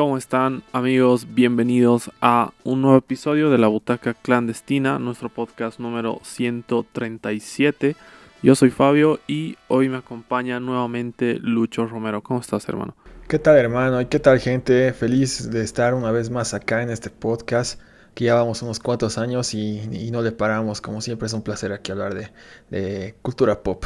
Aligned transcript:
¿Cómo 0.00 0.16
están 0.16 0.62
amigos? 0.72 1.26
Bienvenidos 1.34 2.10
a 2.22 2.54
un 2.64 2.80
nuevo 2.80 2.96
episodio 2.96 3.50
de 3.50 3.58
La 3.58 3.66
Butaca 3.66 4.14
Clandestina, 4.14 4.98
nuestro 4.98 5.28
podcast 5.28 5.78
número 5.78 6.20
137. 6.22 7.96
Yo 8.42 8.54
soy 8.54 8.70
Fabio 8.70 9.20
y 9.26 9.58
hoy 9.68 9.90
me 9.90 9.98
acompaña 9.98 10.58
nuevamente 10.58 11.34
Lucho 11.42 11.84
Romero. 11.84 12.22
¿Cómo 12.22 12.40
estás 12.40 12.66
hermano? 12.66 12.96
¿Qué 13.28 13.38
tal 13.38 13.58
hermano? 13.58 14.00
¿Y 14.00 14.06
qué 14.06 14.18
tal 14.18 14.38
gente? 14.38 14.94
Feliz 14.94 15.50
de 15.50 15.62
estar 15.62 15.92
una 15.92 16.10
vez 16.12 16.30
más 16.30 16.54
acá 16.54 16.82
en 16.82 16.88
este 16.88 17.10
podcast 17.10 17.78
que 18.14 18.24
ya 18.24 18.34
vamos 18.34 18.62
unos 18.62 18.80
cuantos 18.80 19.18
años 19.18 19.52
y, 19.52 20.10
no 20.10 20.22
le 20.22 20.32
paramos. 20.32 20.80
Como 20.80 21.02
siempre 21.02 21.26
es 21.26 21.34
un 21.34 21.42
placer 21.42 21.72
aquí 21.72 21.92
hablar 21.92 22.14
de, 22.70 23.16
cultura 23.20 23.62
pop. 23.62 23.84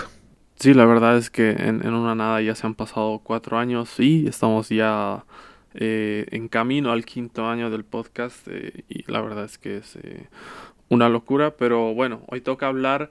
Sí, 0.61 0.75
la 0.75 0.87
verdad 0.87 1.17
es 1.17 1.29
que 1.29 1.51
en, 1.51 1.85
una 1.85 2.15
nada 2.15 2.41
ya 2.41 2.55
se 2.55 2.69
han 2.69 2.77
pasado 2.77 3.19
cuatro 3.19 3.59
años 3.59 3.99
y 3.99 4.29
estamos 4.29 4.69
ya 4.69 5.25
eh, 5.75 6.27
en 6.31 6.47
camino 6.47 6.93
al 6.93 7.05
quinto 7.05 7.49
año 7.49 7.69
del 7.69 7.85
podcast 7.85 8.47
eh, 8.49 8.85
y 8.89 9.11
la 9.11 9.21
verdad 9.21 9.45
es 9.45 9.59
que 9.59 9.79
es 9.79 9.97
eh, 9.97 10.29
una 10.89 11.09
locura, 11.09 11.57
pero 11.57 11.93
bueno, 11.95 12.23
hoy 12.29 12.41
toca 12.41 12.69
hablar 12.69 13.11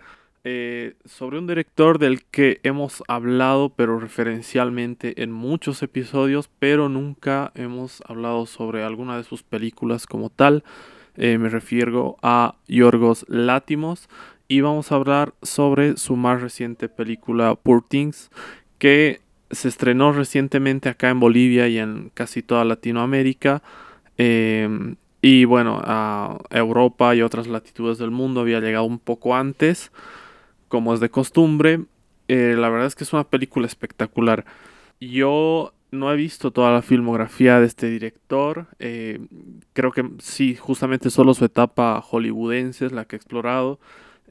sobre 1.05 1.39
un 1.39 1.47
director 1.47 1.99
del 1.99 2.25
que 2.25 2.59
hemos 2.63 3.01
hablado 3.07 3.69
pero 3.69 3.97
referencialmente 3.97 5.23
en 5.23 5.31
muchos 5.31 5.81
episodios, 5.83 6.49
pero 6.59 6.89
nunca 6.89 7.53
hemos 7.55 8.03
hablado 8.09 8.45
sobre 8.45 8.83
alguna 8.83 9.15
de 9.15 9.23
sus 9.23 9.41
películas 9.41 10.05
como 10.05 10.29
tal. 10.29 10.65
me 11.15 11.47
refiero 11.47 12.17
a 12.21 12.55
Yorgos 12.67 13.25
Látimos 13.29 14.09
y 14.49 14.59
vamos 14.59 14.91
a 14.91 14.95
hablar 14.95 15.33
sobre 15.41 15.95
su 15.95 16.17
más 16.17 16.41
reciente 16.41 16.89
película 16.89 17.55
Poor 17.55 17.81
Things 17.81 18.29
que 18.79 19.22
se 19.53 19.67
estrenó 19.67 20.11
recientemente 20.11 20.89
acá 20.89 21.09
en 21.09 21.19
Bolivia 21.19 21.67
y 21.67 21.77
en 21.77 22.11
casi 22.13 22.41
toda 22.41 22.65
Latinoamérica. 22.65 23.61
Em, 24.17 24.95
y 25.21 25.45
bueno, 25.45 25.81
a 25.83 26.37
Europa 26.49 27.15
y 27.15 27.21
otras 27.21 27.47
latitudes 27.47 27.97
del 27.97 28.11
mundo 28.11 28.41
había 28.41 28.59
llegado 28.59 28.83
un 28.83 28.99
poco 28.99 29.35
antes, 29.35 29.91
como 30.67 30.93
es 30.93 30.99
de 30.99 31.09
costumbre. 31.09 31.85
Eh, 32.27 32.55
la 32.57 32.69
verdad 32.69 32.87
es 32.87 32.95
que 32.95 33.03
es 33.03 33.13
una 33.13 33.23
película 33.23 33.67
espectacular. 33.67 34.45
Yo 34.99 35.73
no 35.91 36.11
he 36.11 36.15
visto 36.15 36.51
toda 36.51 36.71
la 36.71 36.81
filmografía 36.81 37.59
de 37.59 37.67
este 37.67 37.89
director. 37.89 38.67
Eh, 38.79 39.19
creo 39.73 39.91
que 39.91 40.09
sí, 40.19 40.55
justamente 40.55 41.09
solo 41.09 41.33
su 41.33 41.45
etapa 41.45 42.01
hollywoodense 42.01 42.87
es 42.87 42.91
la 42.91 43.05
que 43.05 43.15
he 43.15 43.17
explorado. 43.17 43.79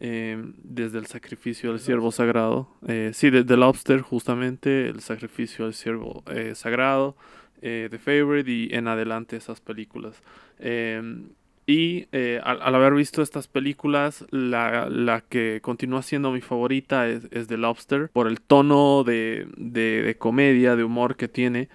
Em, 0.05 0.55
desde 0.65 0.99
el 0.99 1.07
sacrificio 1.07 1.71
del 1.71 1.79
siervo 1.79 2.11
sagrado. 2.11 2.67
Eh, 2.89 3.13
sí, 3.15 3.31
desde 3.31 3.57
Lobster, 3.57 4.01
justamente, 4.01 4.89
el 4.89 4.99
sacrificio 4.99 5.67
del 5.67 5.75
siervo 5.75 6.25
eh, 6.27 6.57
sagrado, 6.57 7.15
eh, 7.61 7.87
The 7.89 8.01
Favorite 8.01 8.51
y 8.51 8.69
en 8.73 8.89
adelante 8.89 9.37
esas 9.37 9.61
películas. 9.61 10.21
Em, 10.59 11.29
y 11.69 12.09
al, 12.43 12.75
haber 12.75 12.95
visto 12.95 13.23
estas 13.23 13.47
películas, 13.47 14.27
la, 14.33 14.89
la, 14.91 15.21
que 15.21 15.61
continúa 15.63 16.03
siendo 16.03 16.33
mi 16.33 16.41
favorita 16.41 17.07
es, 17.07 17.29
es 17.31 17.47
The 17.47 17.57
Lobster, 17.57 18.11
por 18.13 18.27
el 18.27 18.41
tono 18.41 19.05
de, 19.05 19.47
de, 19.57 20.03
de 20.03 20.17
comedia, 20.17 20.75
de 20.75 20.83
humor 20.83 21.15
que 21.15 21.29
tiene. 21.29 21.69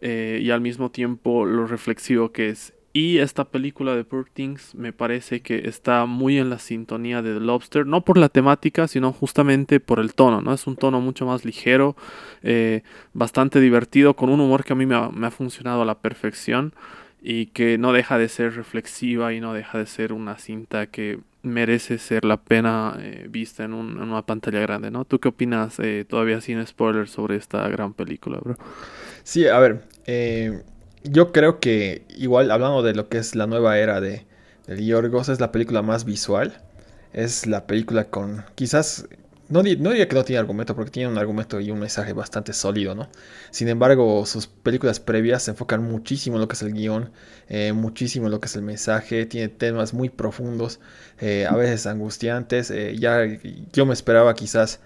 y 0.00 0.50
al 0.50 0.62
mismo 0.62 0.90
tiempo 0.90 1.44
lo 1.44 1.66
reflexivo 1.66 2.32
que 2.32 2.48
es. 2.48 2.72
Y 2.96 3.18
esta 3.18 3.46
película 3.46 3.96
de 3.96 4.04
Poor 4.04 4.30
Things 4.32 4.72
me 4.76 4.92
parece 4.92 5.40
que 5.40 5.68
está 5.68 6.06
muy 6.06 6.38
en 6.38 6.48
la 6.48 6.60
sintonía 6.60 7.22
de 7.22 7.34
The 7.34 7.40
Lobster, 7.40 7.84
no 7.84 8.04
por 8.04 8.16
la 8.16 8.28
temática, 8.28 8.86
sino 8.86 9.12
justamente 9.12 9.80
por 9.80 9.98
el 9.98 10.14
tono, 10.14 10.40
¿no? 10.40 10.54
Es 10.54 10.68
un 10.68 10.76
tono 10.76 11.00
mucho 11.00 11.26
más 11.26 11.44
ligero, 11.44 11.96
eh, 12.44 12.82
bastante 13.12 13.58
divertido, 13.58 14.14
con 14.14 14.30
un 14.30 14.38
humor 14.38 14.62
que 14.62 14.74
a 14.74 14.76
mí 14.76 14.86
me 14.86 14.94
ha, 14.94 15.30
funcionado 15.32 15.82
a 15.82 15.84
la 15.84 15.98
perfección 15.98 16.72
y 17.20 17.46
que 17.46 17.78
no 17.78 17.92
deja 17.92 18.16
de 18.16 18.28
ser 18.28 18.54
reflexiva 18.54 19.32
y 19.32 19.40
no 19.40 19.54
deja 19.54 19.78
de 19.78 19.86
ser 19.86 20.12
una 20.12 20.38
cinta 20.38 20.86
que 20.86 21.18
merece 21.42 21.98
ser 21.98 22.24
la 22.24 22.36
pena 22.36 22.96
eh, 23.00 23.26
vista 23.28 23.64
en, 23.64 23.72
una 23.74 24.24
pantalla 24.24 24.60
grande, 24.60 24.92
¿no? 24.92 25.04
¿Tú 25.04 25.18
qué 25.18 25.30
opinas, 25.30 25.80
eh, 25.80 26.04
todavía 26.08 26.40
sin 26.40 26.64
spoilers, 26.64 27.10
sobre 27.10 27.34
esta 27.34 27.68
gran 27.68 27.92
película, 27.92 28.38
bro? 28.38 28.54
Sí, 29.24 29.48
a 29.48 29.58
ver, 29.58 29.82
yo 31.04 31.32
creo 31.32 31.60
que 31.60 32.04
igual 32.16 32.50
hablando 32.50 32.82
de 32.82 32.94
lo 32.94 33.08
que 33.08 33.18
es 33.18 33.34
la 33.34 33.46
nueva 33.46 33.78
era 33.78 34.00
de, 34.00 34.24
de 34.66 34.84
Yorgos, 34.84 35.28
es 35.28 35.40
la 35.40 35.52
película 35.52 35.82
más 35.82 36.04
visual. 36.04 36.60
Es 37.12 37.46
la 37.46 37.66
película 37.66 38.04
con 38.04 38.44
quizás 38.56 39.06
no, 39.48 39.62
diría 39.62 40.08
que 40.08 40.14
no 40.14 40.24
tiene 40.24 40.38
argumento, 40.38 40.74
porque 40.74 40.90
tiene 40.90 41.10
un 41.10 41.18
argumento 41.18 41.60
y 41.60 41.70
un 41.70 41.78
mensaje 41.78 42.12
bastante 42.14 42.52
sólido, 42.52 42.94
¿no? 42.94 43.08
Sin 43.50 43.68
embargo, 43.68 44.24
sus 44.24 44.46
películas 44.46 45.00
previas 45.00 45.42
se 45.42 45.50
enfocan 45.50 45.82
muchísimo 45.82 46.36
en 46.36 46.42
lo 46.42 46.48
que 46.48 46.54
es 46.54 46.62
el 46.62 46.72
guion, 46.72 47.10
eh, 47.48 47.72
muchísimo 47.74 48.26
en 48.26 48.32
lo 48.32 48.40
que 48.40 48.46
es 48.46 48.56
el 48.56 48.62
mensaje, 48.62 49.26
tiene 49.26 49.48
temas 49.48 49.92
muy 49.92 50.08
profundos, 50.08 50.80
eh, 51.20 51.46
a 51.46 51.54
veces 51.56 51.86
angustiantes. 51.86 52.70
Eh, 52.70 52.96
ya 52.98 53.20
yo 53.72 53.86
me 53.86 53.92
esperaba 53.92 54.34
quizás 54.34 54.80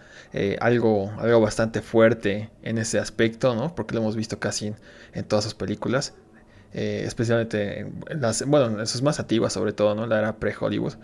algo, 0.61 1.11
algo 1.19 1.41
bastante 1.41 1.81
fuerte 1.81 2.51
en 2.63 2.79
ese 2.79 2.99
aspecto, 2.99 3.55
¿no? 3.55 3.75
Porque 3.75 3.95
lo 3.95 4.01
hemos 4.01 4.17
visto 4.17 4.39
casi 4.39 4.75
en, 5.15 5.25
todas 5.25 5.45
sus 5.45 5.55
películas. 5.55 6.15
especialmente 6.73 7.81
en 7.81 8.21
las, 8.21 8.45
bueno, 8.45 8.81
en 8.81 8.87
sus 8.87 9.03
más 9.03 9.21
antiguas 9.21 9.53
sobre 9.53 9.73
todo, 9.73 9.95
¿no? 9.95 10.07
La 10.07 10.19
era 10.19 10.37
pre-Hollywood. 10.37 10.95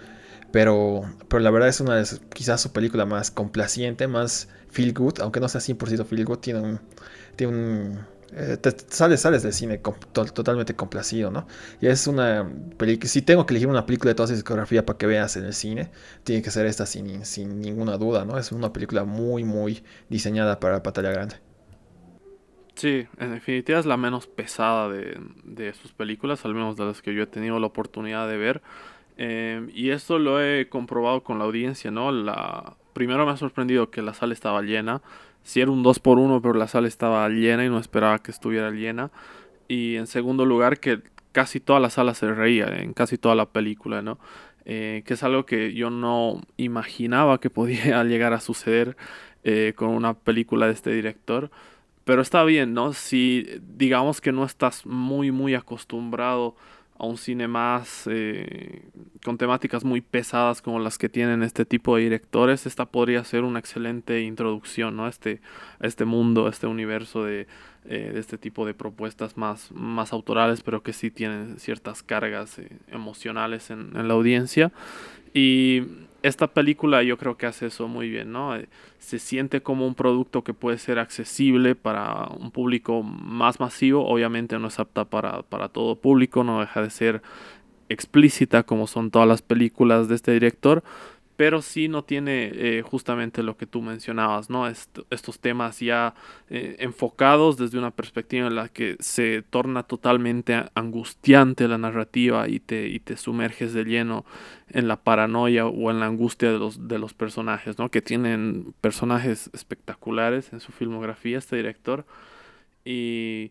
Pero, 0.54 1.02
pero 1.26 1.40
la 1.40 1.50
verdad 1.50 1.68
es 1.68 1.80
una 1.80 1.96
de 1.96 2.06
quizás 2.32 2.60
su 2.60 2.72
película 2.72 3.04
más 3.04 3.32
complaciente, 3.32 4.06
más 4.06 4.48
feel 4.70 4.92
good, 4.94 5.14
aunque 5.18 5.40
no 5.40 5.48
sea 5.48 5.60
100% 5.60 6.04
feel 6.06 6.24
good, 6.24 6.38
tiene 6.38 6.60
un... 6.60 6.80
Tiene 7.34 7.98
eh, 8.30 8.56
sales, 8.86 9.20
sales 9.20 9.42
del 9.42 9.52
cine 9.52 9.78
totalmente 10.12 10.76
complacido, 10.76 11.32
¿no? 11.32 11.48
Y 11.80 11.88
es 11.88 12.06
una 12.06 12.48
película, 12.76 13.08
si 13.08 13.22
tengo 13.22 13.44
que 13.46 13.54
elegir 13.54 13.66
una 13.66 13.84
película 13.84 14.10
de 14.10 14.14
toda 14.14 14.26
esa 14.26 14.34
discografía 14.34 14.86
para 14.86 14.96
que 14.96 15.06
veas 15.06 15.36
en 15.36 15.44
el 15.44 15.54
cine, 15.54 15.90
tiene 16.22 16.40
que 16.40 16.52
ser 16.52 16.66
esta 16.66 16.86
sin, 16.86 17.24
sin 17.24 17.60
ninguna 17.60 17.96
duda, 17.96 18.24
¿no? 18.24 18.38
Es 18.38 18.52
una 18.52 18.72
película 18.72 19.02
muy, 19.02 19.42
muy 19.42 19.82
diseñada 20.08 20.60
para 20.60 20.74
la 20.74 20.82
pantalla 20.84 21.10
grande. 21.10 21.34
Sí, 22.76 23.08
en 23.18 23.32
definitiva 23.32 23.80
es 23.80 23.86
la 23.86 23.96
menos 23.96 24.28
pesada 24.28 24.88
de, 24.88 25.18
de 25.42 25.74
sus 25.74 25.92
películas, 25.92 26.44
al 26.44 26.54
menos 26.54 26.76
de 26.76 26.84
las 26.84 27.02
que 27.02 27.12
yo 27.12 27.24
he 27.24 27.26
tenido 27.26 27.58
la 27.58 27.66
oportunidad 27.66 28.28
de 28.28 28.36
ver. 28.36 28.62
Em, 29.16 29.70
y 29.74 29.90
esto 29.90 30.18
lo 30.18 30.42
he 30.42 30.68
comprobado 30.68 31.22
con 31.22 31.38
la 31.38 31.44
audiencia, 31.44 31.90
¿no? 31.90 32.10
La, 32.12 32.74
primero 32.92 33.24
me 33.26 33.32
ha 33.32 33.36
sorprendido 33.36 33.90
que 33.90 34.02
la 34.02 34.14
sala 34.14 34.34
estaba 34.34 34.62
llena. 34.62 35.02
Si 35.42 35.60
era 35.60 35.70
un 35.70 35.82
2 35.82 35.98
por 36.00 36.18
1 36.18 36.40
pero 36.40 36.54
la 36.54 36.68
sala 36.68 36.88
estaba 36.88 37.28
llena 37.28 37.64
y 37.64 37.68
no 37.68 37.78
esperaba 37.78 38.18
que 38.20 38.30
estuviera 38.30 38.70
llena. 38.70 39.10
Y 39.68 39.96
en 39.96 40.06
segundo 40.06 40.44
lugar, 40.46 40.78
que 40.80 41.02
casi 41.32 41.60
toda 41.60 41.80
la 41.80 41.90
sala 41.90 42.14
se 42.14 42.32
reía, 42.32 42.66
en 42.66 42.92
casi 42.94 43.18
toda 43.18 43.34
la 43.34 43.46
película, 43.46 44.02
¿no? 44.02 44.18
Eh, 44.66 45.02
que 45.06 45.14
es 45.14 45.22
algo 45.22 45.44
que 45.46 45.74
yo 45.74 45.90
no 45.90 46.40
imaginaba 46.56 47.40
que 47.40 47.50
podía 47.58 48.02
llegar 48.04 48.32
a 48.32 48.40
suceder 48.40 48.96
eh, 49.44 49.74
con 49.76 49.90
una 49.90 50.14
película 50.14 50.66
de 50.66 50.72
este 50.72 50.90
director. 50.92 51.50
Pero 52.04 52.22
está 52.22 52.44
bien, 52.44 52.74
¿no? 52.74 52.92
Si 52.92 53.46
digamos 53.76 54.20
que 54.20 54.32
no 54.32 54.44
estás 54.44 54.86
muy, 54.86 55.30
muy 55.30 55.54
acostumbrado 55.54 56.54
a 57.04 57.06
un 57.06 57.16
cine 57.16 57.48
más 57.48 58.08
eh, 58.10 58.82
con 59.24 59.38
temáticas 59.38 59.84
muy 59.84 60.00
pesadas 60.00 60.60
como 60.60 60.80
las 60.80 60.98
que 60.98 61.08
tienen 61.08 61.42
este 61.42 61.64
tipo 61.64 61.96
de 61.96 62.02
directores, 62.02 62.66
esta 62.66 62.86
podría 62.86 63.22
ser 63.24 63.44
una 63.44 63.58
excelente 63.58 64.22
introducción 64.22 64.96
¿no? 64.96 65.06
a, 65.06 65.08
este, 65.08 65.40
este 65.80 66.04
mundo, 66.04 66.46
a 66.46 66.50
este 66.50 66.66
universo 66.66 67.24
de, 67.24 67.46
eh, 67.86 68.10
de, 68.12 68.20
este 68.20 68.38
tipo 68.38 68.66
de 68.66 68.74
propuestas 68.74 69.36
más, 69.36 69.70
más 69.72 70.12
autorales, 70.12 70.62
pero 70.62 70.82
que 70.82 70.92
sí 70.92 71.10
tienen 71.10 71.58
ciertas 71.58 72.02
cargas 72.02 72.58
eh, 72.58 72.68
emocionales 72.88 73.70
en, 73.70 73.96
en, 73.96 74.08
la 74.08 74.14
audiencia. 74.14 74.72
Y 75.32 75.82
esta 76.24 76.46
película 76.46 77.02
yo 77.02 77.18
creo 77.18 77.36
que 77.36 77.44
hace 77.44 77.66
eso 77.66 77.86
muy 77.86 78.08
bien, 78.08 78.32
¿no? 78.32 78.56
Eh, 78.56 78.66
se 78.98 79.18
siente 79.18 79.62
como 79.62 79.86
un 79.86 79.94
producto 79.94 80.42
que 80.42 80.54
puede 80.54 80.78
ser 80.78 80.98
accesible 80.98 81.74
para 81.74 82.28
un 82.28 82.50
público 82.50 83.02
más 83.02 83.60
masivo, 83.60 84.06
obviamente 84.08 84.58
no 84.58 84.68
es 84.68 84.78
apta 84.78 85.04
para, 85.04 85.42
para 85.42 85.68
todo 85.68 85.96
público, 85.96 86.42
no 86.42 86.60
deja 86.60 86.80
de 86.80 86.88
ser 86.88 87.22
explícita 87.90 88.62
como 88.62 88.86
son 88.86 89.10
todas 89.10 89.28
las 89.28 89.42
películas 89.42 90.08
de 90.08 90.14
este 90.14 90.32
director, 90.32 90.82
pero 91.36 91.62
sí 91.62 91.88
no 91.88 92.04
tiene 92.04 92.50
eh, 92.54 92.82
justamente 92.82 93.42
lo 93.42 93.56
que 93.56 93.66
tú 93.66 93.82
mencionabas, 93.82 94.50
¿no? 94.50 94.68
estos 94.68 95.40
temas 95.40 95.80
ya 95.80 96.14
eh, 96.48 96.76
enfocados 96.78 97.56
desde 97.56 97.78
una 97.78 97.90
perspectiva 97.90 98.46
en 98.46 98.54
la 98.54 98.68
que 98.68 98.96
se 99.00 99.42
torna 99.42 99.82
totalmente 99.82 100.64
angustiante 100.74 101.66
la 101.66 101.78
narrativa 101.78 102.48
y 102.48 102.60
te, 102.60 102.88
y 102.88 103.00
te 103.00 103.16
sumerges 103.16 103.72
de 103.72 103.84
lleno 103.84 104.24
en 104.68 104.86
la 104.86 104.96
paranoia 105.02 105.66
o 105.66 105.90
en 105.90 106.00
la 106.00 106.06
angustia 106.06 106.52
de 106.52 106.58
los, 106.58 106.86
de 106.88 106.98
los 106.98 107.14
personajes, 107.14 107.78
¿no? 107.78 107.90
Que 107.90 108.02
tienen 108.02 108.74
personajes 108.80 109.50
espectaculares 109.52 110.52
en 110.52 110.60
su 110.60 110.72
filmografía, 110.72 111.38
este 111.38 111.56
director, 111.56 112.04
y... 112.84 113.50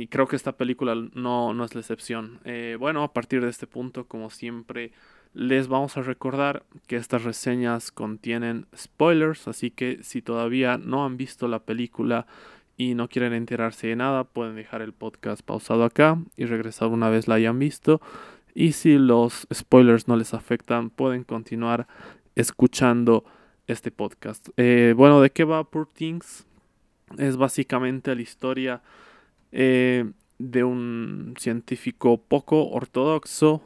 Y 0.00 0.06
creo 0.06 0.28
que 0.28 0.36
esta 0.36 0.52
película 0.52 0.94
no, 0.94 1.52
no 1.54 1.64
es 1.64 1.74
la 1.74 1.80
excepción. 1.80 2.38
Eh, 2.44 2.76
bueno, 2.78 3.02
a 3.02 3.12
partir 3.12 3.42
de 3.42 3.50
este 3.50 3.66
punto, 3.66 4.06
como 4.06 4.30
siempre, 4.30 4.92
les 5.38 5.68
vamos 5.68 5.96
a 5.96 6.02
recordar 6.02 6.64
que 6.88 6.96
estas 6.96 7.22
reseñas 7.22 7.92
contienen 7.92 8.66
spoilers, 8.76 9.46
así 9.46 9.70
que 9.70 10.00
si 10.02 10.20
todavía 10.20 10.78
no 10.78 11.04
han 11.04 11.16
visto 11.16 11.46
la 11.46 11.60
película 11.60 12.26
y 12.76 12.94
no 12.94 13.08
quieren 13.08 13.32
enterarse 13.32 13.86
de 13.86 13.94
nada, 13.94 14.24
pueden 14.24 14.56
dejar 14.56 14.82
el 14.82 14.92
podcast 14.92 15.42
pausado 15.42 15.84
acá 15.84 16.18
y 16.36 16.46
regresar 16.46 16.88
una 16.88 17.08
vez 17.08 17.28
la 17.28 17.36
hayan 17.36 17.56
visto. 17.56 18.00
Y 18.52 18.72
si 18.72 18.98
los 18.98 19.46
spoilers 19.54 20.08
no 20.08 20.16
les 20.16 20.34
afectan, 20.34 20.90
pueden 20.90 21.22
continuar 21.22 21.86
escuchando 22.34 23.24
este 23.68 23.92
podcast. 23.92 24.48
Eh, 24.56 24.92
bueno, 24.96 25.20
¿de 25.20 25.30
qué 25.30 25.44
va 25.44 25.70
Poor 25.70 25.86
Things? 25.86 26.48
Es 27.16 27.36
básicamente 27.36 28.12
la 28.16 28.22
historia 28.22 28.82
eh, 29.52 30.04
de 30.38 30.64
un 30.64 31.34
científico 31.38 32.20
poco 32.20 32.70
ortodoxo 32.70 33.62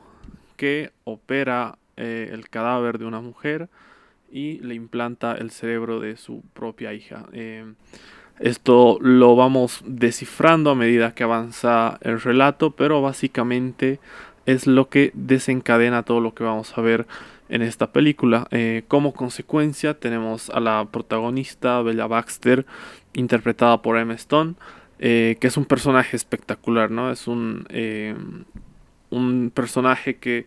que 0.56 0.93
opera 1.04 1.78
eh, 1.96 2.31
el 2.32 2.49
cadáver 2.49 2.99
de 2.99 3.06
una 3.06 3.20
mujer 3.20 3.69
y 4.31 4.58
le 4.60 4.75
implanta 4.75 5.34
el 5.34 5.50
cerebro 5.50 6.00
de 6.00 6.16
su 6.16 6.43
propia 6.54 6.94
hija. 6.94 7.26
esto 8.38 8.99
lo 9.00 9.37
vamos 9.37 9.82
descifrando 9.87 10.70
a 10.70 10.75
medida 10.75 11.14
que 11.14 11.22
avanza 11.22 11.99
el 12.00 12.20
relato, 12.20 12.70
pero 12.70 13.02
básicamente 13.02 14.00
es 14.46 14.66
lo 14.66 14.88
que 14.88 15.12
desencadena 15.14 16.02
todo 16.02 16.20
lo 16.20 16.34
que 16.34 16.44
vamos 16.44 16.76
a 16.76 16.81
ver 16.81 17.06
en 17.49 17.62
esta 17.62 17.93
película. 17.93 18.49
Eh, 18.50 18.84
como 18.88 19.12
consecuencia 19.12 19.94
tenemos 19.94 20.50
a 20.50 20.58
la 20.58 20.87
protagonista 20.90 21.82
Bella 21.82 22.06
Baxter, 22.06 22.64
interpretada 23.12 23.82
por 23.82 23.99
Emma 23.99 24.14
Stone, 24.14 24.54
eh, 24.99 25.37
que 25.38 25.49
es 25.49 25.56
un 25.56 25.66
personaje 25.66 26.16
espectacular, 26.16 26.90
¿no? 26.90 27.10
Es 27.10 27.26
un, 27.26 27.66
eh, 27.69 28.14
un 29.12 29.53
personaje 29.55 30.17
que 30.17 30.47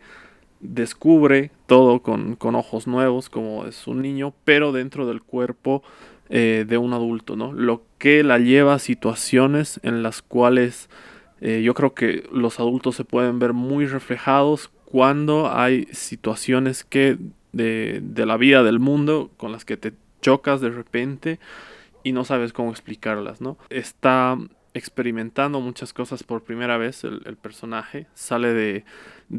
descubre 0.60 1.52
todo 1.68 2.02
con, 2.02 2.38
ojos 2.56 2.88
nuevos, 2.88 3.30
como 3.30 3.66
es 3.66 3.88
un 3.88 4.02
niño, 4.02 4.34
pero 4.44 4.72
dentro 4.72 5.06
del 5.06 5.22
cuerpo 5.22 5.84
de 6.28 6.78
un 6.78 6.94
adulto, 6.94 7.36
¿no? 7.36 7.54
Lo 7.54 7.84
que 8.00 8.24
la 8.24 8.40
lleva 8.40 8.74
a 8.74 8.80
situaciones 8.80 9.80
en 9.84 10.02
las 10.02 10.24
cuales 10.24 10.90
yo 11.40 11.76
creo 11.76 11.94
que 11.94 12.28
los 12.32 12.60
adultos 12.60 12.96
se 12.96 13.04
pueden 13.04 13.38
ver 13.38 13.54
muy 13.54 13.86
reflejados 13.86 14.72
cuando 14.86 15.52
hay 15.54 15.88
situaciones 15.92 16.84
que 16.84 17.20
de, 17.56 18.26
la 18.26 18.38
vida 18.38 18.64
del 18.64 18.80
mundo 18.80 19.32
con 19.38 19.52
las 19.52 19.66
que 19.66 19.78
te 19.78 19.94
chocas 20.22 20.62
de 20.62 20.70
repente 20.70 21.40
y 22.04 22.12
no 22.12 22.24
sabes 22.24 22.54
cómo 22.54 22.72
explicarlas, 22.72 23.42
¿no? 23.42 23.58
Está 23.70 24.38
experimentando 24.76 25.62
muchas 25.62 25.94
cosas 25.94 26.24
por 26.24 26.44
primera 26.44 26.78
vez 26.78 27.06
el, 27.06 27.38
personaje, 27.38 28.08
sale 28.14 28.54
de, 28.54 28.84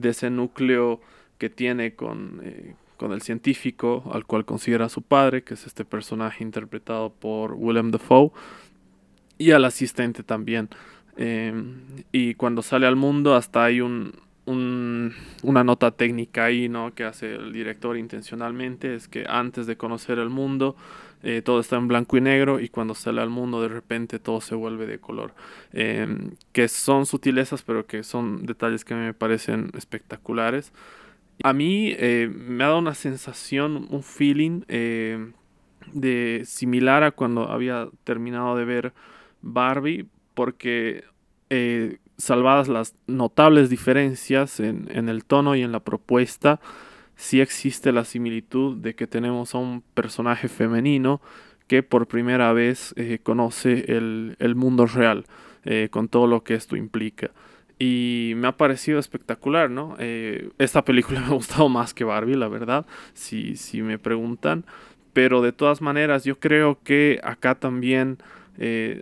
ese 0.03 0.31
núcleo 0.31 1.01
que 1.37 1.51
tiene 1.51 1.95
con, 1.95 2.41
eh, 2.43 2.75
con, 2.97 3.13
el 3.13 3.21
científico 3.21 4.11
al 4.13 4.25
cual 4.25 4.47
considera 4.47 4.89
su 4.89 5.03
padre, 5.03 5.45
que 5.45 5.55
es 5.55 5.67
este 5.67 5.85
personaje 5.85 6.43
interpretado 6.43 7.11
por 7.11 7.53
Willem 7.53 7.91
Dafoe, 7.91 8.31
y 9.37 9.51
al 9.51 9.67
asistente 9.67 10.23
también. 10.23 10.71
Em, 11.19 11.83
y 12.13 12.35
cuando 12.35 12.63
sale 12.63 12.87
al 12.87 12.97
mundo 12.97 13.35
hasta 13.35 13.65
hay 13.65 13.83
un, 13.83 14.15
una 14.47 15.65
nota 15.65 15.91
técnica 15.91 16.45
ahí, 16.47 16.71
¿no? 16.71 16.95
Que 16.95 17.05
hace 17.05 17.35
el 17.35 17.53
director 17.53 17.99
intencionalmente, 17.99 18.95
es 18.95 19.07
que 19.07 19.27
antes 19.29 19.67
de 19.67 19.77
conocer 19.77 20.19
el 20.19 20.31
mundo, 20.31 20.77
eh, 21.29 21.43
todo 21.43 21.59
está 21.59 21.75
en 21.75 21.89
blanco 21.89 22.17
y 22.17 22.21
negro 22.21 22.61
y 22.61 22.69
cuando 22.69 22.95
sale 22.95 23.21
al 23.21 23.31
mundo 23.31 23.61
de 23.61 23.67
repente 23.67 24.21
todo 24.21 24.41
se 24.41 24.55
vuelve 24.55 24.87
de 24.87 25.01
color. 25.01 25.35
Em, 25.73 26.37
que 26.53 26.69
son 26.69 27.05
sutilezas, 27.05 27.63
pero 27.63 27.85
que 27.85 28.05
son 28.05 28.47
detalles 28.47 28.85
que 28.85 28.95
me 28.95 29.13
parecen 29.13 29.73
espectaculares. 29.77 30.73
A 31.43 31.53
mí 31.53 31.93
eh, 31.99 32.31
me 32.33 32.63
ha 32.63 32.69
dado 32.69 32.79
una 32.79 32.95
sensación, 32.95 33.89
un 33.91 34.05
feeling 34.05 34.63
eh, 34.69 35.33
de 35.93 36.43
similar 36.45 37.03
a 37.03 37.11
cuando 37.11 37.51
había 37.51 37.89
terminado 38.05 38.57
de 38.57 38.65
ver 38.65 38.93
Barbie, 39.43 40.07
porque 40.35 41.05
salvadas 42.19 42.69
las 42.69 42.95
notables 43.09 43.69
diferencias 43.69 44.61
en, 44.61 45.09
el 45.09 45.25
tono 45.25 45.57
y 45.57 45.63
en 45.63 45.73
la 45.73 45.81
propuesta, 45.81 46.61
sí 47.17 47.41
existe 47.41 47.93
la 47.93 48.05
similitud 48.05 48.77
de 48.77 48.95
que 48.95 49.07
tenemos 49.07 49.55
a 49.55 49.59
un 49.59 49.83
personaje 49.95 50.49
femenino 50.49 51.21
que 51.67 51.83
por 51.83 52.07
primera 52.07 52.53
vez 52.53 52.95
eh, 52.97 53.19
conoce 53.23 53.85
el, 53.89 54.55
mundo 54.55 54.87
real, 54.87 55.25
eh, 55.65 55.89
con 55.91 56.09
todo 56.09 56.27
lo 56.27 56.45
que 56.45 56.55
esto 56.55 56.77
implica. 56.77 57.31
Y 57.79 58.35
me 58.37 58.49
ha 58.49 58.57
parecido 58.57 58.99
espectacular, 58.99 59.71
¿no? 59.71 59.97
Eh, 59.99 60.51
esta 60.59 60.85
película 60.85 61.21
me 61.27 61.27
ha 61.27 61.31
gustado 61.31 61.69
más 61.69 61.93
que 61.93 62.05
Barbie, 62.05 62.37
la 62.37 62.49
verdad, 62.49 62.87
si, 63.15 63.57
si 63.57 63.83
me 63.83 63.99
preguntan. 63.99 64.65
Pero 65.13 65.41
de 65.41 65.53
todas 65.53 65.81
maneras, 65.81 66.25
yo 66.25 66.39
creo 66.39 66.79
que 66.85 67.21
acá 67.25 67.55
también 67.55 68.19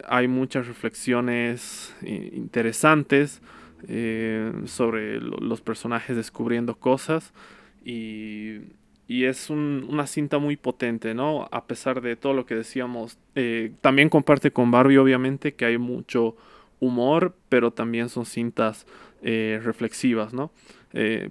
hay 0.08 0.26
muchas 0.26 0.66
reflexiones 0.66 1.94
interesantes 2.02 3.40
sobre 4.64 5.20
los 5.20 5.60
personajes 5.60 6.16
descubriendo 6.16 6.74
cosas 6.74 7.32
y, 7.84 8.62
es 9.06 9.48
una 9.50 10.06
cinta 10.06 10.38
muy 10.38 10.56
potente, 10.56 11.14
¿no? 11.14 11.48
A 11.52 11.66
pesar 11.66 12.00
de 12.00 12.16
todo 12.16 12.32
lo 12.32 12.46
que 12.46 12.54
decíamos, 12.54 13.18
también 13.80 14.08
comparte 14.08 14.50
con 14.50 14.70
Barbie 14.70 14.96
obviamente 14.96 15.54
que 15.54 15.66
hay 15.66 15.78
mucho 15.78 16.36
humor, 16.80 17.34
pero 17.48 17.70
también 17.70 18.08
son 18.08 18.26
cintas 18.26 18.86
reflexivas, 19.22 20.32
¿no? 20.34 20.50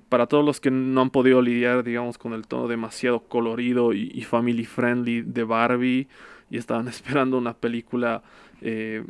para 0.09 0.27
todos 0.27 0.43
los 0.43 0.59
que 0.59 0.71
no 0.71 1.01
han 1.01 1.09
podido 1.09 1.41
lidiar, 1.41 1.83
digamos, 1.83 2.17
con 2.17 2.33
el 2.33 2.47
tono 2.47 2.67
demasiado 2.67 3.21
colorido 3.21 3.93
y 3.93 4.21
family 4.21 4.65
friendly 4.65 5.21
de 5.21 5.43
Barbie, 5.43 6.07
y 6.53 6.57
estaban 6.57 6.87
esperando 6.89 7.37
una 7.37 7.55
película 7.55 8.23
eh, 8.65 9.03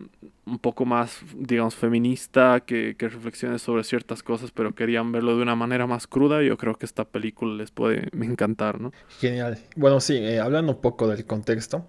un 0.48 0.58
poco 0.58 0.84
más, 0.84 1.20
digamos, 1.38 1.76
feminista, 1.76 2.62
que, 2.62 2.96
que, 2.98 3.08
reflexione 3.08 3.60
sobre 3.60 3.84
ciertas 3.84 4.24
cosas, 4.24 4.50
pero 4.50 4.74
querían 4.74 5.12
verlo 5.12 5.38
de 5.38 5.44
una 5.44 5.56
manera 5.56 5.86
más 5.86 6.08
cruda. 6.08 6.42
Yo 6.42 6.58
creo 6.58 6.74
que 6.74 6.88
esta 6.88 7.06
película 7.06 7.54
les 7.54 7.70
puede 7.70 8.10
encantar, 8.20 8.82
¿no? 8.82 8.92
Genial. 9.20 9.60
Bueno, 9.76 10.00
sí, 10.00 10.18
eh, 10.18 10.40
hablando 10.40 10.72
un 10.72 10.82
poco 10.82 11.08
del 11.08 11.26
contexto 11.28 11.86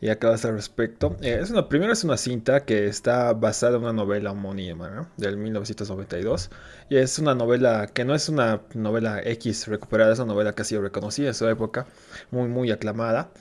y 0.00 0.10
acá 0.10 0.32
al 0.32 0.38
respecto. 0.38 1.16
Eh, 1.20 1.40
es 1.42 1.50
una, 1.50 1.68
primero 1.68 1.92
es 1.92 2.04
una 2.04 2.16
cinta 2.16 2.64
que 2.64 2.86
está 2.86 3.32
basada 3.32 3.78
en 3.78 3.82
una 3.82 3.92
novela 3.92 4.30
homónima, 4.30 4.88
¿no? 4.88 5.08
Del 5.16 5.36
1992. 5.36 6.50
Y 6.88 6.98
es 6.98 7.18
una 7.18 7.34
novela 7.34 7.88
que 7.88 8.04
no 8.04 8.14
es 8.14 8.28
una 8.28 8.62
novela 8.74 9.20
X 9.24 9.66
recuperada, 9.66 10.12
es 10.12 10.20
una 10.20 10.34
novela 10.34 10.52
que 10.52 10.62
ha 10.62 10.64
sido 10.64 10.82
reconocida 10.82 11.26
en 11.26 11.34
su 11.34 11.48
época, 11.48 11.86
muy, 12.30 12.48
muy 12.48 12.70
aclamada. 12.70 13.32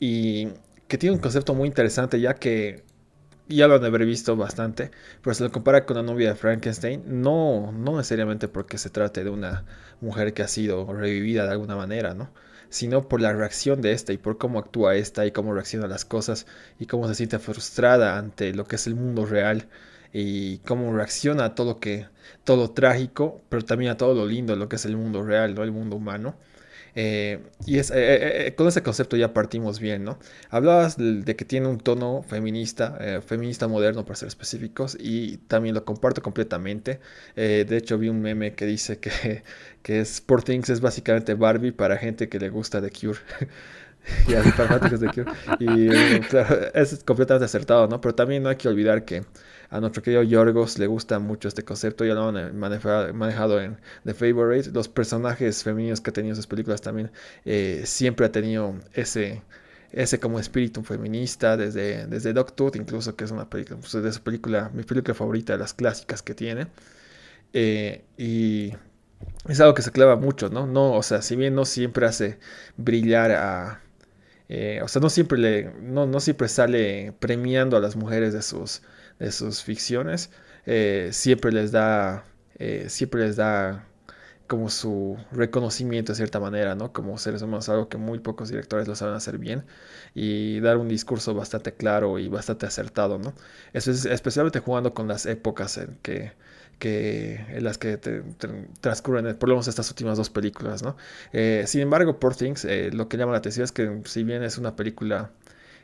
Y 0.00 0.48
que 0.88 0.96
tiene 0.96 1.16
un 1.16 1.20
concepto 1.20 1.54
muy 1.54 1.68
interesante 1.68 2.18
ya 2.18 2.34
que 2.34 2.95
ya 3.48 3.68
lo 3.68 3.76
han 3.76 3.80
de 3.82 3.88
haber 3.88 4.06
visto 4.06 4.36
bastante, 4.36 4.90
pero 5.22 5.34
se 5.34 5.44
lo 5.44 5.52
compara 5.52 5.86
con 5.86 5.96
la 5.96 6.02
novia 6.02 6.30
de 6.30 6.36
Frankenstein, 6.36 7.02
no, 7.06 7.72
no 7.72 7.96
necesariamente 7.96 8.48
porque 8.48 8.78
se 8.78 8.90
trate 8.90 9.24
de 9.24 9.30
una 9.30 9.64
mujer 10.00 10.34
que 10.34 10.42
ha 10.42 10.48
sido 10.48 10.92
revivida 10.92 11.44
de 11.44 11.52
alguna 11.52 11.76
manera, 11.76 12.14
¿no? 12.14 12.30
sino 12.68 13.08
por 13.08 13.20
la 13.20 13.32
reacción 13.32 13.80
de 13.80 13.92
esta 13.92 14.12
y 14.12 14.18
por 14.18 14.38
cómo 14.38 14.58
actúa 14.58 14.96
esta 14.96 15.26
y 15.26 15.30
cómo 15.32 15.54
reacciona 15.54 15.86
a 15.86 15.88
las 15.88 16.04
cosas 16.04 16.46
y 16.78 16.86
cómo 16.86 17.08
se 17.08 17.14
siente 17.14 17.38
frustrada 17.38 18.18
ante 18.18 18.52
lo 18.54 18.66
que 18.66 18.76
es 18.76 18.86
el 18.86 18.94
mundo 18.94 19.24
real 19.26 19.68
y 20.12 20.58
cómo 20.58 20.92
reacciona 20.94 21.44
a 21.46 21.54
todo 21.54 21.74
lo 21.74 21.80
que 21.80 22.06
todo 22.44 22.70
trágico, 22.70 23.40
pero 23.48 23.64
también 23.64 23.92
a 23.92 23.96
todo 23.96 24.14
lo 24.14 24.26
lindo, 24.26 24.56
lo 24.56 24.68
que 24.68 24.76
es 24.76 24.84
el 24.84 24.96
mundo 24.96 25.22
real, 25.22 25.54
¿no? 25.54 25.62
El 25.62 25.72
mundo 25.72 25.96
humano. 25.96 26.36
Eh, 26.98 27.40
y 27.66 27.78
eh, 27.78 27.82
eh, 27.92 28.54
con 28.56 28.66
ese 28.68 28.82
concepto 28.82 29.18
ya 29.18 29.34
partimos 29.34 29.80
bien, 29.80 30.02
¿no? 30.02 30.18
Hablabas 30.48 30.96
de, 30.96 31.36
que 31.36 31.44
tiene 31.44 31.68
un 31.68 31.78
tono 31.78 32.22
feminista, 32.22 32.98
feminista 33.26 33.68
moderno 33.68 34.04
para 34.04 34.16
ser 34.16 34.28
específicos, 34.28 34.96
y 34.98 35.36
también 35.36 35.74
lo 35.74 35.84
comparto 35.84 36.22
completamente. 36.22 37.00
de 37.36 37.76
hecho, 37.76 37.98
vi 37.98 38.08
un 38.08 38.22
meme 38.22 38.54
que 38.54 38.64
dice 38.66 38.98
que, 38.98 39.42
que 39.82 40.00
Sport 40.00 40.46
Things 40.46 40.70
es 40.70 40.80
básicamente 40.80 41.34
Barbie 41.34 41.72
para 41.72 41.98
gente 41.98 42.28
que 42.28 42.38
le 42.38 42.48
gusta 42.48 42.80
The 42.80 42.90
Cure. 42.90 43.18
y 44.28 44.34
a 44.34 44.42
fanáticos 44.42 45.00
de 45.00 45.08
Cure. 45.08 45.32
Y 45.60 45.88
es 46.74 47.04
completamente 47.04 47.44
acertado, 47.44 47.88
¿no? 47.88 48.00
Pero 48.00 48.14
también 48.14 48.42
no 48.42 48.48
hay 48.48 48.56
que 48.56 48.68
olvidar 48.68 49.04
que 49.04 49.24
a 49.70 49.80
nuestro 49.80 50.02
querido 50.02 50.22
Yorgos 50.22 50.78
le 50.78 50.86
gusta 50.86 51.18
mucho 51.18 51.48
este 51.48 51.64
concepto, 51.64 52.04
ya 52.04 52.14
lo 52.14 52.28
han 52.28 52.56
manejado, 52.58 53.60
en 53.60 53.78
The 54.04 54.14
Favorite. 54.14 54.70
Los 54.72 54.88
personajes 54.88 55.62
femeninos 55.64 56.00
que 56.00 56.10
ha 56.10 56.12
tenido 56.12 56.32
en 56.32 56.36
sus 56.36 56.46
películas 56.46 56.80
también 56.80 57.10
eh, 57.44 57.82
siempre 57.84 58.26
ha 58.26 58.32
tenido 58.32 58.74
ese, 58.94 59.42
ese 59.92 60.20
como 60.20 60.38
espíritu 60.38 60.82
feminista, 60.82 61.56
desde, 61.56 62.06
desde 62.06 62.32
Dog 62.32 62.54
incluso, 62.74 63.16
que 63.16 63.24
es 63.24 63.30
una 63.30 63.48
película, 63.48 63.78
pues, 63.80 63.92
de 63.92 64.12
su 64.12 64.22
película, 64.22 64.70
mi 64.74 64.82
película 64.82 65.14
favorita 65.14 65.54
de 65.54 65.58
las 65.58 65.74
clásicas 65.74 66.22
que 66.22 66.34
tiene. 66.34 66.68
Eh, 67.52 68.04
y 68.18 68.72
es 69.48 69.60
algo 69.60 69.74
que 69.74 69.82
se 69.82 69.92
clava 69.92 70.16
mucho, 70.16 70.48
¿no? 70.50 70.66
No, 70.66 70.92
o 70.92 71.02
sea, 71.02 71.22
si 71.22 71.36
bien 71.36 71.54
no 71.54 71.64
siempre 71.64 72.06
hace 72.06 72.38
brillar 72.76 73.32
a. 73.32 73.80
Eh, 74.48 74.80
o 74.82 74.88
sea, 74.88 75.00
no 75.02 75.10
siempre 75.10 75.38
le. 75.38 75.72
No, 75.82 76.06
no 76.06 76.20
siempre 76.20 76.48
sale 76.48 77.12
premiando 77.18 77.76
a 77.76 77.80
las 77.80 77.96
mujeres 77.96 78.32
de 78.32 78.42
sus 78.42 78.82
de 79.18 79.32
sus 79.32 79.62
ficciones, 79.62 80.30
eh, 80.66 81.10
siempre 81.12 81.52
les 81.52 81.72
da, 81.72 82.24
eh, 82.58 82.86
siempre 82.88 83.22
les 83.26 83.36
da 83.36 83.86
como 84.46 84.68
su 84.70 85.18
reconocimiento 85.32 86.12
de 86.12 86.16
cierta 86.16 86.40
manera, 86.40 86.74
¿no? 86.74 86.92
Como 86.92 87.18
seres 87.18 87.42
humanos, 87.42 87.68
algo 87.68 87.88
que 87.88 87.96
muy 87.98 88.18
pocos 88.20 88.48
directores 88.48 88.86
lo 88.88 88.94
saben 88.94 89.14
hacer 89.14 89.38
bien 89.38 89.64
y 90.14 90.60
dar 90.60 90.76
un 90.76 90.88
discurso 90.88 91.34
bastante 91.34 91.74
claro 91.74 92.18
y 92.18 92.28
bastante 92.28 92.66
acertado, 92.66 93.18
¿no? 93.18 93.34
Es 93.72 93.88
especialmente 93.88 94.60
jugando 94.60 94.94
con 94.94 95.08
las 95.08 95.26
épocas 95.26 95.78
en 95.78 95.98
que, 96.02 96.32
que 96.78 97.44
en 97.48 97.64
las 97.64 97.78
que 97.78 97.98
transcurren 98.80 99.36
por 99.36 99.48
lo 99.48 99.56
menos 99.56 99.68
estas 99.68 99.90
últimas 99.90 100.16
dos 100.18 100.30
películas, 100.30 100.82
¿no? 100.82 100.96
Eh, 101.32 101.64
sin 101.66 101.80
embargo, 101.80 102.20
Poor 102.20 102.36
Things, 102.36 102.64
eh, 102.64 102.90
lo 102.92 103.08
que 103.08 103.16
llama 103.16 103.32
la 103.32 103.38
atención 103.38 103.64
es 103.64 103.72
que 103.72 104.02
si 104.04 104.22
bien 104.24 104.42
es 104.42 104.58
una 104.58 104.76
película 104.76 105.30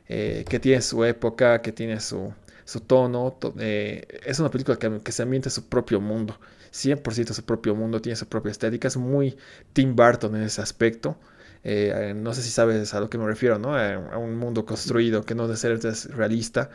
eh, 0.08 0.44
que 0.48 0.60
tiene 0.60 0.82
su 0.82 1.04
época, 1.04 1.62
que 1.62 1.72
tiene 1.72 2.00
su, 2.00 2.32
su 2.72 2.80
tono, 2.80 3.38
es 3.58 4.38
una 4.40 4.50
película 4.50 4.78
que, 4.78 5.12
se 5.12 5.22
ambienta 5.22 5.48
en 5.48 5.52
su 5.52 5.68
propio 5.68 6.00
mundo. 6.00 6.38
100% 6.72 7.32
su 7.34 7.44
propio 7.44 7.74
mundo, 7.74 8.00
tiene 8.00 8.16
su 8.16 8.26
propia 8.26 8.50
estética, 8.50 8.88
es 8.88 8.96
muy 8.96 9.36
Tim 9.74 9.94
Burton 9.94 10.36
en 10.36 10.42
ese 10.42 10.62
aspecto. 10.62 11.18
Eh, 11.64 12.14
no 12.16 12.32
sé 12.34 12.42
si 12.42 12.50
sabes 12.50 12.94
a 12.94 13.00
lo 13.00 13.10
que 13.10 13.18
me 13.18 13.26
refiero, 13.26 13.58
¿no? 13.58 13.76
A, 13.76 14.18
un 14.18 14.36
mundo 14.36 14.64
construido 14.64 15.22
que 15.24 15.34
no 15.34 15.46
debe 15.46 15.58
ser 15.58 15.78
realista, 16.16 16.70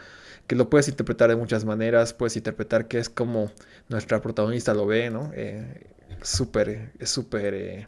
que 0.46 0.56
lo 0.56 0.70
puedes 0.70 0.88
interpretar 0.88 1.30
de 1.30 1.36
muchas 1.36 1.66
maneras, 1.66 2.13
puedes 2.13 2.38
interpretar 2.38 2.88
que 2.88 3.00
es 3.00 3.10
como 3.10 3.51
nuestra 3.89 4.22
protagonista 4.22 4.74
lo 4.75 4.86
ve, 4.86 5.10
¿no? 5.10 5.32
Eh, 5.34 5.88
súper, 6.22 6.92
es 7.00 7.10
súper 7.10 7.54
eh, 7.56 7.88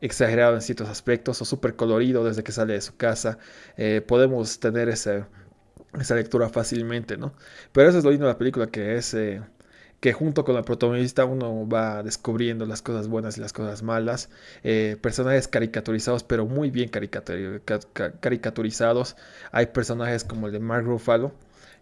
exagerado 0.00 0.54
en 0.54 0.62
ciertos 0.62 0.88
aspectos 0.88 1.42
o 1.42 1.44
súper 1.44 1.74
colorido 1.76 2.24
desde 2.24 2.44
que 2.44 2.52
sale 2.52 2.74
de 2.74 2.80
su 2.80 2.96
casa. 2.96 3.38
podemos 4.06 4.60
tener 4.60 4.88
esa, 4.88 5.28
esa 5.98 6.14
lectura 6.14 6.48
fácilmente, 6.48 7.16
¿no? 7.16 7.34
Pero 7.72 7.88
eso 7.88 7.98
es 7.98 8.04
lo 8.04 8.10
lindo 8.10 8.26
de 8.26 8.32
la 8.32 8.38
película, 8.38 8.68
que 8.68 8.96
es 8.96 9.14
que 10.00 10.12
junto 10.12 10.44
con 10.44 10.54
la 10.54 10.62
protagonista 10.62 11.24
uno 11.26 11.68
va 11.68 12.02
descubriendo 12.02 12.66
las 12.66 12.82
cosas 12.82 13.08
buenas 13.08 13.38
y 13.38 13.40
las 13.40 13.52
cosas 13.52 13.82
malas, 13.82 14.30
eh, 14.64 14.96
personajes 15.00 15.46
caricaturizados, 15.48 16.24
pero 16.24 16.46
muy 16.46 16.70
bien 16.70 16.88
caricaturizados. 16.88 19.16
Hay 19.52 19.66
personajes 19.66 20.24
como 20.24 20.46
el 20.46 20.52
de 20.54 20.60
Mark 20.60 20.86
Ruffalo, 20.86 21.32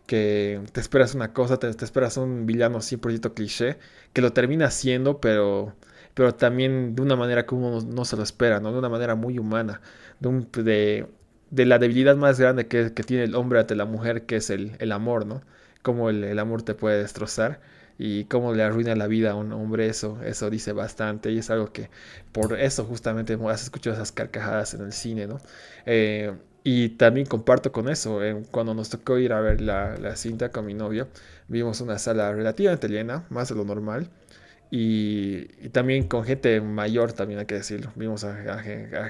que 0.06 0.60
te 0.72 0.80
esperas 0.80 1.14
una 1.14 1.32
cosa, 1.32 1.58
te, 1.58 1.68
esperas 1.68 2.16
un 2.16 2.46
villano 2.46 2.80
100% 2.80 3.34
cliché, 3.34 3.78
que 4.12 4.22
lo 4.22 4.32
termina 4.32 4.66
haciendo, 4.66 5.20
pero, 5.20 5.74
pero 6.14 6.34
también 6.34 6.94
de 6.96 7.02
una 7.02 7.14
manera 7.16 7.46
que 7.46 7.54
uno 7.54 7.80
no, 7.82 8.04
se 8.04 8.16
lo 8.16 8.22
espera, 8.24 8.58
¿no? 8.60 8.72
de 8.72 8.78
una 8.78 8.88
manera 8.88 9.14
muy 9.14 9.38
humana, 9.38 9.80
de, 10.20 10.62
de, 10.62 11.06
la 11.50 11.78
debilidad 11.78 12.17
más 12.17 12.38
grande 12.40 12.67
que, 12.69 12.90
tiene 12.90 13.25
el 13.25 13.35
hombre 13.35 13.61
ante 13.61 13.75
la 13.76 13.85
mujer, 13.85 14.26
que 14.26 14.37
es 14.37 14.50
el, 14.50 14.76
el 14.78 14.93
amor, 14.93 15.26
¿no? 15.26 15.43
Cómo 15.83 16.11
el, 16.11 16.25
el 16.25 16.38
amor 16.38 16.62
te 16.62 16.75
puede 16.75 16.99
destrozar 17.00 17.61
y 17.99 18.25
cómo 18.26 18.55
le 18.55 18.62
arruina 18.62 18.95
la 18.95 19.09
vida 19.09 19.33
a 19.33 19.35
un 19.35 19.52
hombre, 19.52 19.88
eso, 19.88 20.21
eso 20.25 20.50
dice 20.50 20.73
bastante 20.73 21.33
y 21.33 21.38
es 21.38 21.50
algo 21.50 21.73
que 21.73 21.90
por 22.33 22.59
eso 22.59 22.85
justamente 22.85 23.37
has 23.49 23.62
escuchado 23.64 23.97
esas 23.97 24.12
carcajadas 24.12 24.75
en 24.75 24.83
el 24.83 24.93
cine, 24.93 25.26
¿no? 25.26 25.40
Eh, 25.85 26.33
y 26.64 26.90
también 26.90 27.26
comparto 27.26 27.73
con 27.73 27.88
eso, 27.88 28.23
eh, 28.23 28.43
cuando 28.50 28.75
nos 28.75 28.90
tocó 28.90 29.19
ir 29.19 29.33
a 29.33 29.40
ver 29.40 29.61
la, 29.61 29.97
la 29.97 30.17
cinta 30.17 30.50
con 30.50 30.67
mi 30.67 30.75
novio, 30.75 31.09
vimos 31.49 31.81
una 31.81 31.99
sala 31.99 32.33
relativamente 32.33 32.88
llena, 32.88 33.25
más 33.31 33.49
de 33.49 33.55
lo 33.57 33.64
normal, 33.64 34.11
y, 34.70 35.46
también 35.70 36.08
con 36.08 36.25
gente 36.25 36.60
mayor, 36.60 37.12
también 37.12 37.40
hay 37.40 37.46
que 37.46 37.54
decirlo. 37.54 37.92
Vimos 37.96 38.25
a, 38.25 38.58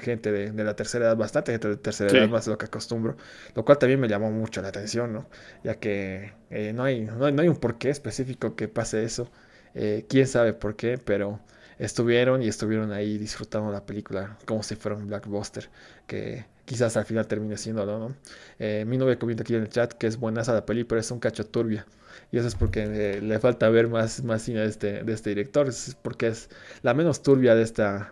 gente 0.01 0.31
de, 0.31 0.63
la 0.63 0.75
tercera 0.75 1.05
edad, 1.05 1.17
bastante 1.17 1.51
gente 1.51 1.67
de 1.69 1.77
tercera 1.77 2.17
edad, 2.17 2.29
más 2.29 2.45
de 2.45 2.51
lo 2.51 2.57
que 2.57 2.65
acostumbro, 2.65 3.17
lo 3.55 3.65
cual 3.65 3.77
también 3.77 3.99
me 3.99 4.07
llamó 4.07 4.31
mucho 4.31 4.61
la 4.61 4.69
atención, 4.69 5.11
¿no? 5.13 5.27
Ya 5.63 5.75
que 5.75 6.33
eh, 6.49 6.71
no, 6.73 6.83
hay, 6.83 7.01
no, 7.01 7.25
hay, 7.25 7.47
un 7.49 7.57
porqué 7.57 7.89
específico 7.89 8.55
que 8.55 8.67
pase 8.67 9.03
eso. 9.03 9.29
Eh, 9.75 10.05
quién 10.07 10.27
sabe 10.27 10.53
por 10.53 10.75
qué, 10.75 10.97
pero 10.97 11.39
estuvieron 11.77 12.41
y 12.41 12.47
estuvieron 12.47 12.91
ahí 12.91 13.17
disfrutando 13.17 13.71
la 13.71 13.85
película 13.85 14.37
como 14.45 14.63
si 14.63 14.75
fuera 14.75 14.97
un 14.97 15.07
blockbuster, 15.07 15.69
que 16.07 16.45
quizás 16.65 16.95
al 16.97 17.05
final 17.05 17.27
termine 17.27 17.57
siendo, 17.57 17.85
¿no? 17.85 18.15
Eh, 18.59 18.85
mi 18.87 18.97
novia 18.97 19.17
comenta 19.19 19.43
aquí 19.43 19.55
en 19.55 19.63
el 19.63 19.69
chat 19.69 19.93
que 19.93 20.07
es 20.07 20.17
buena 20.17 20.41
esa 20.41 20.53
la 20.53 20.65
peli, 20.65 20.83
pero 20.85 21.01
es 21.01 21.11
un 21.11 21.19
cacho 21.19 21.45
turbia. 21.45 21.85
Y 22.31 22.37
eso 22.37 22.47
es 22.47 22.55
porque 22.55 22.83
eh, 22.83 23.21
le 23.21 23.39
falta 23.39 23.69
ver 23.69 23.87
más, 23.87 24.23
más 24.23 24.41
cine 24.41 24.61
de 24.61 24.67
este, 24.67 25.03
de 25.03 25.13
este 25.13 25.29
director. 25.31 25.67
Es 25.67 25.97
porque 26.01 26.27
es 26.27 26.49
la 26.83 26.93
menos 26.93 27.23
turbia 27.23 27.55
de 27.55 27.63
esta. 27.63 28.11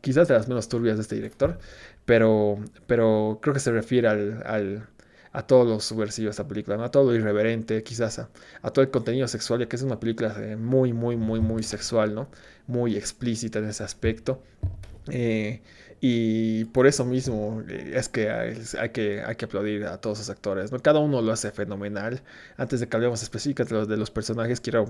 quizás 0.00 0.28
de 0.28 0.34
las 0.34 0.48
menos 0.48 0.68
turbias 0.68 0.96
de 0.96 1.02
este 1.02 1.16
director. 1.16 1.58
Pero, 2.04 2.58
pero 2.86 3.38
creo 3.42 3.54
que 3.54 3.60
se 3.60 3.72
refiere 3.72 4.08
al, 4.08 4.42
al 4.46 4.88
a 5.36 5.46
todo 5.46 5.64
lo 5.66 5.80
subversivo 5.80 6.26
de 6.26 6.30
esta 6.30 6.48
película, 6.48 6.82
a 6.82 6.90
todo 6.90 7.10
lo 7.10 7.14
irreverente, 7.14 7.82
quizás 7.82 8.18
a, 8.18 8.30
a, 8.62 8.70
todo 8.70 8.82
el 8.82 8.90
contenido 8.90 9.28
sexual, 9.28 9.60
ya 9.60 9.68
que 9.68 9.76
es 9.76 9.82
una 9.82 10.00
película 10.00 10.34
eh, 10.38 10.56
muy, 10.56 10.94
muy, 10.94 11.16
muy, 11.16 11.40
muy 11.40 11.62
sexual, 11.62 12.14
¿no? 12.14 12.28
Muy 12.66 12.96
explícita 12.96 13.58
en 13.58 13.66
ese 13.66 13.84
aspecto. 13.84 14.42
Eh, 15.10 15.60
y 16.00 16.66
por 16.66 16.86
eso 16.86 17.04
mismo 17.04 17.62
eh, 17.68 17.92
es 17.94 18.08
que 18.08 18.30
hay, 18.30 18.90
que 18.90 19.22
hay 19.22 19.36
que 19.36 19.44
aplaudir 19.46 19.84
a 19.86 19.98
todos 19.98 20.18
los 20.18 20.30
actores. 20.30 20.70
Cada 20.82 21.00
uno 21.00 21.22
lo 21.22 21.32
hace 21.32 21.50
fenomenal. 21.50 22.22
Antes 22.56 22.80
de 22.80 22.88
que 22.88 22.96
hablemos 22.96 23.22
específicamente 23.22 23.74
de 23.74 23.80
los, 23.80 23.88
de 23.88 23.96
los 23.96 24.10
personajes, 24.10 24.60
quiero 24.60 24.86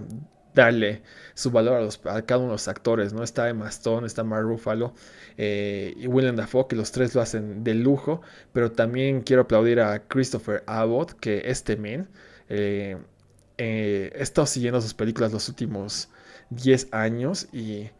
darle 0.54 1.02
su 1.34 1.50
valor 1.50 1.88
a, 2.06 2.22
cada 2.22 2.38
uno 2.38 2.48
de 2.48 2.54
los 2.54 2.68
actores. 2.68 3.12
¿no? 3.12 3.22
Está 3.22 3.48
Emma 3.48 3.68
Stone, 3.68 4.06
está 4.06 4.24
Mark 4.24 4.44
Ruffalo 4.44 4.94
eh, 5.38 5.94
y 5.96 6.08
Willem 6.08 6.34
Dafoe, 6.36 6.66
que 6.68 6.76
los 6.76 6.90
tres 6.90 7.14
lo 7.14 7.20
hacen 7.20 7.62
de 7.62 7.74
lujo. 7.74 8.20
Pero 8.52 8.72
también 8.72 9.20
quiero 9.22 9.42
aplaudir 9.42 9.80
a 9.80 10.00
Christopher 10.08 10.64
Abbott, 10.66 11.12
que 11.20 11.42
este 11.44 11.76
men 11.76 12.08
eh, 12.48 12.96
he 13.58 14.10
estado 14.16 14.46
siguiendo 14.46 14.80
sus 14.80 14.94
películas 14.94 15.32
los 15.32 15.48
últimos 15.48 16.08
10 16.50 16.88
años 16.92 17.48
y 17.52 17.90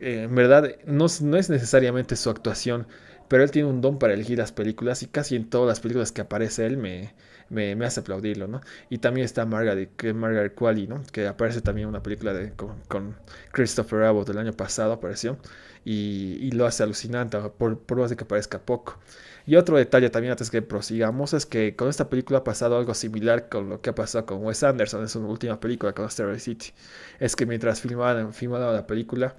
eh, 0.00 0.24
en 0.24 0.34
verdad 0.34 0.76
no, 0.86 1.06
no, 1.22 1.36
es 1.36 1.50
necesariamente 1.50 2.16
su 2.16 2.30
actuación, 2.30 2.86
pero 3.30 3.44
él 3.44 3.52
tiene 3.52 3.68
un 3.68 3.80
don 3.80 4.00
para 4.00 4.12
elegir 4.12 4.38
las 4.38 4.50
películas 4.50 5.04
y 5.04 5.06
casi 5.06 5.36
en 5.36 5.48
todas 5.48 5.68
las 5.68 5.78
películas 5.78 6.10
que 6.10 6.20
aparece 6.20 6.66
él 6.66 6.76
me, 6.76 7.14
me, 7.48 7.86
hace 7.86 8.00
aplaudirlo, 8.00 8.48
¿no? 8.48 8.60
Y 8.88 8.98
también 8.98 9.24
está 9.24 9.46
Margaret, 9.46 9.88
Margaret 10.12 10.52
Qualley, 10.52 10.88
¿no? 10.88 11.00
Que 11.12 11.28
aparece 11.28 11.60
también 11.60 11.84
en 11.84 11.90
una 11.90 12.02
película 12.02 12.34
de, 12.34 12.52
con, 12.88 13.14
Christopher 13.52 14.02
Abbott 14.02 14.26
del 14.26 14.38
año 14.38 14.52
pasado, 14.52 14.92
apareció, 14.92 15.38
y, 15.84 16.38
y 16.40 16.50
lo 16.50 16.66
hace 16.66 16.82
alucinante, 16.82 17.38
por, 17.56 17.78
por 17.78 17.98
más 17.98 18.10
de 18.10 18.16
que 18.16 18.24
parezca 18.24 18.58
poco. 18.58 18.98
Y 19.46 19.54
otro 19.54 19.76
detalle 19.76 20.10
también 20.10 20.32
antes 20.32 20.50
que 20.50 20.60
prosigamos 20.60 21.32
es 21.32 21.46
que 21.46 21.76
con 21.76 21.88
esta 21.88 22.10
película 22.10 22.40
ha 22.40 22.44
pasado 22.44 22.76
algo 22.76 22.94
similar 22.94 23.48
con 23.48 23.68
lo 23.68 23.80
que 23.80 23.90
ha 23.90 23.94
pasado 23.94 24.26
con 24.26 24.44
Wes 24.44 24.64
Anderson 24.64 25.02
en 25.02 25.08
su 25.08 25.20
última 25.24 25.60
película 25.60 25.92
con 25.92 26.04
Asteroid 26.04 26.40
City. 26.40 26.72
Es 27.20 27.36
que 27.36 27.46
mientras 27.46 27.80
filmaban, 27.80 28.32
la 28.74 28.86
película, 28.88 29.36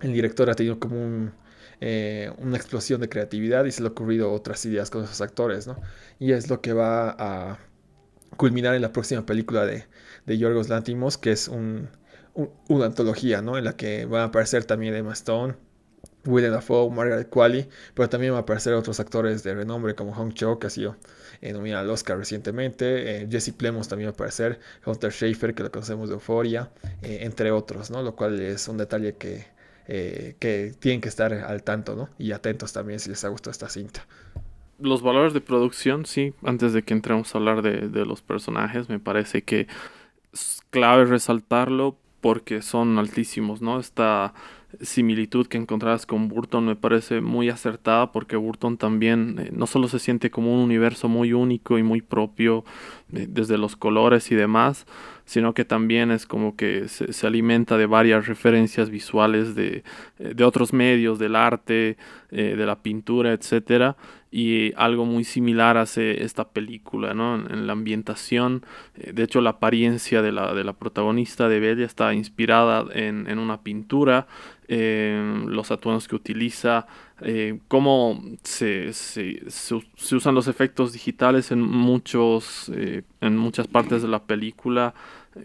el 0.00 0.12
director 0.12 0.48
ha 0.48 0.54
tenido 0.54 0.78
como 0.78 1.32
eh, 1.80 2.32
una 2.38 2.56
explosión 2.56 3.00
de 3.00 3.08
creatividad 3.08 3.64
y 3.66 3.72
se 3.72 3.82
le 3.82 3.88
han 3.88 3.92
ocurrido 3.92 4.32
otras 4.32 4.64
ideas 4.64 4.90
con 4.90 5.04
esos 5.04 5.20
actores, 5.20 5.66
¿no? 5.66 5.76
Y 6.18 6.32
es 6.32 6.48
lo 6.48 6.60
que 6.60 6.72
va 6.72 7.10
a 7.18 7.58
culminar 8.36 8.74
en 8.74 8.82
la 8.82 8.92
próxima 8.92 9.26
película 9.26 9.66
de, 9.66 9.84
de 10.24 10.38
Yorgos 10.38 10.68
Lantimos, 10.68 11.18
que 11.18 11.32
es 11.32 11.48
un, 11.48 11.88
una 12.68 12.86
antología, 12.86 13.42
¿no? 13.42 13.58
En 13.58 13.64
la 13.64 13.76
que 13.76 14.06
van 14.06 14.22
a 14.22 14.24
aparecer 14.24 14.64
también 14.64 14.94
Emma 14.94 15.12
Stone, 15.12 15.54
Willem 16.24 16.52
Dafoe, 16.52 16.90
Margaret 16.90 17.28
Qualley, 17.28 17.68
pero 17.94 18.08
también 18.08 18.32
van 18.32 18.38
a 18.38 18.42
aparecer 18.42 18.72
otros 18.74 18.98
actores 18.98 19.42
de 19.42 19.54
renombre 19.54 19.94
como 19.94 20.12
Hong 20.14 20.32
Cho, 20.32 20.58
que 20.58 20.68
ha 20.68 20.70
sido 20.70 20.96
eh, 21.42 21.52
nominado 21.52 21.82
al 21.82 21.90
Oscar 21.90 22.16
recientemente, 22.16 23.22
eh, 23.22 23.28
Jesse 23.30 23.52
Plemons 23.52 23.88
también 23.88 24.08
va 24.08 24.12
a 24.12 24.14
aparecer, 24.14 24.60
Hunter 24.84 25.12
Schaefer, 25.12 25.54
que 25.54 25.62
lo 25.62 25.70
conocemos 25.70 26.08
de 26.08 26.14
Euphoria, 26.14 26.70
entre 27.02 27.50
otros, 27.50 27.90
¿no? 27.90 28.02
Lo 28.02 28.16
cual 28.16 28.40
es 28.40 28.66
un 28.66 28.78
detalle 28.78 29.16
que 29.16 29.55
eh, 29.88 30.36
que 30.40 30.72
tienen 30.78 31.00
que 31.00 31.08
estar 31.08 31.32
al 31.32 31.62
tanto, 31.62 31.94
¿no? 31.94 32.08
Y 32.18 32.32
atentos 32.32 32.72
también 32.72 32.98
si 32.98 33.08
les 33.08 33.24
ha 33.24 33.28
gustado 33.28 33.52
esta 33.52 33.68
cinta. 33.68 34.06
Los 34.78 35.00
valores 35.00 35.32
de 35.32 35.40
producción, 35.40 36.06
sí, 36.06 36.34
antes 36.42 36.72
de 36.72 36.82
que 36.82 36.92
entremos 36.92 37.34
a 37.34 37.38
hablar 37.38 37.62
de, 37.62 38.04
los 38.04 38.20
personajes, 38.20 38.88
me 38.88 38.98
parece 38.98 39.42
que 39.42 39.68
es 40.32 40.60
clave 40.70 41.04
resaltarlo 41.04 41.96
porque 42.20 42.60
son 42.62 42.98
altísimos, 42.98 43.62
¿no? 43.62 43.78
Esta 43.78 44.34
similitud 44.80 45.46
que 45.46 45.56
encontrabas 45.56 46.04
con 46.04 46.28
Burton 46.28 46.66
me 46.66 46.76
parece 46.76 47.20
muy 47.20 47.48
acertada 47.48 48.12
porque 48.12 48.36
Burton 48.36 48.76
también 48.76 49.38
eh, 49.38 49.50
no 49.52 49.66
solo 49.66 49.88
se 49.88 49.98
siente 49.98 50.30
como 50.30 50.52
un 50.52 50.60
universo 50.60 51.08
muy 51.08 51.32
único 51.32 51.78
y 51.78 51.82
muy 51.82 52.02
propio 52.02 52.64
eh, 53.12 53.26
desde 53.28 53.56
los 53.56 53.76
colores 53.76 54.30
y 54.32 54.34
demás, 54.34 54.86
sino 55.26 55.52
que 55.52 55.66
también 55.66 56.10
es 56.10 56.24
como 56.24 56.56
que 56.56 56.88
se, 56.88 57.26
alimenta 57.26 57.76
de 57.76 57.86
varias 57.86 58.26
referencias 58.26 58.88
visuales 58.88 59.54
de, 59.54 59.84
eh, 60.18 60.32
de 60.34 60.44
otros 60.44 60.72
medios, 60.72 61.18
del 61.18 61.36
arte, 61.36 61.98
de 62.30 62.66
la 62.66 62.82
pintura, 62.82 63.32
etcétera 63.32 63.96
y 64.36 64.74
algo 64.76 65.06
muy 65.06 65.24
similar 65.24 65.78
hace 65.78 66.22
esta 66.22 66.50
película, 66.50 67.14
¿no? 67.14 67.36
En, 67.36 67.66
la 67.66 67.72
ambientación, 67.72 68.66
de 68.94 69.22
hecho 69.22 69.40
la 69.40 69.50
apariencia 69.50 70.20
de 70.20 70.30
la, 70.30 70.52
de 70.52 70.62
la 70.62 70.74
protagonista 70.74 71.48
de 71.48 71.58
Bella 71.58 71.86
está 71.86 72.12
inspirada 72.12 72.84
en, 72.92 73.30
en 73.30 73.38
una 73.38 73.62
pintura, 73.62 74.26
eh, 74.68 75.42
los 75.46 75.70
atuendos 75.70 76.06
que 76.06 76.16
utiliza, 76.16 76.86
eh, 77.22 77.60
cómo 77.66 78.22
se, 78.42 78.92
se, 78.92 79.40
usan 80.12 80.34
los 80.34 80.48
efectos 80.48 80.92
digitales 80.92 81.50
en, 81.50 81.62
muchos, 81.62 82.70
eh, 82.74 83.04
en 83.22 83.38
muchas 83.38 83.68
partes 83.68 84.02
de 84.02 84.08
la 84.08 84.22
película. 84.22 84.92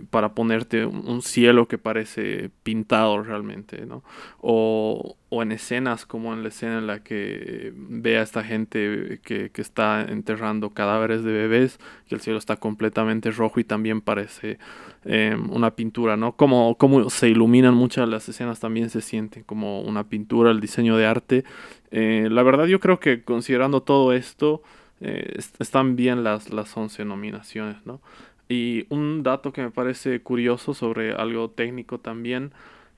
Para 0.10 0.34
ponerte 0.34 0.86
un 0.86 1.22
cielo 1.22 1.68
que 1.68 1.78
parece 1.78 2.50
pintado 2.64 3.22
realmente, 3.24 3.86
¿no? 3.86 4.04
O, 4.40 5.18
en 5.32 5.52
escenas 5.52 6.06
como 6.06 6.34
en 6.34 6.44
la 6.44 6.50
escena 6.50 6.78
en 6.78 6.88
la 6.88 7.04
que 7.04 7.72
ve 7.76 8.18
a 8.18 8.22
esta 8.22 8.44
gente 8.44 9.20
que, 9.24 9.52
está 9.56 10.02
enterrando 10.02 10.72
cadáveres 10.72 11.24
de 11.24 11.32
bebés, 11.32 11.80
que 12.08 12.16
el 12.16 12.22
cielo 12.22 12.38
está 12.38 12.58
completamente 12.58 13.32
rojo 13.32 13.60
y 13.60 13.64
también 13.64 14.02
parece 14.02 14.60
em, 15.06 15.50
una 15.52 15.72
pintura, 15.72 16.18
¿no? 16.18 16.36
Como, 16.36 16.76
como 16.76 17.10
se 17.10 17.30
iluminan 17.30 17.74
muchas 17.74 18.10
las 18.10 18.28
escenas 18.28 18.60
también 18.60 18.90
se 18.90 19.02
sienten 19.02 19.44
como 19.44 19.82
una 19.82 20.04
pintura, 20.10 20.52
el 20.52 20.60
diseño 20.60 20.98
de 20.98 21.06
arte. 21.06 21.44
Eh, 21.92 22.28
la 22.30 22.44
verdad 22.44 22.66
yo 22.66 22.80
creo 22.80 23.00
que 23.00 23.24
considerando 23.24 23.82
todo 23.84 24.14
esto, 24.14 24.62
eh, 25.04 25.40
están 25.58 25.96
bien 25.96 26.24
las, 26.24 26.52
las 26.52 26.78
11 26.78 27.06
nominaciones, 27.06 27.78
¿no? 27.86 28.02
Y 28.51 28.86
un 28.89 29.24
dato 29.24 29.53
que 29.53 29.62
me 29.62 29.72
parece 29.72 30.20
curioso 30.22 30.74
sobre 30.74 31.13
algo 31.13 31.50
técnico 31.50 32.00
también 32.00 32.51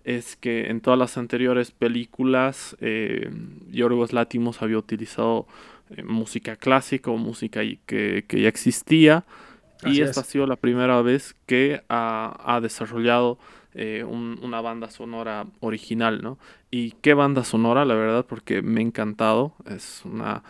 es 0.04 0.36
que 0.36 0.72
en 0.72 0.82
todas 0.82 0.98
las 0.98 1.16
anteriores 1.16 1.70
películas 1.70 2.76
eh, 2.82 3.30
Yorgos 3.72 4.14
Látimos 4.14 4.64
había 4.64 4.80
utilizado 4.80 5.46
eh, 5.92 6.02
música 6.02 6.56
clásica 6.56 7.12
o 7.12 7.18
música 7.18 7.62
que, 7.86 8.26
que 8.28 8.42
ya 8.42 8.50
existía 8.50 9.26
y 9.86 10.02
esta 10.02 10.22
ha 10.22 10.24
sido 10.24 10.48
la 10.48 10.56
primera 10.56 11.02
vez 11.04 11.36
que 11.46 11.84
ha, 11.88 12.60
desarrollado 12.62 13.38
eh, 13.76 14.04
una 14.04 14.62
banda 14.62 14.90
sonora 14.90 15.46
original, 15.60 16.22
¿no? 16.24 16.40
Y 16.72 16.92
qué 17.02 17.14
banda 17.14 17.44
sonora, 17.44 17.86
la 17.86 17.94
verdad, 17.94 18.26
porque 18.26 18.62
me 18.62 18.80
ha 18.80 18.84
encantado. 18.84 19.54
Es 19.66 20.02
una 20.06 20.44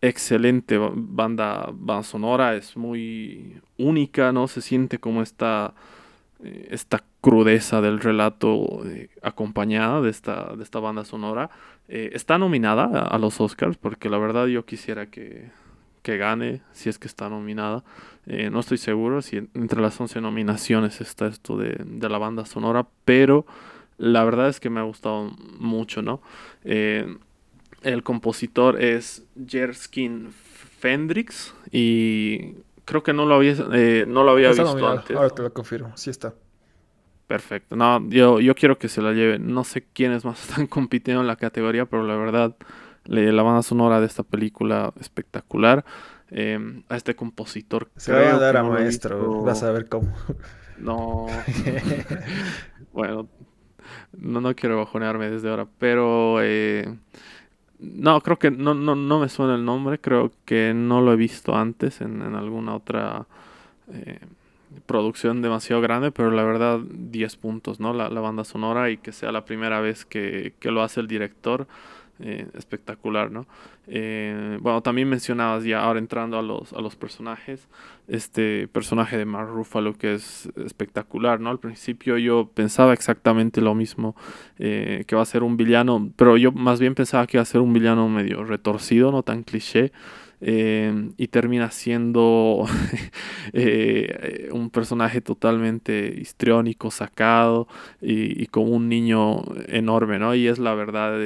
excelente 0.00 0.78
banda, 0.78 1.70
banda 1.72 2.02
sonora, 2.02 2.54
es 2.54 2.76
muy 2.76 3.60
única, 3.78 4.32
¿no? 4.32 4.48
Se 4.48 4.60
siente 4.60 4.98
como 4.98 5.22
esta, 5.22 5.74
eh, 6.42 6.68
esta 6.70 7.02
crudeza 7.20 7.80
del 7.80 8.00
relato 8.00 8.84
eh, 8.86 9.08
acompañada 9.22 10.00
de 10.00 10.10
esta, 10.10 10.54
de 10.56 10.62
esta 10.62 10.80
banda 10.80 11.04
sonora. 11.04 11.50
Eh, 11.88 12.10
está 12.12 12.38
nominada 12.38 12.84
a, 12.84 13.18
los 13.18 13.40
Oscars 13.40 13.76
porque 13.76 14.08
la 14.08 14.18
verdad 14.18 14.46
yo 14.46 14.64
quisiera 14.64 15.06
que, 15.06 15.50
que 16.02 16.16
gane 16.18 16.62
si 16.72 16.88
es 16.88 16.98
que 16.98 17.08
está 17.08 17.28
nominada. 17.28 17.84
no 18.26 18.60
estoy 18.60 18.78
seguro 18.78 19.22
si 19.22 19.36
entre 19.54 19.80
las 19.80 20.00
11 20.00 20.20
nominaciones 20.20 21.00
está 21.00 21.26
esto 21.26 21.56
de, 21.56 21.76
de, 21.84 22.08
la 22.08 22.18
banda 22.18 22.44
sonora, 22.44 22.86
pero 23.04 23.46
la 23.98 24.24
verdad 24.24 24.48
es 24.48 24.58
que 24.60 24.68
me 24.68 24.80
ha 24.80 24.82
gustado 24.82 25.30
mucho, 25.58 26.02
¿no? 26.02 26.20
El 27.82 28.02
compositor 28.02 28.80
es 28.80 29.24
Jerskin 29.46 30.32
Fendrix 30.32 31.54
y 31.70 32.54
creo 32.84 33.02
que 33.02 33.12
no 33.12 33.26
lo 33.26 33.34
había, 33.36 33.54
eh, 33.72 34.04
no 34.06 34.24
lo 34.24 34.32
había 34.32 34.48
visto 34.48 34.88
antes. 34.88 35.16
Ahora 35.16 35.30
te 35.30 35.42
lo 35.42 35.52
confirmo, 35.52 35.96
sí 35.96 36.10
está. 36.10 36.34
Perfecto. 37.26 37.76
No, 37.76 38.08
yo, 38.08 38.40
yo 38.40 38.54
quiero 38.54 38.78
que 38.78 38.88
se 38.88 39.02
la 39.02 39.12
lleve. 39.12 39.38
No 39.38 39.64
sé 39.64 39.84
quiénes 39.92 40.24
más 40.24 40.40
están 40.48 40.66
compitiendo 40.66 41.20
en 41.20 41.26
la 41.26 41.36
categoría, 41.36 41.86
pero 41.86 42.04
la 42.04 42.16
verdad, 42.16 42.56
la 43.04 43.42
banda 43.42 43.62
sonora 43.62 44.00
de 44.00 44.06
esta 44.06 44.22
película 44.22 44.92
espectacular. 45.00 45.84
Em, 46.28 46.82
a 46.88 46.96
este 46.96 47.14
compositor. 47.14 47.88
Se 47.96 48.12
va 48.12 48.34
a 48.34 48.38
dar 48.38 48.56
a 48.56 48.64
maestro, 48.64 49.42
vas 49.42 49.62
a 49.62 49.70
ver 49.70 49.88
cómo. 49.88 50.12
No. 50.76 51.26
bueno, 52.92 53.28
no, 54.12 54.40
no 54.40 54.54
quiero 54.56 54.76
bajonearme 54.76 55.30
desde 55.30 55.48
ahora, 55.48 55.68
pero 55.78 56.38
eh, 56.42 56.98
no, 57.78 58.20
creo 58.20 58.38
que 58.38 58.50
no, 58.50 58.74
no, 58.74 58.94
no 58.94 59.20
me 59.20 59.28
suena 59.28 59.54
el 59.54 59.64
nombre. 59.64 59.98
Creo 59.98 60.32
que 60.44 60.72
no 60.74 61.00
lo 61.00 61.12
he 61.12 61.16
visto 61.16 61.56
antes 61.56 62.00
en, 62.00 62.22
alguna 62.34 62.74
otra 62.74 63.26
eh, 63.92 64.20
producción 64.86 65.42
demasiado 65.42 65.82
grande. 65.82 66.10
Pero 66.10 66.30
la 66.30 66.44
verdad, 66.44 66.80
10 66.80 67.36
puntos, 67.36 67.80
¿no? 67.80 67.92
La, 67.92 68.08
la, 68.08 68.20
banda 68.20 68.44
sonora 68.44 68.90
y 68.90 68.96
que 68.98 69.12
sea 69.12 69.32
la 69.32 69.44
primera 69.44 69.80
vez 69.80 70.04
que, 70.04 70.54
que 70.60 70.70
lo 70.70 70.82
hace 70.82 71.00
el 71.00 71.08
director. 71.08 71.66
Eh, 72.18 72.46
espectacular, 72.54 73.30
¿no? 73.30 73.46
Eh, 73.86 74.56
bueno, 74.62 74.80
también 74.80 75.06
mencionabas 75.06 75.64
ya 75.64 75.82
ahora 75.82 75.98
entrando 75.98 76.38
a 76.38 76.42
los, 76.42 76.72
a 76.72 76.80
los 76.80 76.96
personajes, 76.96 77.68
este 78.08 78.68
personaje 78.68 79.18
de 79.18 79.26
Mark 79.26 79.50
Ruffalo 79.50 79.92
que 79.92 80.14
es 80.14 80.48
espectacular, 80.56 81.40
¿no? 81.40 81.50
Al 81.50 81.58
principio 81.58 82.16
yo 82.16 82.48
pensaba 82.54 82.94
exactamente 82.94 83.60
lo 83.60 83.74
mismo, 83.74 84.16
eh, 84.58 85.04
que 85.06 85.14
va 85.14 85.20
a 85.20 85.26
ser 85.26 85.42
un 85.42 85.58
villano, 85.58 86.10
pero 86.16 86.38
yo 86.38 86.52
más 86.52 86.80
bien 86.80 86.94
pensaba 86.94 87.26
que 87.26 87.36
iba 87.36 87.42
a 87.42 87.44
ser 87.44 87.60
un 87.60 87.74
villano 87.74 88.08
medio 88.08 88.44
retorcido, 88.44 89.12
no 89.12 89.22
tan 89.22 89.42
cliché. 89.42 89.92
y 91.18 91.28
termina 91.28 91.70
siendo 91.70 92.66
un 94.52 94.70
personaje 94.70 95.20
totalmente 95.20 96.14
histriónico, 96.20 96.90
sacado 96.90 97.68
y, 98.02 98.42
y, 98.42 98.46
como 98.46 98.72
un 98.72 98.88
niño 98.88 99.42
enorme, 99.68 100.18
¿no? 100.18 100.34
Y 100.34 100.46
es 100.46 100.58
la 100.58 100.74
verdad, 100.74 101.18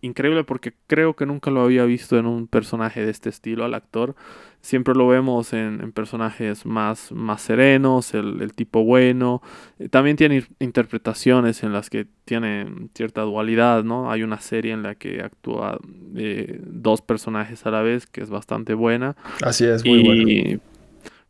increíble 0.00 0.44
porque 0.44 0.74
creo 0.86 1.14
que 1.14 1.26
nunca 1.26 1.50
lo 1.50 1.62
había 1.62 1.84
visto 1.84 2.18
en 2.18 2.26
un 2.26 2.46
personaje 2.46 3.04
de 3.04 3.10
este 3.10 3.28
estilo 3.28 3.64
al 3.64 3.74
actor. 3.74 4.14
Siempre 4.60 4.94
lo 4.94 5.06
vemos 5.06 5.52
en, 5.52 5.92
personajes 5.92 6.66
más, 6.66 7.12
más 7.12 7.42
serenos, 7.42 8.12
el, 8.14 8.52
tipo 8.54 8.84
bueno. 8.84 9.40
Eh, 9.78 9.88
también 9.88 10.16
tiene 10.16 10.44
interpretaciones 10.58 11.62
en 11.62 11.72
las 11.72 11.90
que 11.90 12.06
tiene 12.24 12.66
cierta 12.94 13.22
dualidad, 13.22 13.84
¿no? 13.84 14.10
Hay 14.10 14.22
una 14.22 14.40
serie 14.40 14.72
en 14.72 14.82
la 14.82 14.94
que 14.96 15.22
actúa 15.22 15.78
eh, 16.16 16.60
dos 16.64 17.02
personajes 17.02 17.64
a 17.66 17.70
la 17.70 17.82
vez, 17.82 18.06
que 18.06 18.20
es 18.20 18.30
bastante 18.30 18.74
buena. 18.74 19.16
Así 19.42 19.64
es, 19.64 19.84
muy 19.84 20.02
bueno. 20.02 20.60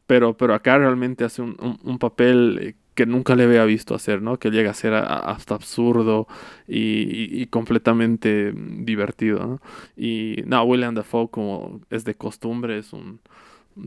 Pero, 0.07 0.35
pero 0.37 0.55
acá 0.55 0.79
realmente 0.79 1.25
hace 1.25 1.43
un, 1.43 1.79
un 1.83 1.99
papel 1.99 2.59
eh, 2.63 2.75
que 2.99 3.07
nunca 3.07 3.37
le 3.37 3.45
había 3.45 3.65
visto 3.65 3.95
hacer, 3.95 4.23
¿no? 4.23 4.41
Que 4.41 4.51
llega 4.51 4.73
a 4.73 4.75
ser 4.75 4.93
hasta 4.93 5.55
absurdo 5.55 6.27
y, 6.67 7.47
completamente 7.47 8.53
divertido, 8.53 9.39
¿no? 9.47 9.61
Y 9.97 10.43
no, 10.47 10.65
William 10.65 10.97
Dafoe, 10.97 11.29
como 11.31 11.81
es 11.91 12.05
de 12.05 12.17
costumbre, 12.17 12.77
es 12.77 12.93
un 12.93 13.21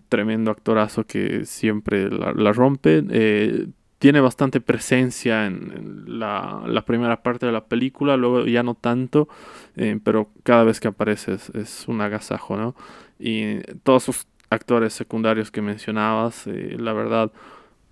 tremendo 0.08 0.50
actorazo 0.50 1.06
que 1.06 1.43
siempre 1.43 2.10
la, 2.10 2.54
rompe. 2.54 3.04
Eh, 3.10 3.67
tiene 4.00 4.21
bastante 4.21 4.62
presencia 4.62 5.45
en, 5.45 6.06
la, 6.08 6.82
primera 6.88 7.21
parte 7.21 7.45
de 7.45 7.52
la 7.52 7.65
película, 7.65 8.15
luego 8.15 8.45
ya 8.45 8.63
no 8.63 8.76
tanto, 8.76 9.28
eh, 9.76 10.00
pero 10.02 10.30
cada 10.43 10.63
vez 10.63 10.80
que 10.80 10.88
aparece 10.88 11.34
es, 11.34 11.86
un 11.89 12.00
agasajo, 12.00 12.56
¿no? 12.56 12.76
Y 13.19 13.60
todos 13.84 14.04
sus 14.04 14.26
actores 14.50 14.93
secundarios 14.93 15.52
que 15.52 15.62
mencionabas, 15.62 16.47
eh, 16.47 16.78
la 16.80 16.93
verdad, 16.93 17.34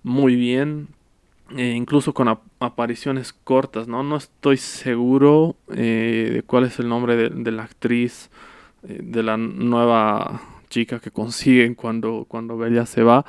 muy 0.02 0.38
bien, 0.38 0.88
eh, 1.58 1.74
incluso 1.76 2.14
con 2.14 2.28
apariciones 2.60 3.34
cortas, 3.34 3.88
¿no? 3.88 4.04
No 4.04 4.18
estoy 4.18 4.58
seguro 4.58 5.56
eh, 5.74 6.30
de 6.34 6.44
cuál 6.44 6.66
es 6.66 6.78
el 6.80 6.88
nombre 6.88 7.16
de, 7.16 7.52
la 7.52 7.64
actriz, 7.64 8.30
eh, 8.88 9.00
de 9.02 9.24
la 9.24 9.36
nueva 9.38 10.42
chica 10.70 11.00
que 11.00 11.10
consiguen 11.10 11.74
cuando, 11.74 12.26
cuando 12.28 12.58
Bella 12.58 12.86
se 12.86 13.02
va, 13.02 13.26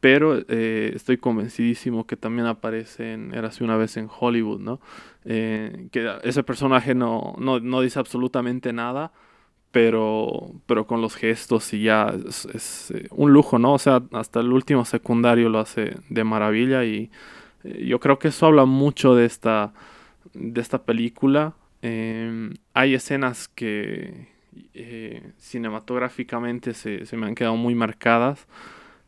pero 0.00 0.38
estoy 0.48 1.18
convencidísimo 1.18 2.06
que 2.06 2.16
también 2.16 2.46
aparece 2.46 3.12
en 3.12 3.34
Érase 3.34 3.64
una 3.64 3.76
vez 3.76 3.96
en 3.96 4.08
Hollywood, 4.08 4.60
¿no? 4.60 4.80
que 5.24 6.18
ese 6.22 6.42
personaje 6.44 6.94
no, 6.94 7.34
no, 7.38 7.80
dice 7.80 7.98
absolutamente 7.98 8.72
nada, 8.72 9.12
pero, 9.72 10.52
pero 10.66 10.86
con 10.86 11.02
los 11.02 11.16
gestos 11.16 11.74
y 11.74 11.82
ya 11.82 12.14
es, 12.26 12.46
es 12.46 12.94
un 13.10 13.32
lujo, 13.32 13.58
¿no? 13.58 13.74
O 13.74 13.78
sea, 13.78 14.02
hasta 14.12 14.40
el 14.40 14.52
último 14.52 14.86
secundario 14.86 15.50
lo 15.50 15.58
hace 15.58 15.96
de 16.08 16.24
maravilla 16.24 16.84
y 16.84 17.10
eh, 17.64 17.86
yo 17.86 18.00
creo 18.00 18.18
que 18.18 18.28
eso 18.28 18.46
habla 18.46 18.64
mucho 18.64 19.14
de 19.14 19.24
esta, 19.24 19.72
de 20.34 20.60
esta 20.60 20.82
película. 20.82 21.54
Em, 21.82 22.54
hay 22.74 22.94
escenas 22.94 23.48
que 23.48 24.28
eh, 24.74 25.32
cinematográficamente 25.38 26.74
se, 26.74 27.04
me 27.16 27.26
han 27.26 27.34
quedado 27.34 27.56
muy 27.56 27.74
marcadas 27.74 28.46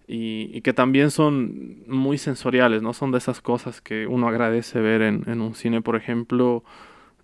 y, 0.06 0.60
que 0.62 0.72
también 0.72 1.10
son 1.10 1.84
muy 1.86 2.18
sensoriales, 2.18 2.82
¿no? 2.82 2.92
Son 2.92 3.12
de 3.12 3.18
esas 3.18 3.40
cosas 3.40 3.80
que 3.80 4.06
uno 4.06 4.28
agradece 4.28 4.80
ver 4.80 5.02
en, 5.02 5.40
un 5.40 5.54
cine, 5.54 5.82
por 5.82 5.96
ejemplo, 5.96 6.64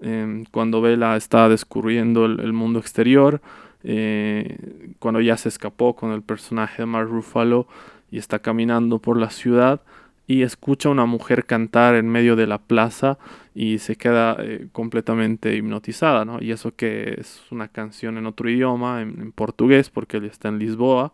em, 0.01 0.45
cuando 0.53 0.81
Bella 0.81 1.17
está 1.17 1.49
descubriendo 1.49 2.27
el, 2.27 2.53
mundo 2.53 2.79
exterior, 2.79 3.41
eh, 3.83 4.95
cuando 5.01 5.21
ya 5.21 5.37
se 5.37 5.49
escapó 5.49 5.97
con 5.97 6.13
el 6.13 6.23
personaje 6.23 6.83
de 6.83 6.87
Mark 6.87 7.09
Ruffalo 7.09 7.67
y 8.11 8.19
está 8.19 8.39
caminando 8.39 9.01
por 9.01 9.19
la 9.19 9.31
ciudad 9.31 9.83
y 10.27 10.43
escucha 10.43 10.89
a 10.89 10.93
una 10.93 11.07
mujer 11.07 11.47
cantar 11.47 11.95
en 11.95 12.09
medio 12.09 12.37
de 12.37 12.47
la 12.47 12.59
plaza 12.59 13.19
y 13.55 13.79
se 13.79 13.97
queda 13.97 14.37
eh, 14.41 14.69
completamente 14.73 15.55
hipnotizada, 15.55 16.25
¿no? 16.25 16.43
Y 16.43 16.51
eso 16.51 16.75
que 16.75 17.15
es 17.19 17.43
una 17.51 17.69
canción 17.69 18.19
en 18.19 18.27
otro 18.27 18.51
idioma, 18.51 19.03
en, 19.03 19.33
portugués, 19.33 19.91
porque 19.91 20.19
él 20.19 20.25
está 20.25 20.49
en 20.49 20.59
Lisboa. 20.59 21.13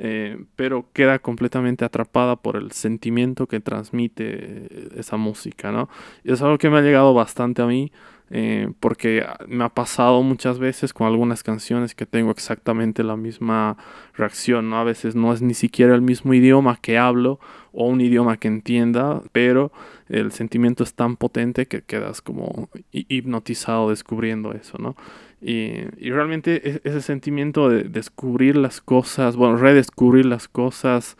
eh, 0.00 0.44
pero 0.54 0.86
queda 0.92 1.18
completamente 1.18 1.84
atrapada 1.84 2.36
por 2.36 2.56
el 2.56 2.70
sentimiento 2.70 3.48
que 3.48 3.58
transmite 3.58 4.68
esa 4.96 5.16
música, 5.16 5.72
¿no? 5.72 5.88
Y 6.22 6.32
es 6.32 6.40
algo 6.42 6.56
que 6.58 6.70
me 6.70 6.78
ha 6.78 6.82
llegado 6.82 7.14
bastante 7.14 7.62
a 7.62 7.66
mí, 7.66 7.90
eh, 8.30 8.70
porque 8.80 9.24
me 9.46 9.64
ha 9.64 9.70
pasado 9.70 10.22
muchas 10.22 10.58
veces 10.58 10.92
con 10.92 11.06
algunas 11.06 11.42
canciones 11.42 11.94
que 11.94 12.04
tengo 12.04 12.30
exactamente 12.30 13.02
la 13.02 13.16
misma 13.16 13.76
reacción, 14.14 14.68
¿no? 14.68 14.78
A 14.78 14.84
veces 14.84 15.14
no 15.14 15.32
es 15.32 15.40
ni 15.40 15.54
siquiera 15.54 15.94
el 15.94 16.02
mismo 16.02 16.34
idioma 16.34 16.78
que 16.80 16.98
hablo 16.98 17.40
o 17.72 17.86
un 17.86 18.00
idioma 18.00 18.36
que 18.36 18.48
entienda, 18.48 19.22
pero 19.32 19.72
el 20.08 20.32
sentimiento 20.32 20.84
es 20.84 20.94
tan 20.94 21.16
potente 21.16 21.66
que 21.66 21.82
quedas 21.82 22.20
como 22.20 22.68
hipnotizado 22.92 23.90
descubriendo 23.90 24.52
eso, 24.52 24.78
¿no? 24.78 24.96
Y, 25.40 25.84
realmente 26.00 26.80
ese 26.82 27.00
sentimiento 27.00 27.68
de 27.68 27.84
descubrir 27.84 28.56
las 28.56 28.80
cosas, 28.80 29.36
bueno, 29.36 29.56
redescubrir 29.56 30.26
las 30.26 30.48
cosas 30.48 31.16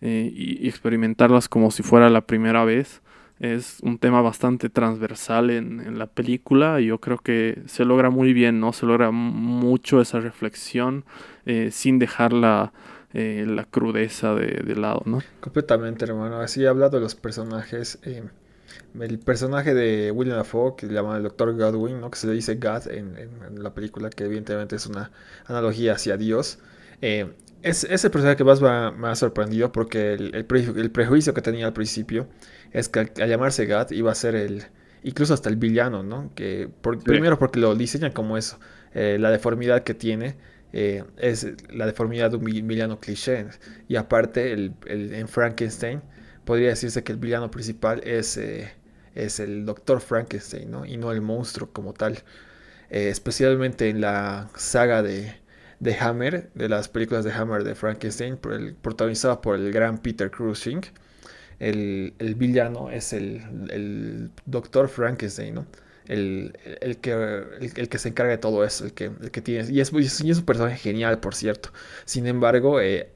eh, 0.00 0.32
y, 0.34 0.66
experimentarlas 0.68 1.48
como 1.48 1.70
si 1.70 1.82
fuera 1.82 2.08
la 2.08 2.22
primera 2.22 2.64
vez, 2.64 3.02
es 3.40 3.78
un 3.82 3.98
tema 3.98 4.20
bastante 4.20 4.68
transversal 4.68 5.50
en, 5.50 5.98
la 5.98 6.06
película 6.06 6.80
y 6.80 6.86
yo 6.86 6.98
creo 7.00 7.18
que 7.18 7.62
se 7.66 7.84
logra 7.84 8.10
muy 8.10 8.32
bien, 8.32 8.60
¿no? 8.60 8.72
Se 8.72 8.86
logra 8.86 9.10
mucho 9.10 10.00
esa 10.00 10.20
reflexión 10.20 11.04
eh, 11.46 11.70
sin 11.70 11.98
dejar 11.98 12.32
la, 12.32 12.72
eh, 13.14 13.46
la 13.48 13.64
crudeza 13.64 14.34
de, 14.34 14.76
lado, 14.76 15.02
¿no? 15.06 15.22
Completamente, 15.40 16.04
hermano. 16.04 16.40
Así 16.40 16.62
he 16.62 16.68
hablado 16.68 16.98
de 16.98 17.00
los 17.00 17.14
personajes. 17.14 17.98
Eh, 18.02 18.22
el 19.00 19.18
personaje 19.18 19.72
de 19.74 20.10
William 20.10 20.36
Dafoe, 20.36 20.74
que 20.76 20.86
se 20.86 20.92
llama 20.92 21.16
el 21.16 21.22
Dr. 21.22 21.56
Godwin, 21.56 22.00
¿no? 22.00 22.10
que 22.10 22.18
se 22.18 22.26
le 22.26 22.34
dice 22.34 22.56
God 22.56 22.88
en, 22.90 23.62
la 23.62 23.72
película, 23.72 24.10
que 24.10 24.24
evidentemente 24.24 24.76
es 24.76 24.86
una 24.86 25.10
analogía 25.46 25.94
hacia 25.94 26.16
Dios. 26.16 26.58
Eh, 27.00 27.32
es, 27.62 27.84
el 27.84 28.10
personaje 28.10 28.36
que 28.36 28.44
más 28.44 28.60
me 28.60 29.08
ha, 29.08 29.14
sorprendido 29.14 29.72
porque 29.72 30.12
el, 30.12 30.44
prejuicio 30.92 31.34
que 31.34 31.42
tenía 31.42 31.66
al 31.66 31.72
principio 31.72 32.28
es 32.72 32.88
que 32.88 33.00
al, 33.00 33.12
llamarse 33.14 33.66
God 33.66 33.90
iba 33.92 34.12
a 34.12 34.14
ser 34.14 34.34
el, 34.34 34.64
incluso 35.02 35.34
hasta 35.34 35.48
el 35.48 35.56
villano, 35.56 36.02
¿no? 36.02 36.30
Que 36.34 36.68
Primero 37.04 37.38
porque 37.38 37.60
lo 37.60 37.74
diseñan 37.74 38.12
como 38.12 38.36
eso, 38.36 38.58
eh, 38.94 39.16
la 39.18 39.30
deformidad 39.30 39.82
que 39.84 39.94
tiene. 39.94 40.36
Eh, 40.74 41.02
es 41.16 41.46
la 41.70 41.86
deformidad 41.86 42.30
de 42.30 42.36
un 42.36 42.44
villano 42.44 43.00
cliché 43.00 43.46
y 43.88 43.96
aparte 43.96 44.52
el, 44.52 44.74
en 44.84 45.26
Frankenstein 45.26 46.02
podría 46.44 46.68
decirse 46.68 47.02
que 47.02 47.12
el 47.12 47.16
villano 47.16 47.50
principal 47.50 48.02
es, 48.04 48.36
eh, 48.36 48.70
es 49.14 49.40
el 49.40 49.64
Doctor 49.64 50.02
Frankenstein, 50.02 50.70
¿no? 50.70 50.84
Y 50.84 50.98
no 50.98 51.10
el 51.12 51.22
monstruo 51.22 51.70
como 51.72 51.94
tal. 51.94 52.18
Especialmente 52.90 53.88
en 53.88 54.00
la 54.00 54.48
saga 54.56 55.02
de, 55.02 55.34
de, 55.80 55.94
Hammer, 55.94 56.50
de 56.54 56.68
las 56.68 56.88
películas 56.88 57.24
de 57.24 57.32
Hammer 57.32 57.64
de 57.64 57.74
Frankenstein, 57.74 58.36
por 58.36 58.52
el, 58.52 58.74
protagonizada 58.74 59.40
por 59.40 59.56
el 59.56 59.72
gran 59.72 59.98
Peter 59.98 60.30
Cushing. 60.30 60.82
El, 61.58 62.14
el 62.18 62.34
villano 62.34 62.90
es 62.90 63.12
el, 63.12 63.42
el 63.70 64.30
Doctor 64.46 64.88
Frankenstein, 64.88 65.54
¿no? 65.54 65.66
El, 66.06 66.56
el, 66.80 66.98
que, 66.98 67.12
el, 67.76 67.88
que 67.88 67.98
se 67.98 68.08
encarga 68.08 68.32
de 68.32 68.38
todo 68.38 68.64
eso, 68.64 68.84
el 68.86 68.94
que, 68.94 69.06
el 69.06 69.30
que 69.30 69.42
tiene... 69.42 69.70
Y 69.70 69.80
es, 69.80 69.92
y 69.92 70.30
es 70.30 70.38
un 70.38 70.44
personaje 70.44 70.76
genial, 70.78 71.20
por 71.20 71.34
cierto. 71.34 71.70
Sin 72.06 72.26
embargo, 72.26 72.80
eh, 72.80 73.10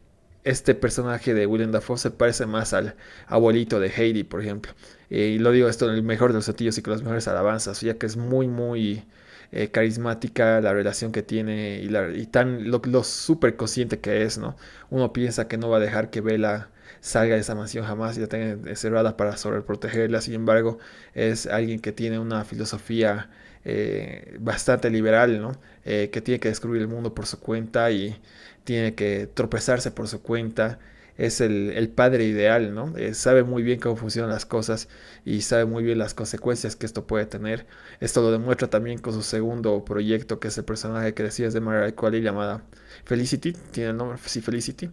este 0.44 0.74
personaje 0.74 1.34
de 1.34 1.46
William 1.46 1.70
Dafoe 1.72 1.98
se 1.98 2.10
parece 2.10 2.46
más 2.46 2.72
al 2.72 2.96
abuelito 3.26 3.80
de 3.80 3.88
Heidi, 3.88 4.24
por 4.24 4.42
ejemplo. 4.42 4.72
y 5.08 5.38
lo 5.38 5.52
digo 5.52 5.68
esto 5.68 5.88
en 5.88 5.94
el 5.94 6.02
mejor 6.02 6.30
de 6.32 6.38
los 6.38 6.44
sentidos 6.46 6.78
y 6.78 6.82
con 6.82 6.92
las 6.92 7.02
mejores 7.02 7.28
alabanzas, 7.28 7.80
ya 7.80 7.96
que 7.98 8.06
es 8.06 8.16
muy, 8.16 8.48
muy 8.48 9.04
eh, 9.52 9.70
carismática 9.70 10.60
la 10.60 10.72
relación 10.72 11.12
que 11.12 11.22
tiene 11.22 11.80
y, 11.82 12.26
tan 12.26 12.70
lo, 12.70 12.82
lo 12.84 13.04
súper 13.04 13.56
consciente 13.56 14.00
que 14.00 14.22
es, 14.22 14.38
¿no? 14.38 14.56
Uno 14.90 15.12
piensa 15.12 15.48
que 15.48 15.58
no 15.58 15.68
va 15.70 15.76
a 15.78 15.80
dejar 15.80 16.10
que 16.10 16.20
Bella 16.20 16.70
salga 17.00 17.34
de 17.34 17.40
esa 17.40 17.54
mansión 17.54 17.84
jamás 17.84 18.16
y 18.16 18.20
la 18.20 18.26
tenga 18.26 18.74
cerrada 18.76 19.16
para 19.16 19.36
sobreprotegerla, 19.36 20.20
sin 20.20 20.34
embargo, 20.34 20.78
es 21.14 21.46
alguien 21.46 21.80
que 21.80 21.92
tiene 21.92 22.18
una 22.18 22.44
filosofía 22.44 23.30
eh, 23.64 24.36
bastante 24.40 24.90
liberal, 24.90 25.40
¿no? 25.40 25.52
Eh, 25.84 26.10
que 26.12 26.20
tiene 26.20 26.40
que 26.40 26.48
descubrir 26.48 26.82
el 26.82 26.88
mundo 26.88 27.14
por 27.14 27.26
su 27.26 27.38
cuenta 27.40 27.90
y 27.90 28.16
tiene 28.64 28.94
que 28.94 29.28
tropezarse 29.32 29.90
por 29.90 30.08
su 30.08 30.22
cuenta. 30.22 30.78
Es 31.18 31.40
el, 31.40 31.88
padre 31.94 32.24
ideal, 32.24 32.74
¿no? 32.74 32.96
Eh, 32.96 33.14
sabe 33.14 33.44
muy 33.44 33.62
bien 33.62 33.78
cómo 33.78 33.96
funcionan 33.96 34.30
las 34.30 34.46
cosas 34.46 34.88
y 35.24 35.42
sabe 35.42 35.66
muy 35.66 35.84
bien 35.84 35.98
las 35.98 36.14
consecuencias 36.14 36.74
que 36.74 36.86
esto 36.86 37.06
puede 37.06 37.26
tener. 37.26 37.66
Esto 38.00 38.22
lo 38.22 38.32
demuestra 38.32 38.68
también 38.68 38.98
con 38.98 39.12
su 39.12 39.22
segundo 39.22 39.84
proyecto, 39.84 40.40
que 40.40 40.48
es 40.48 40.58
el 40.58 40.64
personaje 40.64 41.14
que 41.14 41.22
decías 41.22 41.52
de 41.52 41.60
Mariah 41.60 41.94
Carey 41.94 42.22
llamada 42.22 42.62
Felicity, 43.04 43.52
tiene 43.72 43.90
el 43.90 43.96
nombre, 43.96 44.18
sí, 44.24 44.40
Felicity. 44.40 44.90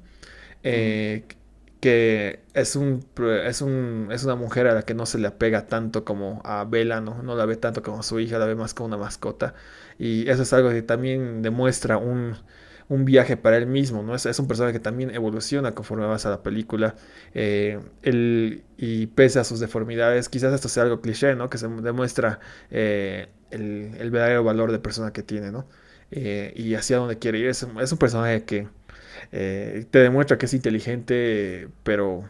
Eh, 0.64 1.24
que 1.80 2.42
es 2.54 2.76
un, 2.76 3.06
es 3.46 3.62
un 3.62 4.10
es 4.12 4.24
una 4.26 4.36
mujer 4.36 4.68
a 4.68 4.74
la 4.74 4.84
que 4.84 4.94
no 4.94 5.06
se 5.06 5.18
le 5.20 5.28
apega 5.28 5.68
tanto 5.68 6.04
como 6.06 6.42
a 6.44 6.66
Bella, 6.66 7.02
¿no? 7.02 7.24
no 7.24 7.36
la 7.36 7.46
ve 7.46 7.56
tanto 7.56 7.82
como 7.84 8.00
a 8.00 8.04
su 8.04 8.20
hija, 8.20 8.38
la 8.40 8.46
ve 8.46 8.56
más 8.56 8.74
como 8.74 8.88
una 8.88 8.98
mascota. 8.98 9.54
Y 9.98 10.30
eso 10.30 10.44
es 10.44 10.54
algo 10.54 10.70
que 10.70 10.82
también 10.82 11.42
demuestra 11.42 11.98
un, 11.98 12.36
un 12.90 13.06
viaje 13.06 13.38
para 13.38 13.58
él 13.58 13.68
mismo, 13.68 14.04
¿no? 14.04 14.16
Es, 14.16 14.26
es, 14.26 14.40
un 14.40 14.48
personaje 14.48 14.74
que 14.74 14.80
también 14.80 15.12
evoluciona 15.12 15.74
conforme 15.74 16.06
avanza 16.06 16.30
la 16.30 16.44
película. 16.44 16.96
Eh, 17.34 17.80
y 18.78 19.08
pese 19.08 19.40
a 19.40 19.44
sus 19.44 19.60
deformidades, 19.60 20.30
quizás 20.30 20.54
esto 20.54 20.70
sea 20.70 20.84
algo 20.84 21.02
cliché, 21.02 21.36
¿no? 21.36 21.50
Que 21.50 21.58
se 21.58 21.68
demuestra 21.68 22.40
eh, 22.72 23.28
el, 23.52 23.96
el, 24.00 24.12
verdadero 24.12 24.44
valor 24.44 24.72
de 24.72 24.80
persona 24.80 25.14
que 25.14 25.24
tiene, 25.24 25.52
¿no? 25.52 25.68
Eh, 26.12 26.54
y 26.56 26.74
hacia 26.76 26.98
dónde 26.98 27.20
quiere 27.20 27.40
ir. 27.40 27.48
Es, 27.48 27.66
es 27.82 27.92
un 27.92 27.98
personaje 28.00 28.44
que 28.44 28.68
eh, 29.32 29.86
te 29.90 30.00
demuestra 30.00 30.38
que 30.38 30.46
es 30.46 30.54
inteligente, 30.54 31.70
pero 31.84 32.30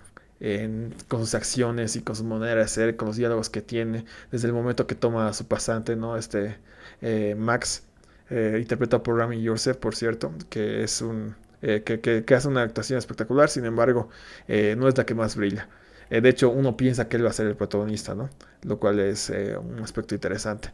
con 1.10 1.19
sus 1.19 1.36
acciones 1.36 1.97
y 1.97 2.02
con 2.02 2.15
su 2.15 2.23
manera 2.23 2.62
de 2.62 2.67
ser, 2.67 2.95
con 2.95 3.10
los 3.10 3.17
diálogos 3.17 3.49
que 3.49 3.62
tiene, 3.62 4.06
desde 4.32 4.47
el 4.47 4.54
momento 4.54 4.88
que 4.88 4.95
toma 4.95 5.28
a 5.28 5.34
su 5.34 5.45
pasante, 5.47 5.95
¿no? 5.97 6.15
Este 6.17 6.58
eh, 7.02 7.36
Max, 7.38 7.84
eh, 8.30 8.58
interpretado 8.62 9.04
por 9.04 9.17
Rami 9.17 9.41
Yoursef, 9.41 9.78
por 9.78 9.95
cierto, 9.95 10.34
que 10.49 10.84
es 10.84 11.02
un 11.02 11.36
que, 11.62 12.23
que, 12.25 12.36
hace 12.36 12.47
una 12.47 12.62
actuación 12.62 12.97
espectacular, 12.99 13.49
sin 13.49 13.65
embargo, 13.65 14.10
no 14.47 14.88
es 14.88 14.97
la 14.97 15.06
que 15.06 15.13
más 15.13 15.36
brilla. 15.36 15.67
de 16.10 16.30
hecho, 16.30 16.49
uno 16.49 16.78
piensa 16.78 17.10
que 17.10 17.17
él 17.17 17.25
va 17.25 17.32
a 17.32 17.34
ser 17.34 17.47
el 17.47 17.56
protagonista, 17.58 18.15
¿no? 18.15 18.30
Lo 18.63 18.80
cual 18.80 18.99
es 19.02 19.30
un 19.30 19.80
aspecto 19.82 20.15
interesante. 20.15 20.69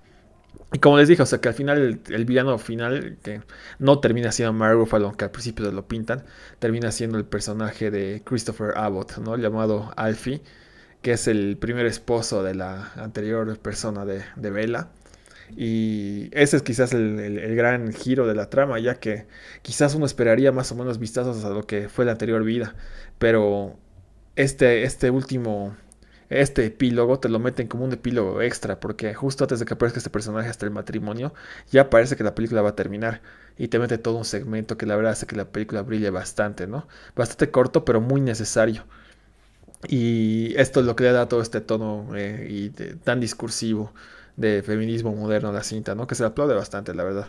Y 0.73 0.79
como 0.79 0.97
les 0.97 1.07
dije, 1.07 1.21
o 1.21 1.25
sea, 1.25 1.39
que 1.39 1.47
al 1.47 1.53
final 1.53 1.99
el, 2.09 2.25
villano 2.25 2.57
final, 2.57 3.17
que 3.23 3.41
no 3.79 3.99
termina 3.99 4.31
siendo 4.31 4.53
Mark 4.53 4.75
Ruffalo, 4.75 5.07
aunque 5.07 5.25
al 5.25 5.31
principio 5.31 5.71
lo 5.71 5.87
pintan, 5.87 6.23
termina 6.59 6.91
siendo 6.91 7.17
el 7.17 7.25
personaje 7.25 7.91
de 7.91 8.21
Christopher 8.25 8.73
Abbott, 8.77 9.17
¿no? 9.17 9.37
Llamado 9.37 9.91
Alfie, 9.95 10.41
que 11.01 11.13
es 11.13 11.27
el 11.27 11.57
primer 11.57 11.85
esposo 11.85 12.43
de 12.43 12.55
la 12.55 12.91
anterior 12.95 13.57
persona 13.59 14.05
de, 14.05 14.23
de 14.35 14.49
Bella. 14.51 14.89
Y 15.55 16.29
ese 16.31 16.57
es 16.57 16.63
quizás 16.63 16.93
el, 16.93 17.19
el, 17.19 17.55
gran 17.55 17.93
giro 17.93 18.27
de 18.27 18.35
la 18.35 18.49
trama, 18.49 18.79
ya 18.79 18.95
que 18.95 19.27
quizás 19.61 19.95
uno 19.95 20.05
esperaría 20.05 20.51
más 20.51 20.71
o 20.71 20.75
menos 20.75 20.99
vistazos 20.99 21.45
a 21.45 21.49
lo 21.49 21.67
que 21.67 21.87
fue 21.89 22.05
la 22.05 22.13
anterior 22.13 22.43
vida, 22.43 22.75
pero 23.19 23.77
este, 24.35 24.83
este 24.83 25.11
último 25.11 25.75
este 26.29 26.65
epílogo 26.65 27.19
te 27.19 27.29
lo 27.29 27.39
meten 27.39 27.67
como 27.67 27.85
un 27.85 27.93
epílogo 27.93 28.41
extra, 28.41 28.79
porque 28.79 29.13
justo 29.13 29.43
antes 29.43 29.59
de 29.59 29.65
que 29.65 29.73
aparezca 29.75 29.99
este 29.99 30.09
personaje 30.09 30.49
hasta 30.49 30.65
el 30.65 30.71
matrimonio, 30.71 31.33
ya 31.71 31.89
parece 31.89 32.15
que 32.15 32.23
la 32.23 32.35
película 32.35 32.61
va 32.61 32.69
a 32.69 32.75
terminar. 32.75 33.21
Y 33.57 33.69
te 33.69 33.79
mete 33.79 33.97
todo 33.97 34.17
un 34.17 34.25
segmento 34.25 34.77
que 34.77 34.85
la 34.85 34.95
verdad 34.95 35.13
hace 35.13 35.27
que 35.27 35.35
la 35.35 35.45
película 35.45 35.81
brille 35.81 36.09
bastante, 36.09 36.67
¿no? 36.67 36.87
Bastante 37.15 37.51
corto, 37.51 37.85
pero 37.85 38.01
muy 38.01 38.21
necesario. 38.21 38.85
Y 39.87 40.53
esto 40.57 40.79
es 40.79 40.85
lo 40.85 40.95
que 40.95 41.03
le 41.05 41.11
da 41.11 41.27
todo 41.27 41.41
este 41.41 41.61
tono 41.61 42.15
eh, 42.15 42.47
y 42.49 42.69
tan 43.03 43.19
discursivo 43.19 43.93
de 44.35 44.63
feminismo 44.63 45.13
moderno 45.15 45.49
a 45.49 45.53
la 45.53 45.63
cinta, 45.63 45.95
¿no? 45.95 46.07
Que 46.07 46.15
se 46.15 46.25
aplaude 46.25 46.55
bastante, 46.55 46.93
la 46.93 47.03
verdad. 47.03 47.27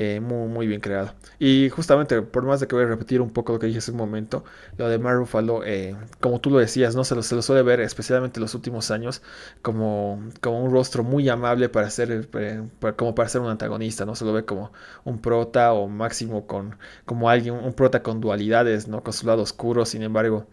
Eh, 0.00 0.20
muy, 0.20 0.68
bien 0.68 0.80
creado. 0.80 1.12
Y 1.40 1.70
justamente, 1.70 2.22
por 2.22 2.44
más 2.44 2.60
de 2.60 2.68
que 2.68 2.76
voy 2.76 2.84
a 2.84 2.86
repetir 2.86 3.20
un 3.20 3.30
poco 3.30 3.54
lo 3.54 3.58
que 3.58 3.66
dije 3.66 3.78
hace 3.80 3.90
un 3.90 3.96
momento, 3.96 4.44
lo 4.76 4.88
de 4.88 4.96
Mar 4.96 5.16
Ruffalo, 5.16 5.64
eh, 5.64 5.96
como 6.20 6.40
tú 6.40 6.50
lo 6.50 6.60
decías, 6.60 6.94
¿no? 6.94 7.02
Se 7.02 7.16
lo, 7.16 7.22
se 7.24 7.34
lo, 7.34 7.42
suele 7.42 7.62
ver, 7.64 7.80
especialmente 7.80 8.38
en 8.38 8.42
los 8.42 8.54
últimos 8.54 8.92
años, 8.92 9.22
como, 9.60 10.22
como 10.40 10.62
un 10.62 10.70
rostro 10.70 11.02
muy 11.02 11.28
amable 11.28 11.68
para 11.68 11.90
ser, 11.90 12.28
eh, 12.32 12.62
como 12.96 13.16
para 13.16 13.28
ser 13.28 13.40
un 13.40 13.48
antagonista, 13.50 14.06
¿no? 14.06 14.14
Se 14.14 14.24
lo 14.24 14.32
ve 14.32 14.44
como 14.44 14.70
un 15.04 15.18
prota 15.20 15.72
o 15.72 15.88
máximo 15.88 16.46
con, 16.46 16.76
como 17.04 17.28
alguien, 17.28 17.54
un 17.54 17.72
prota 17.72 18.00
con 18.00 18.20
dualidades, 18.20 18.86
¿no? 18.86 19.02
Con 19.02 19.12
su 19.12 19.26
lado 19.26 19.42
oscuro, 19.42 19.84
sin 19.84 20.02
embargo, 20.04 20.46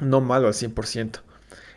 no 0.00 0.20
malo 0.20 0.46
al 0.48 0.54
100%. 0.54 1.22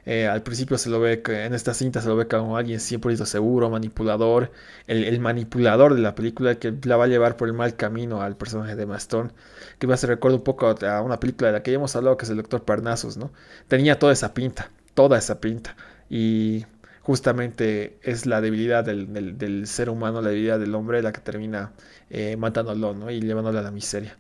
Eh, 0.10 0.26
al 0.26 0.42
principio 0.42 0.78
se 0.78 0.90
lo 0.90 1.02
ve, 1.02 1.22
en 1.28 1.54
esta 1.54 1.74
cinta 1.74 2.00
se 2.00 2.08
lo 2.08 2.16
ve 2.16 2.28
como 2.30 2.56
alguien 2.56 2.80
100% 2.80 3.26
seguro, 3.26 3.70
manipulador, 3.70 4.54
el, 4.88 5.20
manipulador 5.20 5.96
de 5.96 6.02
la 6.02 6.16
película 6.16 6.56
que 6.56 6.74
la 6.84 6.96
va 6.96 7.06
a 7.06 7.08
llevar 7.08 7.36
por 7.36 7.50
el 7.50 7.54
mal 7.54 7.76
camino 7.76 8.22
al 8.22 8.38
personaje 8.38 8.78
de 8.78 8.86
Maston, 8.86 9.34
que 9.80 9.86
me 9.86 9.94
hace 9.94 10.08
recuerdo 10.08 10.38
un 10.38 10.46
poco 10.46 10.68
a 10.70 11.02
una 11.02 11.20
película 11.20 11.48
de 11.50 11.54
la 11.56 11.62
que 11.62 11.72
ya 11.72 11.76
hemos 11.76 11.94
hablado, 11.98 12.16
que 12.16 12.24
es 12.24 12.32
el 12.32 12.38
Doctor 12.38 12.64
Parnassus, 12.64 13.18
¿no? 13.18 13.32
Tenía 13.68 14.00
toda 14.00 14.14
esa 14.14 14.34
pinta, 14.34 14.72
toda 14.94 15.18
esa 15.18 15.42
pinta, 15.42 15.76
y 16.10 16.66
justamente 17.02 18.00
es 18.02 18.26
la 18.26 18.40
debilidad 18.40 18.86
del, 18.86 19.68
ser 19.68 19.90
humano, 19.90 20.22
la 20.22 20.30
debilidad 20.30 20.58
del 20.58 20.74
hombre 20.76 21.02
la 21.02 21.12
que 21.12 21.20
termina 21.20 21.74
eh, 22.10 22.38
matándolo, 22.38 22.94
¿no? 22.94 23.12
Y 23.12 23.20
llevándolo 23.20 23.60
a 23.60 23.62
la 23.62 23.72
miseria. 23.72 24.16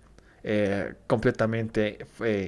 Eh, 0.49 0.93
completamente 1.07 1.97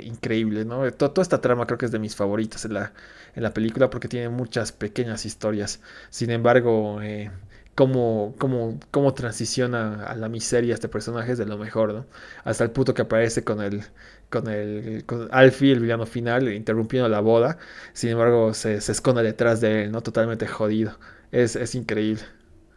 increíble, 0.04 0.64
¿no? 0.64 0.90
toda 0.94 1.22
esta 1.22 1.42
trama 1.42 1.66
creo 1.66 1.78
que 1.78 1.86
es 1.86 1.92
de 1.92 2.00
mis 2.00 2.16
favoritas 2.16 2.64
en 2.64 2.74
la, 2.76 2.94
la 3.36 3.54
película 3.54 3.90
porque 3.90 4.08
tiene 4.08 4.30
muchas 4.30 4.72
pequeñas 4.72 5.26
historias. 5.26 5.82
Sin 6.10 6.30
embargo, 6.32 7.02
eh, 7.02 7.32
cómo, 7.76 8.36
cómo, 8.38 8.80
cómo, 8.92 9.14
transiciona 9.14 10.06
a 10.06 10.16
la 10.16 10.30
miseria 10.30 10.74
este 10.74 10.88
personaje 10.90 11.34
es 11.34 11.38
de 11.38 11.46
lo 11.46 11.58
mejor, 11.58 11.94
¿no? 11.94 12.06
Hasta 12.44 12.64
el 12.64 12.72
punto 12.72 12.94
que 12.94 13.02
aparece 13.04 13.44
con 13.44 13.62
el, 13.62 13.84
con 14.30 14.48
el 14.48 15.06
con 15.06 15.28
Alfie, 15.32 15.74
el 15.74 15.80
villano 15.82 16.06
final, 16.06 16.52
interrumpiendo 16.54 17.10
la 17.10 17.20
boda. 17.22 17.58
Sin 17.94 18.12
embargo, 18.12 18.54
se, 18.54 18.82
se 18.82 18.92
esconde 18.92 19.24
detrás 19.24 19.62
de 19.62 19.84
él, 19.84 19.92
¿no? 19.92 20.02
Totalmente 20.02 20.48
jodido. 20.48 20.98
Es, 21.32 21.56
es 21.56 21.76
increíble. 21.76 22.24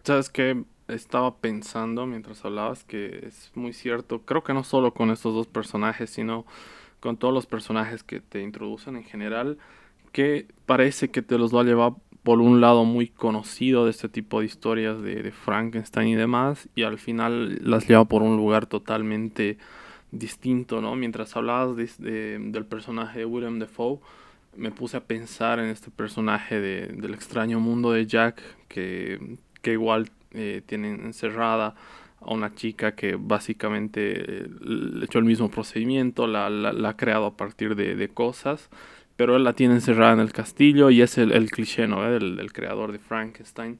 ¿Sabes 0.04 0.30
qué? 0.30 0.64
Estaba 0.88 1.36
pensando 1.36 2.06
mientras 2.06 2.44
hablabas 2.44 2.84
que 2.84 3.26
es 3.26 3.52
muy 3.54 3.72
cierto. 3.72 4.22
Creo 4.22 4.42
que 4.42 4.52
no 4.52 4.64
solo 4.64 4.92
con 4.94 5.10
estos 5.10 5.34
dos 5.34 5.46
personajes, 5.46 6.10
sino 6.10 6.44
con 7.00 7.16
todos 7.16 7.34
los 7.34 7.46
personajes 7.46 8.02
que 8.02 8.20
te 8.20 8.42
introducen 8.42 8.96
en 8.96 9.04
general, 9.04 9.58
que 10.12 10.46
parece 10.66 11.10
que 11.10 11.22
te 11.22 11.38
los 11.38 11.54
va 11.54 11.62
a 11.62 11.64
llevar 11.64 11.92
por 12.22 12.40
un 12.40 12.60
lado 12.60 12.84
muy 12.84 13.08
conocido 13.08 13.84
de 13.84 13.90
este 13.90 14.08
tipo 14.08 14.40
de 14.40 14.46
historias 14.46 15.02
de, 15.02 15.22
de 15.22 15.32
Frankenstein 15.32 16.08
y 16.08 16.14
demás, 16.14 16.68
y 16.76 16.84
al 16.84 16.98
final 16.98 17.58
las 17.62 17.88
lleva 17.88 18.04
por 18.04 18.22
un 18.22 18.36
lugar 18.36 18.66
totalmente 18.66 19.58
distinto, 20.12 20.80
¿no? 20.80 20.94
Mientras 20.94 21.36
hablabas 21.36 21.76
del 21.98 22.66
personaje 22.68 23.20
de 23.20 23.24
William 23.24 23.58
Defoe, 23.58 23.98
me 24.56 24.70
puse 24.70 24.98
a 24.98 25.04
pensar 25.04 25.58
en 25.58 25.66
este 25.66 25.90
personaje 25.90 26.60
de, 26.60 26.86
del 26.88 27.14
extraño 27.14 27.58
mundo 27.58 27.92
de 27.92 28.06
Jack, 28.06 28.40
que, 28.68 29.38
que 29.62 29.72
igual 29.72 30.10
eh, 30.34 30.62
tiene 30.64 30.90
encerrada 30.90 31.74
a 32.20 32.32
una 32.32 32.54
chica 32.54 32.94
que 32.94 33.16
básicamente 33.18 34.46
le 34.60 35.04
echó 35.04 35.18
el 35.18 35.24
mismo 35.24 35.50
procedimiento, 35.50 36.26
la, 36.26 36.48
la, 36.50 36.88
ha 36.88 36.96
creado 36.96 37.26
a 37.26 37.36
partir 37.36 37.74
de, 37.74 37.96
de, 37.96 38.08
cosas, 38.08 38.70
pero 39.16 39.36
él 39.36 39.44
la 39.44 39.54
tiene 39.54 39.74
encerrada 39.74 40.12
en 40.12 40.20
el 40.20 40.32
castillo 40.32 40.90
y 40.90 41.02
es 41.02 41.18
el, 41.18 41.32
el 41.32 41.50
cliché, 41.50 41.86
¿no? 41.86 42.06
El, 42.06 42.52
creador 42.52 42.92
de 42.92 42.98
Frankenstein. 42.98 43.78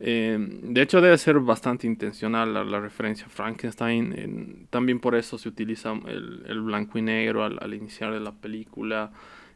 Eh, 0.00 0.36
de 0.38 0.82
hecho, 0.82 1.00
debe 1.00 1.16
ser 1.18 1.38
bastante 1.38 1.86
intencional 1.86 2.52
la, 2.52 2.80
referencia 2.80 3.26
a 3.26 3.30
Frankenstein. 3.30 4.66
también 4.70 4.98
por 4.98 5.14
eso 5.14 5.38
se 5.38 5.48
utiliza 5.48 5.92
el, 6.06 6.42
el 6.46 6.60
blanco 6.62 6.98
y 6.98 7.02
negro 7.02 7.44
al, 7.44 7.58
al, 7.60 7.74
iniciar 7.74 8.12
de 8.12 8.20
la 8.20 8.32
película. 8.32 9.12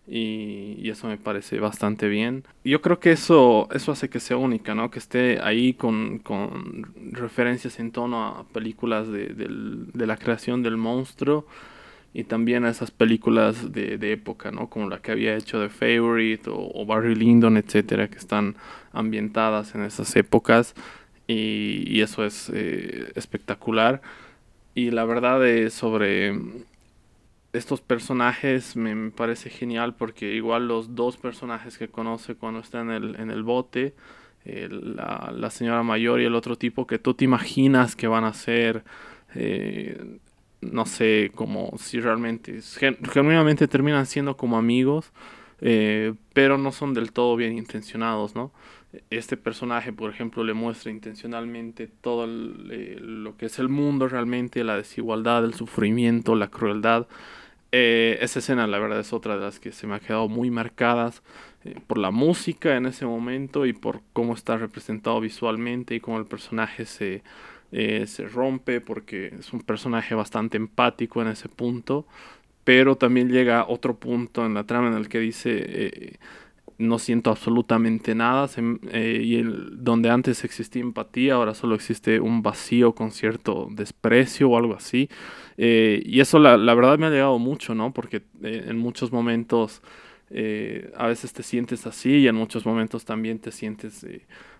Y, 0.08 0.76
y, 0.78 0.90
eso 0.90 1.08
me 1.08 1.16
parece 1.16 1.58
bastante 1.58 2.06
bien. 2.08 2.44
Yo 2.64 2.80
creo 2.80 3.00
que 3.00 3.10
eso, 3.10 3.68
eso 3.72 3.90
hace 3.90 4.08
que 4.08 4.20
sea 4.20 4.36
única, 4.36 4.72
¿no? 4.74 4.88
Que 4.90 5.00
esté 5.00 5.40
ahí 5.42 5.74
con, 5.74 6.20
con 6.20 6.94
referencias 7.12 7.80
en 7.80 7.90
tono 7.90 8.24
a 8.24 8.44
películas 8.44 9.08
de, 9.08 9.28
de 9.28 10.06
la 10.06 10.16
creación 10.16 10.62
del 10.62 10.76
monstruo 10.76 11.44
y 12.16 12.24
también 12.24 12.64
a 12.64 12.70
esas 12.70 12.90
películas 12.90 13.72
de, 13.72 13.98
de, 13.98 14.12
época, 14.12 14.50
¿no? 14.50 14.70
Como 14.70 14.88
la 14.88 15.02
que 15.02 15.12
había 15.12 15.36
hecho 15.36 15.60
The 15.60 15.68
Favorite 15.68 16.48
o, 16.50 16.86
Barry 16.86 17.14
Lyndon, 17.14 17.58
etcétera, 17.58 18.08
que 18.08 18.16
están 18.16 18.56
ambientadas 18.94 19.74
en 19.74 19.82
esas 19.82 20.16
épocas 20.16 20.74
y, 21.26 21.84
y 21.86 22.00
eso 22.00 22.24
es 22.24 22.50
eh, 22.54 23.12
espectacular. 23.16 24.00
Y 24.74 24.92
la 24.92 25.04
verdad 25.04 25.46
es 25.46 25.74
sobre 25.74 26.40
estos 27.58 27.80
personajes 27.80 28.76
me, 28.76 29.10
parece 29.10 29.50
genial 29.50 29.94
porque 29.94 30.34
igual 30.34 30.68
los 30.68 30.94
dos 30.94 31.16
personajes 31.16 31.78
que 31.78 31.88
conoce 31.88 32.34
cuando 32.34 32.60
está 32.60 32.80
en 32.80 32.90
el, 32.90 33.16
en 33.16 33.30
el 33.30 33.42
bote, 33.42 33.94
la, 34.44 35.32
la, 35.34 35.50
señora 35.50 35.82
mayor 35.82 36.20
y 36.20 36.24
el 36.24 36.36
otro 36.36 36.56
tipo 36.56 36.86
que 36.86 36.98
tú 36.98 37.14
te 37.14 37.24
imaginas 37.24 37.96
que 37.96 38.06
van 38.06 38.24
a 38.24 38.32
ser... 38.32 38.84
Eh, 39.34 40.18
no 40.60 40.86
sé, 40.86 41.32
como 41.34 41.72
si 41.78 42.00
realmente, 42.00 42.60
genuinamente 43.12 43.68
terminan 43.68 44.06
siendo 44.06 44.36
como 44.36 44.56
amigos, 44.56 45.12
eh, 45.60 46.14
pero 46.32 46.58
no 46.58 46.72
son 46.72 46.94
del 46.94 47.12
todo 47.12 47.36
bien 47.36 47.56
intencionados, 47.56 48.34
¿no? 48.34 48.52
Este 49.10 49.36
personaje, 49.36 49.92
por 49.92 50.10
ejemplo, 50.10 50.44
le 50.44 50.54
muestra 50.54 50.90
intencionalmente 50.90 51.86
todo 51.86 52.26
eh, 52.70 52.96
lo 53.00 53.36
que 53.36 53.46
es 53.46 53.58
el 53.58 53.68
mundo 53.68 54.08
realmente, 54.08 54.64
la 54.64 54.76
desigualdad, 54.76 55.44
el 55.44 55.54
sufrimiento, 55.54 56.34
la 56.34 56.48
crueldad. 56.48 57.06
Eh, 57.72 58.18
esa 58.20 58.38
escena, 58.38 58.66
la 58.66 58.78
verdad, 58.78 59.00
es 59.00 59.12
otra 59.12 59.36
de 59.36 59.44
las 59.44 59.60
que 59.60 59.72
se 59.72 59.86
me 59.86 59.96
ha 59.96 60.00
quedado 60.00 60.28
muy 60.28 60.50
marcadas 60.50 61.22
por 61.88 61.98
la 61.98 62.12
música 62.12 62.76
en 62.76 62.86
ese 62.86 63.06
momento 63.06 63.66
y 63.66 63.72
por 63.72 64.00
cómo 64.12 64.34
está 64.34 64.56
representado 64.56 65.20
visualmente 65.20 65.96
y 65.96 66.00
cómo 66.00 66.18
el 66.18 66.26
personaje 66.26 66.86
se 66.86 67.22
eh, 67.72 68.06
se 68.06 68.28
rompe 68.28 68.80
porque 68.80 69.34
es 69.38 69.52
un 69.52 69.60
personaje 69.60 70.14
bastante 70.14 70.56
empático 70.56 71.20
en 71.20 71.28
ese 71.28 71.48
punto, 71.48 72.06
pero 72.64 72.96
también 72.96 73.28
llega 73.28 73.66
otro 73.68 73.96
punto 73.96 74.46
en 74.46 74.54
la 74.54 74.64
trama 74.64 74.88
en 74.88 74.94
el 74.94 75.08
que 75.08 75.18
dice 75.18 75.64
eh, 75.66 76.16
no 76.78 76.98
siento 76.98 77.30
absolutamente 77.30 78.14
nada 78.14 78.48
eh, 78.92 79.20
y 79.22 79.36
el, 79.36 79.82
donde 79.82 80.10
antes 80.10 80.44
existía 80.44 80.82
empatía 80.82 81.34
ahora 81.34 81.54
solo 81.54 81.74
existe 81.74 82.20
un 82.20 82.42
vacío 82.42 82.94
con 82.94 83.10
cierto 83.10 83.68
desprecio 83.70 84.50
o 84.50 84.56
algo 84.58 84.74
así 84.74 85.08
y 85.56 86.20
eso 86.20 86.38
la, 86.38 86.56
la, 86.56 86.74
verdad 86.74 86.98
me 86.98 87.06
ha 87.06 87.10
llegado 87.10 87.38
mucho, 87.38 87.74
¿no? 87.74 87.92
Porque 87.92 88.22
en 88.42 88.78
muchos 88.78 89.12
momentos 89.12 89.82
a 90.96 91.06
veces 91.06 91.32
te 91.32 91.42
sientes 91.42 91.86
así 91.86 92.18
y 92.18 92.28
en 92.28 92.34
muchos 92.34 92.66
momentos 92.66 93.04
también 93.04 93.38
te 93.38 93.52
sientes 93.52 94.04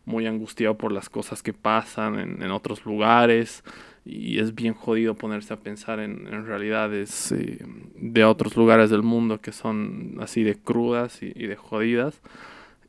muy 0.07 0.27
angustiado 0.27 0.79
por 0.79 0.93
las 0.93 1.11
cosas 1.11 1.43
que 1.43 1.53
pasan 1.53 2.41
en, 2.41 2.51
otros 2.51 2.87
lugares 2.87 3.65
y 4.05 4.39
es 4.39 4.55
bien 4.55 4.73
jodido 4.73 5.15
ponerse 5.15 5.53
a 5.53 5.59
pensar 5.59 5.99
en, 5.99 6.47
realidades 6.47 7.33
eh, 7.33 7.59
de 7.97 8.25
otros 8.25 8.57
lugares 8.57 8.89
del 8.89 9.03
mundo 9.03 9.41
que 9.41 9.51
son 9.51 10.17
así 10.21 10.45
de 10.45 10.55
crudas 10.55 11.23
y, 11.23 11.33
de 11.33 11.57
jodidas. 11.57 12.21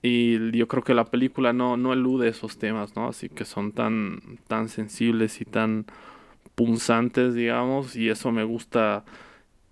Y 0.04 0.52
yo 0.56 0.68
creo 0.68 0.84
que 0.84 0.94
la 0.94 1.06
película 1.06 1.54
no, 1.54 1.76
no 1.76 1.92
elude 1.92 2.30
esos 2.30 2.60
temas, 2.60 2.96
¿no? 2.96 3.08
Así 3.08 3.30
que 3.30 3.46
son 3.46 3.72
tan, 3.72 4.22
tan 4.48 4.70
sensibles 4.70 5.42
y 5.42 5.46
tan 5.46 5.88
punzantes, 6.58 7.36
digamos, 7.36 7.96
y 7.96 8.10
eso 8.10 8.32
me 8.32 8.44
gusta 8.44 9.06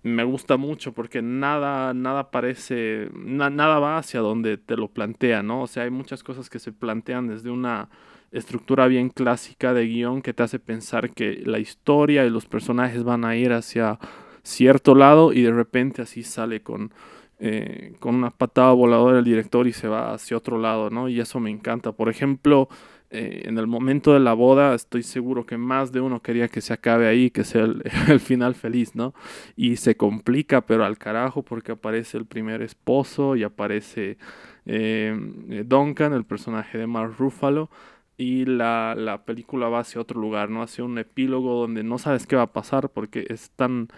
me 0.04 0.22
gusta 0.22 0.56
mucho 0.56 0.92
porque 0.92 1.20
nada, 1.20 1.92
nada 1.92 2.30
parece, 2.30 3.10
nada 3.12 3.80
va 3.80 3.98
hacia 3.98 4.20
donde 4.20 4.56
te 4.56 4.76
lo 4.76 4.86
plantea, 4.88 5.42
¿no? 5.42 5.62
O 5.62 5.66
sea, 5.66 5.82
hay 5.82 5.90
muchas 5.90 6.22
cosas 6.22 6.48
que 6.48 6.60
se 6.60 6.70
plantean 6.70 7.26
desde 7.26 7.50
una 7.50 7.88
estructura 8.30 8.86
bien 8.86 9.08
clásica 9.10 9.74
de 9.74 9.86
guion 9.86 10.22
que 10.22 10.32
te 10.32 10.44
hace 10.44 10.60
pensar 10.60 11.10
que 11.10 11.42
la 11.44 11.58
historia 11.58 12.24
y 12.24 12.30
los 12.30 12.46
personajes 12.46 13.02
van 13.02 13.24
a 13.24 13.36
ir 13.36 13.52
hacia 13.52 13.98
cierto 14.44 14.94
lado 14.94 15.32
y 15.32 15.42
de 15.42 15.52
repente 15.52 16.02
así 16.02 16.22
sale 16.22 16.62
con, 16.62 16.92
eh, 17.40 17.94
con 17.98 18.14
una 18.14 18.30
patada 18.30 18.72
voladora 18.72 19.18
el 19.18 19.24
director 19.24 19.66
y 19.66 19.72
se 19.72 19.88
va 19.88 20.14
hacia 20.14 20.36
otro 20.36 20.58
lado, 20.58 20.88
¿no? 20.88 21.08
Y 21.08 21.18
eso 21.18 21.40
me 21.40 21.50
encanta. 21.50 21.90
Por 21.92 22.08
ejemplo, 22.08 22.68
eh, 23.10 23.42
en 23.44 23.58
el 23.58 23.66
momento 23.66 24.12
de 24.12 24.20
la 24.20 24.34
boda 24.34 24.74
estoy 24.74 25.02
seguro 25.02 25.46
que 25.46 25.56
más 25.56 25.92
de 25.92 26.00
uno 26.00 26.20
quería 26.22 26.48
que 26.48 26.60
se 26.60 26.72
acabe 26.72 27.06
ahí, 27.06 27.30
que 27.30 27.44
sea 27.44 27.64
el, 27.64 27.82
final 28.20 28.54
feliz, 28.54 28.94
¿no? 28.94 29.14
Y 29.56 29.76
se 29.76 29.96
complica, 29.96 30.62
pero 30.62 30.84
al 30.84 30.98
carajo, 30.98 31.42
porque 31.42 31.72
aparece 31.72 32.18
el 32.18 32.26
primer 32.26 32.62
esposo 32.62 33.36
y 33.36 33.44
aparece 33.44 34.18
eh, 34.66 35.16
Duncan, 35.64 36.12
el 36.12 36.24
personaje 36.24 36.78
de 36.78 36.86
Mark 36.86 37.14
Ruffalo, 37.18 37.70
y 38.18 38.46
la, 38.46 38.94
la, 38.96 39.24
película 39.24 39.68
va 39.68 39.80
hacia 39.80 40.00
otro 40.00 40.20
lugar, 40.20 40.50
¿no? 40.50 40.62
Hacia 40.62 40.84
un 40.84 40.98
epílogo 40.98 41.54
donde 41.60 41.82
no 41.84 41.98
sabes 41.98 42.26
qué 42.26 42.36
va 42.36 42.42
a 42.42 42.52
pasar 42.52 42.88
porque 42.90 43.26
es 43.28 43.50
tan, 43.50 43.88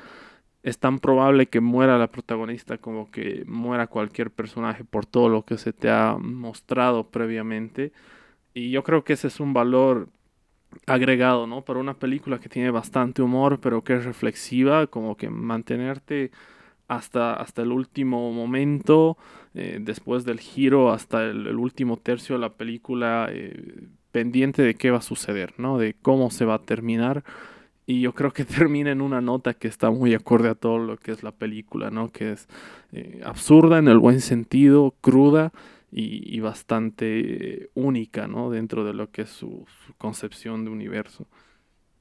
es 0.62 0.78
tan 0.78 0.98
probable 0.98 1.46
que 1.46 1.60
muera 1.60 1.98
la 1.98 2.08
protagonista 2.08 2.78
como 2.78 3.10
que 3.10 3.44
muera 3.46 3.86
cualquier 3.86 4.30
personaje 4.30 4.84
por 4.84 5.06
todo 5.06 5.28
lo 5.28 5.44
que 5.44 5.56
se 5.58 5.72
te 5.72 5.88
ha 5.90 6.16
mostrado 6.18 7.10
previamente. 7.10 7.92
Y 8.58 8.70
yo 8.70 8.82
creo 8.82 9.04
que 9.04 9.12
ese 9.12 9.28
es 9.28 9.38
un 9.38 9.52
valor 9.52 10.08
agregado, 10.86 11.46
¿no? 11.46 11.62
Para 11.62 11.78
una 11.78 11.94
película 11.94 12.40
que 12.40 12.48
tiene 12.48 12.70
bastante 12.70 13.22
humor, 13.22 13.60
pero 13.60 13.84
que 13.84 13.94
es 13.94 14.04
reflexiva, 14.04 14.88
como 14.88 15.16
que 15.16 15.30
mantenerte 15.30 16.32
hasta, 16.88 17.34
hasta 17.34 17.62
el 17.62 17.70
último 17.70 18.32
momento, 18.32 19.16
eh, 19.54 19.78
después 19.80 20.24
del 20.24 20.40
giro, 20.40 20.90
hasta 20.90 21.24
el, 21.24 21.56
último 21.56 21.98
tercio 21.98 22.34
de 22.34 22.40
la 22.40 22.52
película, 22.54 23.28
eh, 23.30 23.86
pendiente 24.10 24.62
de 24.62 24.74
qué 24.74 24.90
va 24.90 24.98
a 24.98 25.02
suceder, 25.02 25.54
¿no? 25.58 25.78
De 25.78 25.94
cómo 26.02 26.30
se 26.30 26.44
va 26.44 26.54
a 26.54 26.62
terminar. 26.62 27.22
Y 27.86 28.00
yo 28.00 28.12
creo 28.12 28.32
que 28.32 28.44
termina 28.58 28.90
en 28.90 29.02
una 29.02 29.20
nota 29.20 29.54
que 29.54 29.68
está 29.68 29.90
muy 29.90 30.14
acorde 30.14 30.48
a 30.48 30.56
todo 30.56 30.78
lo 30.78 30.96
que 30.96 31.12
es 31.12 31.22
la 31.22 31.32
película, 31.32 31.90
¿no? 31.90 32.10
Que 32.10 32.32
es 32.32 32.48
eh, 32.92 33.20
absurda 33.24 33.78
en 33.78 33.86
el 33.86 33.98
buen 33.98 34.20
sentido, 34.20 34.94
cruda 35.00 35.52
y, 35.90 36.38
bastante 36.40 37.70
única, 37.74 38.26
¿no? 38.26 38.50
Dentro 38.50 38.84
de 38.84 38.92
lo 38.92 39.10
que 39.10 39.22
es 39.22 39.30
su, 39.30 39.66
concepción 39.96 40.64
de 40.64 40.70
universo. 40.70 41.26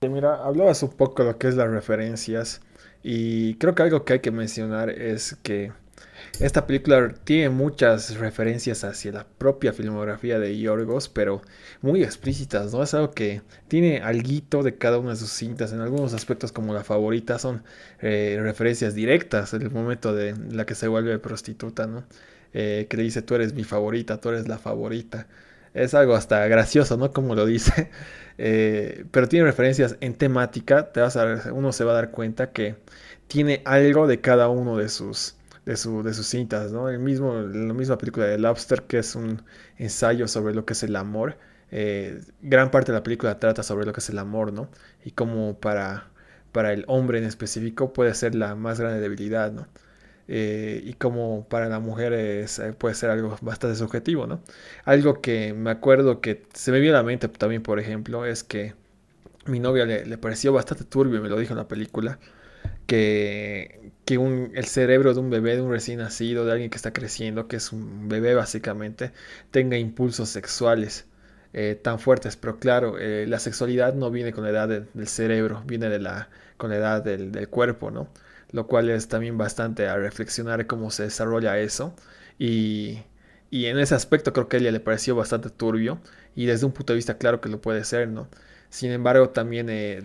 Mira, 0.02 0.44
hablabas 0.44 0.84
un 0.84 0.92
poco 0.92 1.24
de 1.24 1.32
lo 1.32 1.38
que 1.38 1.48
es 1.48 1.56
las 1.56 1.70
referencias 1.70 2.62
y 3.02 3.56
creo 3.56 3.74
que 3.74 3.84
algo 3.84 4.06
que 4.06 4.14
hay 4.14 4.20
que 4.20 4.32
mencionar 4.32 4.90
es 4.90 5.36
que 5.42 5.72
esta 6.40 6.68
película 6.68 7.16
tiene 7.24 7.50
muchas 7.50 8.18
referencias 8.18 8.84
hacia 8.84 9.12
la 9.12 9.26
propia 9.26 9.74
filmografía 9.74 10.40
de 10.40 10.58
Yorgos, 10.60 11.10
pero 11.10 11.42
muy 11.82 12.04
explícitas, 12.04 12.74
¿no? 12.74 12.84
Es 12.84 12.94
algo 12.94 13.12
que 13.12 13.42
tiene 13.68 14.02
algo 14.02 14.64
de 14.64 14.78
cada 14.78 15.00
una 15.00 15.12
de 15.12 15.16
sus 15.16 15.32
cintas. 15.32 15.74
En 15.74 15.82
algunos 15.82 16.14
aspectos, 16.14 16.52
como 16.52 16.74
la 16.74 16.84
favorita, 16.84 17.40
son 17.40 17.64
eh, 18.02 18.38
referencias 18.42 18.94
directas 18.94 19.54
en 19.54 19.64
el 19.64 19.72
momento 19.72 20.14
de 20.14 20.36
la 20.52 20.66
que 20.66 20.76
se 20.76 20.88
vuelve 20.88 21.18
prostituta, 21.18 21.88
¿no? 21.88 22.04
Eh, 22.54 22.88
que 22.90 22.98
le 22.98 23.04
dice, 23.04 23.22
tú 23.22 23.36
eres 23.36 23.54
mi 23.54 23.64
favorita, 23.64 24.20
tú 24.20 24.30
eres 24.30 24.48
la 24.48 24.58
favorita. 24.58 25.28
Es 25.74 25.94
algo 25.94 26.16
hasta 26.16 26.48
gracioso, 26.48 26.98
¿no? 26.98 27.12
Como 27.12 27.36
lo 27.36 27.46
dice. 27.46 27.92
Eh, 28.40 29.06
pero 29.10 29.28
tiene 29.28 29.46
referencias 29.48 29.98
en 30.00 30.14
temática. 30.14 30.92
Te 30.92 31.02
vas 31.02 31.18
a, 31.18 31.52
uno 31.54 31.72
se 31.72 31.84
va 31.84 31.94
a 31.94 31.96
dar 31.96 32.12
cuenta 32.12 32.52
que 32.52 32.76
tiene 33.28 33.62
algo 33.66 34.08
de 34.08 34.22
cada 34.22 34.50
uno 34.50 34.78
de 34.78 34.90
sus 34.90 35.36
de, 35.66 35.76
su, 35.76 36.04
de 36.04 36.14
sus 36.14 36.28
cintas, 36.28 36.72
¿no? 36.72 36.88
El 36.90 37.00
mismo, 37.00 37.34
la 37.34 37.74
misma 37.74 37.98
película 37.98 38.26
de 38.28 38.38
Lobster, 38.38 38.84
que 38.84 39.00
es 39.00 39.16
un 39.16 39.44
ensayo 39.78 40.28
sobre 40.28 40.54
lo 40.54 40.66
que 40.66 40.74
es 40.74 40.84
el 40.84 40.96
amor. 40.96 41.38
Eh, 41.72 42.22
gran 42.42 42.72
parte 42.72 42.92
de 42.92 42.98
la 42.98 43.04
película 43.04 43.38
trata 43.40 43.64
sobre 43.64 43.86
lo 43.86 43.92
que 43.94 44.00
es 44.00 44.10
el 44.10 44.20
amor, 44.20 44.54
¿no? 44.54 44.70
Y 45.04 45.12
cómo 45.12 45.60
para, 45.60 46.10
para 46.54 46.72
el 46.74 46.86
hombre 46.88 47.18
en 47.18 47.26
específico 47.26 47.92
puede 47.92 48.14
ser 48.14 48.34
la 48.36 48.56
más 48.56 48.80
grande 48.80 49.02
debilidad, 49.02 49.52
¿no? 49.52 49.68
Eh, 50.28 50.82
y 50.84 50.94
como 50.94 51.48
para 51.48 51.70
la 51.70 51.80
mujer 51.80 52.14
eh, 52.14 52.46
puede 52.78 52.96
ser 52.96 53.10
algo 53.10 53.38
bastante 53.42 53.78
subjetivo, 53.78 54.28
¿no? 54.28 54.42
Algo 54.84 55.22
que 55.22 55.54
me 55.54 55.72
acuerdo 55.72 56.20
que 56.22 56.44
se 56.54 56.72
me 56.72 56.80
vio 56.80 56.92
a 56.92 56.98
la 56.98 57.04
mente 57.04 57.28
también, 57.30 57.64
por 57.64 57.80
ejemplo, 57.80 58.26
es 58.26 58.44
que 58.44 58.76
mi 59.46 59.60
novia 59.60 59.86
le, 59.86 60.18
pareció 60.18 60.54
bastante 60.54 60.84
turbio, 60.84 61.22
me 61.22 61.30
lo 61.30 61.38
dijo 61.40 61.54
en 61.54 61.58
la 61.60 61.68
película, 61.70 62.20
que, 62.88 63.92
que 64.06 64.18
un, 64.18 64.52
el 64.56 64.66
cerebro 64.66 65.14
de 65.14 65.20
un 65.22 65.30
bebé, 65.30 65.56
de 65.56 65.62
un 65.62 65.72
recién 65.72 66.00
nacido, 66.00 66.46
de 66.46 66.52
alguien 66.54 66.70
que 66.70 66.78
está 66.78 66.94
creciendo, 66.94 67.48
que 67.48 67.58
es 67.58 67.72
un 67.72 68.10
bebé 68.10 68.36
básicamente, 68.36 69.12
tenga 69.52 69.78
impulsos 69.78 70.30
sexuales 70.30 71.06
eh, 71.54 71.80
tan 71.82 72.00
fuertes. 72.00 72.38
Pero 72.38 72.60
claro, 72.60 72.98
la 73.00 73.40
sexualidad 73.40 73.94
no 73.94 74.12
viene 74.12 74.34
con 74.34 74.44
la 74.44 74.50
edad 74.52 74.68
del 74.68 75.08
cerebro, 75.08 75.64
viene 75.66 75.90
de 75.90 76.00
la, 76.00 76.30
con 76.58 76.70
la 76.72 76.78
edad 76.78 77.04
del, 77.04 77.32
del, 77.32 77.48
cuerpo, 77.50 77.92
¿no? 77.92 78.10
Lo 78.52 78.68
cual 78.68 78.90
es 78.90 79.08
también 79.08 79.38
bastante 79.38 79.88
a 79.88 79.98
reflexionar 79.98 80.68
cómo 80.68 80.92
se 80.92 81.04
desarrolla 81.04 81.60
eso. 81.60 81.96
Y, 82.40 83.00
y 83.50 83.66
en 83.66 83.80
ese 83.80 83.96
aspecto 83.96 84.34
creo 84.34 84.48
que 84.48 84.58
a 84.58 84.60
ella 84.60 84.72
le 84.72 84.80
pareció 84.80 85.16
bastante 85.16 85.50
turbio. 85.50 86.00
Y 86.36 86.46
desde 86.46 86.66
un 86.66 86.72
punto 86.72 86.94
de 86.94 86.98
vista 86.98 87.18
claro 87.18 87.42
que 87.42 87.50
lo 87.50 87.62
puede 87.62 87.84
ser, 87.84 88.08
¿no? 88.10 88.30
Sin 88.70 88.92
embargo, 88.92 89.30
también 89.30 89.70
eh, 89.70 90.02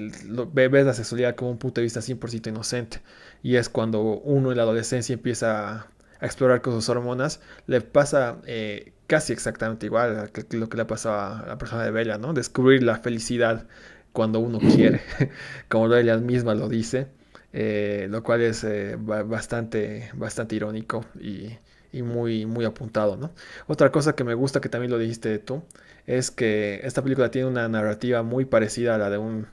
ves 0.52 0.86
la 0.86 0.94
sexualidad 0.94 1.34
como 1.34 1.50
un 1.50 1.58
punto 1.58 1.80
de 1.80 1.84
vista 1.84 2.00
100% 2.00 2.48
inocente. 2.48 3.02
Y 3.42 3.56
es 3.56 3.68
cuando 3.68 4.00
uno 4.02 4.50
en 4.50 4.56
la 4.56 4.62
adolescencia 4.62 5.14
empieza 5.14 5.70
a, 5.70 5.86
explorar 6.20 6.62
con 6.62 6.72
sus 6.74 6.88
hormonas, 6.88 7.40
le 7.66 7.80
pasa 7.80 8.38
eh, 8.46 8.92
casi 9.08 9.32
exactamente 9.32 9.86
igual 9.86 10.16
a 10.16 10.56
lo 10.56 10.68
que 10.68 10.76
le 10.76 10.84
pasa 10.84 11.40
a 11.40 11.46
la 11.48 11.58
persona 11.58 11.82
de 11.84 11.90
Bella, 11.90 12.16
¿no? 12.16 12.32
Descubrir 12.32 12.84
la 12.84 12.98
felicidad 12.98 13.66
cuando 14.12 14.38
uno 14.38 14.60
quiere, 14.60 15.02
como 15.68 15.92
ella 15.94 16.16
misma 16.18 16.54
lo 16.54 16.68
dice, 16.68 17.08
eh, 17.52 18.06
lo 18.10 18.22
cual 18.22 18.42
es 18.42 18.66
bastante, 18.98 20.10
bastante 20.14 20.56
irónico 20.56 21.04
y, 21.20 21.50
y 21.92 22.02
muy, 22.02 22.46
muy 22.46 22.64
apuntado, 22.64 23.16
¿no? 23.16 23.32
Otra 23.66 23.92
cosa 23.92 24.14
que 24.14 24.24
me 24.24 24.34
gusta, 24.34 24.60
que 24.60 24.68
también 24.68 24.90
lo 24.90 24.98
dijiste 24.98 25.38
tú, 25.38 25.62
es 26.06 26.30
que 26.30 26.80
esta 26.84 27.02
película 27.02 27.30
tiene 27.30 27.48
una 27.48 27.68
narrativa 27.68 28.22
muy 28.22 28.44
parecida 28.44 28.94
a 28.94 28.98
la 28.98 29.10
de 29.10 29.18
un, 29.18 29.46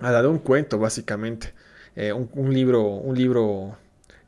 a 0.00 0.12
la 0.12 0.22
de 0.22 0.28
un 0.28 0.38
cuento, 0.38 0.78
básicamente. 0.78 1.54
Eh, 1.96 2.12
un, 2.12 2.54
libro, 2.54 2.82
un 2.86 3.16
libro 3.16 3.76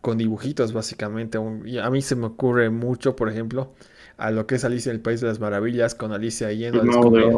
con 0.01 0.19
dibujitos, 0.19 0.73
básicamente. 0.73 1.39
a 1.39 1.91
mí 1.91 2.03
se 2.03 2.17
me 2.17 2.27
ocurre 2.27 2.71
mucho, 2.71 3.17
por 3.17 3.29
ejemplo, 3.31 3.75
a 4.17 4.31
lo 4.31 4.47
que 4.47 4.57
es 4.57 4.65
Alicia 4.65 4.91
en 4.91 4.97
el 4.97 5.03
País 5.03 5.21
de 5.21 5.27
las 5.27 5.41
Maravillas, 5.41 5.95
con 5.95 6.13
Alicia 6.13 6.51
yendo 6.53 6.81
a 6.81 6.85
descubrir 6.85 7.33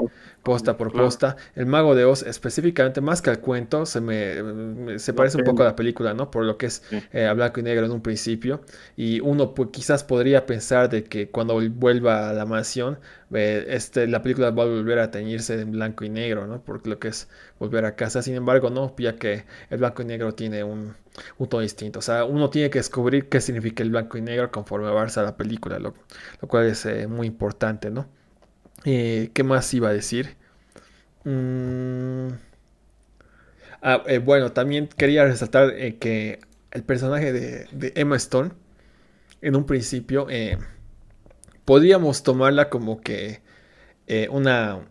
posta 0.46 0.76
por 0.76 0.92
posta. 0.92 1.36
El 1.56 1.66
Mago 1.66 1.96
de 1.96 2.04
Oz, 2.04 2.22
específicamente, 2.22 3.00
más 3.00 3.20
que 3.20 3.30
al 3.30 3.40
cuento, 3.40 3.84
se 3.84 4.00
me, 4.00 4.98
se 5.00 5.12
parece 5.12 5.38
un 5.38 5.44
poco 5.44 5.62
a 5.62 5.66
la 5.66 5.76
película, 5.76 6.14
¿no? 6.14 6.30
Por 6.30 6.44
lo 6.44 6.56
que 6.56 6.66
es 6.66 6.84
eh, 7.12 7.26
a 7.26 7.32
blanco 7.32 7.58
y 7.58 7.64
negro 7.64 7.84
en 7.84 7.90
un 7.90 8.00
principio. 8.00 8.60
Y 8.96 9.18
uno 9.20 9.54
pues, 9.54 9.70
quizás 9.72 10.04
podría 10.04 10.46
pensar 10.46 10.88
de 10.88 11.02
que 11.02 11.30
cuando 11.30 11.60
vuelva 11.70 12.30
a 12.30 12.32
la 12.32 12.46
mansión, 12.46 12.98
eh, 13.34 13.66
este, 13.70 14.06
la 14.06 14.22
película 14.22 14.50
va 14.50 14.62
a 14.62 14.66
volver 14.66 15.00
a 15.00 15.10
teñirse 15.10 15.60
en 15.60 15.72
blanco 15.72 16.04
y 16.04 16.10
negro, 16.10 16.46
¿no? 16.46 16.62
Porque 16.62 16.90
lo 16.90 17.00
que 17.00 17.08
es 17.08 17.28
volver 17.58 17.84
a 17.84 17.96
casa. 17.96 18.22
Sin 18.22 18.36
embargo, 18.36 18.70
no, 18.70 18.94
ya 18.98 19.16
que 19.16 19.44
el 19.70 19.78
blanco 19.78 20.02
y 20.02 20.04
negro 20.04 20.32
tiene 20.34 20.62
un, 20.62 20.94
un 21.38 21.48
tono 21.48 21.62
distinto. 21.62 21.98
O 21.98 22.02
sea, 22.02 22.24
uno 22.24 22.50
tiene 22.50 22.70
que 22.70 22.78
descubrir 22.78 23.28
qué 23.28 23.40
significa 23.40 23.82
el 23.82 23.90
blanco 23.90 24.18
y 24.18 24.22
negro 24.22 24.50
conforme 24.50 24.88
avanza 24.88 25.22
la 25.22 25.36
película, 25.36 25.78
lo, 25.78 25.94
cual 26.48 26.66
es 26.66 26.86
eh, 26.86 27.06
muy 27.06 27.26
importante, 27.26 27.90
¿no? 27.90 28.08
Eh, 28.84 29.30
¿Qué 29.34 29.42
más 29.42 29.72
iba 29.74 29.88
a 29.88 29.92
decir? 29.92 30.36
Mm, 31.24 32.28
ah, 33.82 34.02
bueno, 34.24 34.52
también 34.52 34.88
quería 34.88 35.24
resaltar 35.24 35.74
que 35.98 36.40
el 36.70 36.82
personaje 36.84 37.32
de, 37.32 37.66
de, 37.72 37.92
Emma 37.96 38.16
Stone, 38.16 38.52
en 39.40 39.56
un 39.56 39.66
principio, 39.66 40.26
podríamos 41.66 42.22
tomarla 42.22 42.70
como 42.70 43.02
que 43.02 43.42
eh, 44.06 44.28
una... 44.30 44.88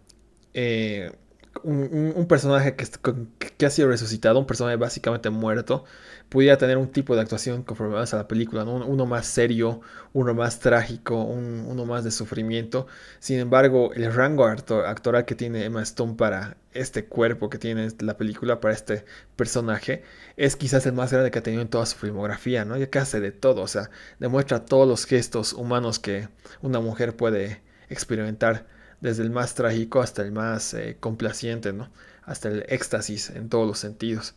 Un, 1.63 2.25
personaje 2.27 2.75
que, 2.75 3.65
ha 3.65 3.69
sido 3.69 3.87
resucitado, 3.87 4.39
un 4.39 4.45
personaje 4.45 4.75
básicamente 4.75 5.29
muerto, 5.29 5.85
pudiera 6.29 6.57
tener 6.57 6.77
un 6.77 6.91
tipo 6.91 7.15
de 7.15 7.21
actuación 7.21 7.63
conforme 7.63 7.97
a 7.97 8.05
la 8.15 8.27
película, 8.27 8.63
uno 8.63 9.05
más 9.05 9.25
serio, 9.25 9.81
uno 10.13 10.33
más 10.33 10.59
trágico, 10.59 11.23
uno 11.23 11.85
más 11.85 12.03
de 12.03 12.11
sufrimiento. 12.11 12.87
Sin 13.19 13.39
embargo, 13.39 13.93
el 13.93 14.13
rango 14.13 14.45
actoral 14.45 15.25
que 15.25 15.35
tiene 15.35 15.65
Emma 15.65 15.81
Stone 15.83 16.15
para 16.15 16.57
este 16.73 17.05
cuerpo 17.05 17.49
que 17.49 17.57
tiene 17.57 17.87
la 17.99 18.17
película, 18.17 18.59
para 18.59 18.73
este 18.73 19.05
personaje, 19.35 20.03
es 20.37 20.55
quizás 20.55 20.85
el 20.85 20.93
más 20.93 21.11
grande 21.11 21.31
que 21.31 21.39
ha 21.39 21.43
tenido 21.43 21.61
en 21.61 21.69
toda 21.69 21.85
su 21.85 21.95
filmografía, 21.97 22.65
¿no? 22.65 22.77
Ya 22.77 22.89
que 22.89 22.99
hace 22.99 23.19
de 23.21 23.31
todo, 23.31 23.61
o 23.61 23.67
sea, 23.67 23.89
demuestra 24.19 24.65
todos 24.65 24.87
los 24.87 25.05
gestos 25.05 25.53
humanos 25.53 25.99
que 25.99 26.27
una 26.61 26.79
mujer 26.79 27.15
puede 27.15 27.61
experimentar, 27.89 28.67
desde 29.05 29.23
el 29.23 29.29
más 29.29 29.55
trágico 29.55 30.01
hasta 30.01 30.21
el 30.23 30.31
más 30.31 30.73
eh, 30.73 30.97
complaciente, 30.99 31.73
¿no? 31.73 31.89
Hasta 32.23 32.49
el 32.49 32.65
éxtasis 32.67 33.29
en 33.29 33.49
todos 33.49 33.67
los 33.67 33.79
sentidos. 33.79 34.33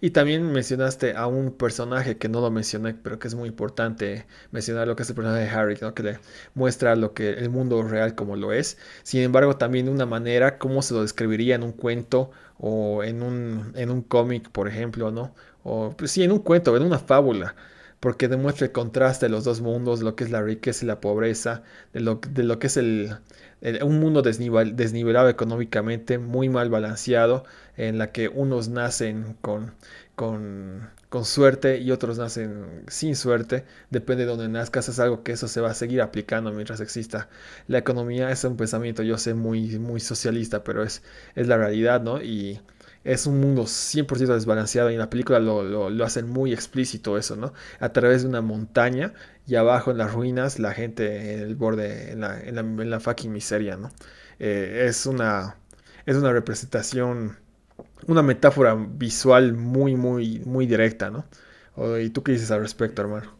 Y 0.00 0.10
también 0.10 0.52
mencionaste 0.52 1.16
a 1.16 1.26
un 1.26 1.52
personaje 1.52 2.16
que 2.16 2.30
no 2.30 2.40
lo 2.40 2.50
mencioné, 2.50 2.94
pero 2.94 3.18
que 3.18 3.28
es 3.28 3.34
muy 3.34 3.48
importante 3.48 4.24
mencionar 4.50 4.88
lo 4.88 4.96
que 4.96 5.02
es 5.02 5.10
el 5.10 5.16
personaje 5.16 5.44
de 5.44 5.50
Harry, 5.50 5.78
¿no? 5.82 5.92
que 5.94 6.02
le 6.02 6.18
muestra 6.54 6.96
lo 6.96 7.12
que 7.12 7.30
el 7.30 7.50
mundo 7.50 7.82
real 7.82 8.14
como 8.14 8.36
lo 8.36 8.52
es. 8.52 8.78
Sin 9.02 9.20
embargo, 9.20 9.56
también 9.58 9.90
una 9.90 10.06
manera, 10.06 10.58
cómo 10.58 10.80
se 10.80 10.94
lo 10.94 11.02
describiría 11.02 11.56
en 11.56 11.62
un 11.62 11.72
cuento 11.72 12.30
o 12.58 13.04
en 13.04 13.22
un, 13.22 13.72
en 13.76 13.90
un 13.90 14.00
cómic, 14.02 14.50
por 14.50 14.66
ejemplo, 14.66 15.10
¿no? 15.10 15.34
O 15.62 15.94
pues 15.96 16.10
sí, 16.10 16.22
en 16.22 16.32
un 16.32 16.38
cuento, 16.38 16.74
en 16.76 16.82
una 16.82 16.98
fábula 16.98 17.54
porque 18.00 18.28
demuestra 18.28 18.66
el 18.66 18.72
contraste 18.72 19.26
de 19.26 19.30
los 19.30 19.44
dos 19.44 19.60
mundos, 19.60 20.02
lo 20.02 20.16
que 20.16 20.24
es 20.24 20.30
la 20.30 20.42
riqueza 20.42 20.84
y 20.84 20.88
la 20.88 21.00
pobreza, 21.00 21.62
de 21.92 22.00
lo, 22.00 22.20
que 22.20 22.66
es 22.66 22.76
el, 22.76 23.16
un 23.82 24.00
mundo 24.00 24.22
desnivelado 24.22 25.28
económicamente, 25.28 26.18
muy 26.18 26.48
mal 26.48 26.68
balanceado, 26.70 27.44
en 27.76 27.98
la 27.98 28.12
que 28.12 28.28
unos 28.28 28.68
nacen 28.68 29.36
con, 29.40 29.74
con, 30.14 30.88
con, 31.08 31.24
suerte 31.24 31.78
y 31.78 31.90
otros 31.90 32.18
nacen 32.18 32.84
sin 32.88 33.16
suerte, 33.16 33.64
depende 33.90 34.24
de 34.24 34.30
donde 34.30 34.48
nazcas, 34.48 34.88
es 34.88 34.98
algo 34.98 35.22
que 35.22 35.32
eso 35.32 35.48
se 35.48 35.60
va 35.60 35.70
a 35.70 35.74
seguir 35.74 36.02
aplicando 36.02 36.52
mientras 36.52 36.80
exista 36.80 37.28
la 37.66 37.78
economía, 37.78 38.30
es 38.30 38.44
un 38.44 38.56
pensamiento, 38.56 39.02
yo 39.02 39.18
sé, 39.18 39.34
muy, 39.34 39.78
muy 39.78 40.00
socialista, 40.00 40.64
pero 40.64 40.82
es, 40.82 41.02
es 41.34 41.48
la 41.48 41.56
realidad, 41.56 42.02
¿no? 42.02 42.22
Y 42.22 42.60
es 43.06 43.26
un 43.26 43.40
mundo 43.40 43.62
100% 43.62 44.34
desbalanceado 44.34 44.90
y 44.90 44.94
en 44.94 44.98
la 44.98 45.08
película 45.08 45.38
lo, 45.38 45.62
lo, 45.62 46.04
hacen 46.04 46.28
muy 46.28 46.52
explícito 46.52 47.16
eso, 47.16 47.36
¿no? 47.36 47.52
A 47.78 47.92
través 47.92 48.22
de 48.22 48.28
una 48.28 48.40
montaña 48.42 49.14
y 49.46 49.54
abajo 49.54 49.92
en 49.92 49.98
las 49.98 50.12
ruinas 50.12 50.58
la 50.58 50.72
gente 50.72 51.34
en 51.34 51.40
el 51.40 51.54
borde, 51.54 52.10
en 52.12 52.20
la, 52.20 52.40
en 52.40 52.90
la, 52.90 53.00
fucking 53.00 53.32
miseria, 53.32 53.76
¿no? 53.76 53.92
Eh, 54.40 54.86
es, 54.88 55.06
una, 55.06 55.56
es 56.04 56.16
una 56.16 56.32
representación, 56.32 57.38
una 58.08 58.22
metáfora 58.22 58.74
visual 58.74 59.52
muy, 59.54 59.94
muy, 59.94 60.40
muy 60.40 60.66
directa, 60.66 61.10
¿no? 61.10 61.26
¿Y 62.00 62.10
tú 62.10 62.22
qué 62.22 62.32
dices 62.32 62.50
al 62.50 62.60
respecto, 62.60 63.02
hermano? 63.02 63.35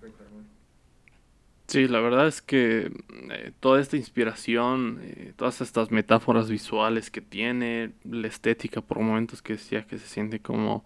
Sí, 1.68 1.88
la 1.88 2.00
verdad 2.00 2.29
es 2.29 2.42
que 2.42 2.92
eh, 3.31 3.52
toda 3.59 3.81
esta 3.81 3.96
inspiración, 3.96 5.00
eh, 5.02 5.33
todas 5.37 5.61
estas 5.61 5.90
metáforas 5.90 6.48
visuales 6.48 7.10
que 7.10 7.21
tiene, 7.21 7.90
la 8.04 8.29
estética 8.29 8.81
por 8.81 9.00
momentos 9.00 9.42
que 9.42 9.54
decía 9.54 9.85
que 9.85 9.98
se 9.98 10.06
siente 10.06 10.38
como, 10.38 10.85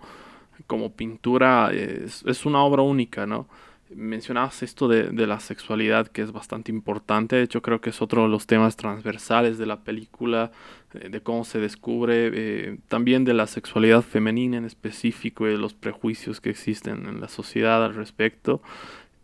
como 0.67 0.93
pintura, 0.93 1.71
es, 1.73 2.25
es 2.27 2.47
una 2.47 2.63
obra 2.63 2.83
única, 2.83 3.27
¿no? 3.27 3.47
Mencionabas 3.95 4.63
esto 4.63 4.89
de, 4.89 5.11
de, 5.11 5.27
la 5.27 5.41
sexualidad 5.41 6.07
que 6.09 6.23
es 6.23 6.33
bastante 6.33 6.71
importante, 6.73 7.37
de 7.37 7.43
hecho 7.43 7.61
creo 7.61 7.81
que 7.81 7.91
es 7.91 8.01
otro 8.01 8.23
de 8.23 8.29
los 8.29 8.47
temas 8.47 8.77
transversales 8.77 9.59
de 9.59 9.67
la 9.67 9.81
película, 9.81 10.53
eh, 10.95 11.11
de 11.11 11.21
cómo 11.21 11.45
se 11.45 11.59
descubre, 11.61 12.79
también 12.89 13.25
de 13.25 13.35
la 13.35 13.47
sexualidad 13.47 14.03
femenina 14.03 14.57
en 14.59 14.65
específico 14.65 15.47
y 15.47 15.51
de 15.51 15.59
los 15.59 15.75
prejuicios 15.75 16.41
que 16.41 16.51
existen 16.51 17.07
en 17.07 17.21
la 17.21 17.29
sociedad 17.29 17.85
al 17.85 17.95
respecto. 17.95 18.63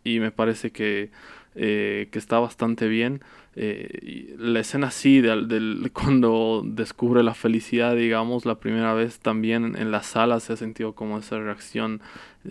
y 0.03 0.19
me 0.19 0.31
parece 0.31 0.71
que, 0.71 1.11
que 1.57 2.09
está 2.13 2.39
bastante 2.39 2.87
bien. 2.87 3.21
Eh, 3.59 4.35
la 4.37 4.59
escena 4.59 4.91
sí, 4.91 5.19
del, 5.19 5.89
cuando 5.93 6.61
descubre 6.63 7.23
la 7.23 7.33
felicidad, 7.33 7.95
digamos, 7.95 8.45
la 8.45 8.59
primera 8.59 8.93
vez 8.93 9.17
también 9.17 9.75
en 9.75 9.89
la 9.89 10.03
sala 10.03 10.39
se 10.39 10.53
ha 10.53 10.57
sentido 10.57 10.93
como 10.93 11.17
esa 11.17 11.39
reacción, 11.39 11.99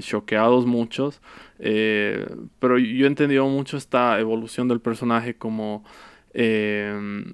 choqueados 0.00 0.66
muchos, 0.66 1.22
eh, 1.61 2.26
pero 2.59 2.76
yo 2.78 3.04
he 3.04 3.09
entendido 3.09 3.46
mucho 3.46 3.76
esta 3.76 4.18
evolución 4.18 4.66
del 4.66 4.80
personaje 4.80 5.36
como 5.36 5.84
eh, 6.34 7.24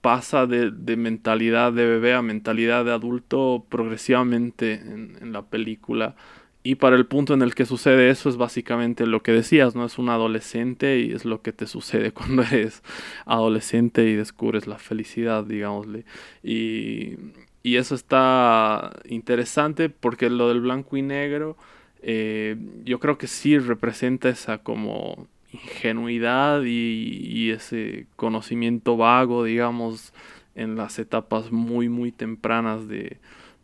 pasa 0.00 0.46
de, 0.46 0.70
mentalidad 0.96 1.72
de 1.72 1.86
bebé 1.86 2.14
a 2.14 2.22
mentalidad 2.22 2.84
de 2.84 2.92
adulto 2.92 3.66
progresivamente 3.68 4.74
en 4.74 5.32
la 5.32 5.42
película. 5.42 6.14
Y 6.62 6.74
para 6.74 6.96
el 6.96 7.06
punto 7.06 7.32
en 7.32 7.40
el 7.40 7.54
que 7.54 7.64
sucede 7.64 8.10
eso 8.10 8.28
es 8.28 8.36
básicamente 8.36 9.06
lo 9.06 9.22
que 9.22 9.32
decías, 9.32 9.74
¿no? 9.74 9.86
Es 9.86 9.98
un 9.98 10.10
adolescente 10.10 11.00
y 11.00 11.12
es 11.12 11.24
lo 11.24 11.40
que 11.40 11.52
te 11.52 11.66
sucede 11.66 12.12
cuando 12.12 12.42
eres 12.42 12.82
adolescente 13.24 14.08
y 14.08 14.14
descubres 14.14 14.66
la 14.66 14.78
felicidad, 14.78 15.44
digámosle. 15.44 16.04
Y, 16.42 17.16
y 17.62 17.76
eso 17.76 17.94
está 17.94 18.92
interesante 19.06 19.88
porque 19.88 20.28
lo 20.28 20.48
del 20.48 20.60
blanco 20.60 20.98
y 20.98 21.02
negro, 21.02 21.56
eh, 22.02 22.56
yo 22.84 23.00
creo 23.00 23.16
que 23.16 23.26
sí 23.26 23.58
representa 23.58 24.28
esa 24.28 24.58
como 24.58 25.28
ingenuidad 25.52 26.62
y, 26.64 27.26
y 27.26 27.50
ese 27.50 28.06
conocimiento 28.16 28.98
vago, 28.98 29.44
digamos, 29.44 30.12
en 30.54 30.76
las 30.76 30.98
etapas 30.98 31.52
muy, 31.52 31.88
muy 31.88 32.12
tempranas 32.12 32.86
de, 32.86 33.18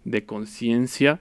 de 0.04 0.24
conciencia 0.24 1.20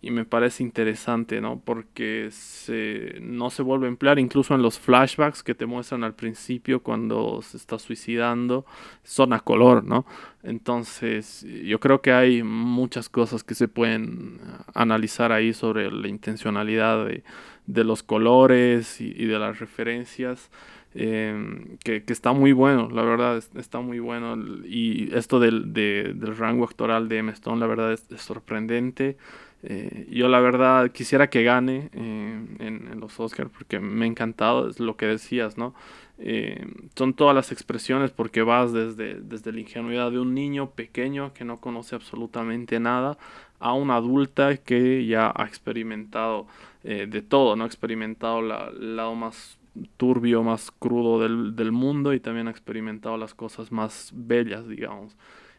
y 0.00 0.12
me 0.12 0.24
parece 0.24 0.62
interesante, 0.62 1.40
¿no? 1.40 1.60
Porque 1.64 2.28
se, 2.30 3.18
no 3.20 3.50
se 3.50 3.62
vuelve 3.62 3.86
a 3.86 3.88
emplear, 3.88 4.20
incluso 4.20 4.54
en 4.54 4.62
los 4.62 4.78
flashbacks 4.78 5.42
que 5.42 5.56
te 5.56 5.66
muestran 5.66 6.04
al 6.04 6.14
principio 6.14 6.82
cuando 6.82 7.42
se 7.42 7.56
está 7.56 7.80
suicidando, 7.80 8.64
son 9.02 9.32
a 9.32 9.40
color, 9.40 9.84
¿no? 9.84 10.06
Entonces, 10.44 11.44
yo 11.64 11.80
creo 11.80 12.00
que 12.00 12.12
hay 12.12 12.44
muchas 12.44 13.08
cosas 13.08 13.42
que 13.42 13.56
se 13.56 13.66
pueden 13.66 14.40
analizar 14.72 15.32
ahí 15.32 15.52
sobre 15.52 15.90
la 15.90 16.06
intencionalidad 16.06 17.04
de, 17.04 17.24
de 17.66 17.82
los 17.82 18.04
colores 18.04 19.00
y, 19.00 19.24
de 19.24 19.38
las 19.38 19.58
referencias. 19.58 20.50
Em, 20.94 21.76
que, 21.84 22.02
que, 22.02 22.12
está 22.12 22.32
muy 22.32 22.52
bueno, 22.52 22.88
la 22.90 23.02
verdad, 23.02 23.42
está 23.56 23.80
muy 23.80 23.98
bueno. 23.98 24.36
Y 24.64 25.14
esto 25.14 25.40
del, 25.40 25.72
del 25.72 26.36
rango 26.36 26.64
actoral 26.64 27.08
de 27.08 27.18
M. 27.18 27.32
Stone, 27.32 27.60
la 27.60 27.66
verdad, 27.66 27.92
es 27.92 28.06
sorprendente. 28.22 29.16
Eh, 29.62 30.06
yo 30.10 30.28
la 30.28 30.38
verdad 30.38 30.90
quisiera 30.92 31.28
que 31.30 31.42
gane 31.42 31.90
eh, 31.92 32.46
en, 32.60 33.00
los 33.00 33.18
Oscars 33.18 33.50
porque 33.50 33.80
me 33.80 34.04
ha 34.04 34.08
encantado, 34.08 34.68
es 34.68 34.78
lo 34.78 34.96
que 34.96 35.06
decías, 35.06 35.58
¿no? 35.58 35.74
Eh, 36.18 36.64
son 36.96 37.14
todas 37.14 37.34
las 37.34 37.52
expresiones 37.52 38.10
porque 38.10 38.42
vas 38.42 38.72
desde, 38.72 39.20
desde 39.20 39.52
la 39.52 39.60
ingenuidad 39.60 40.10
de 40.10 40.20
un 40.20 40.34
niño 40.34 40.70
pequeño 40.70 41.32
que 41.32 41.44
no 41.44 41.60
conoce 41.60 41.94
absolutamente 41.94 42.80
nada 42.80 43.18
a 43.60 43.72
una 43.72 43.96
adulta 43.96 44.56
que 44.56 45.06
ya 45.06 45.32
ha 45.34 45.44
experimentado 45.44 46.46
de 46.84 47.22
todo, 47.22 47.54
¿no? 47.54 47.64
Ha 47.64 47.66
experimentado 47.66 48.38
el 48.38 48.96
lado 48.96 49.14
más 49.14 49.58
turbio, 49.96 50.42
más 50.42 50.70
crudo 50.70 51.20
del, 51.20 51.54
del 51.54 51.70
mundo 51.72 52.14
y 52.14 52.20
también 52.20 52.48
ha 52.48 52.50
experimentado 52.50 53.18
las 53.18 53.34
cosas 53.34 53.72
más 53.72 54.10
bellas, 54.14 54.66
digamos 54.68 55.14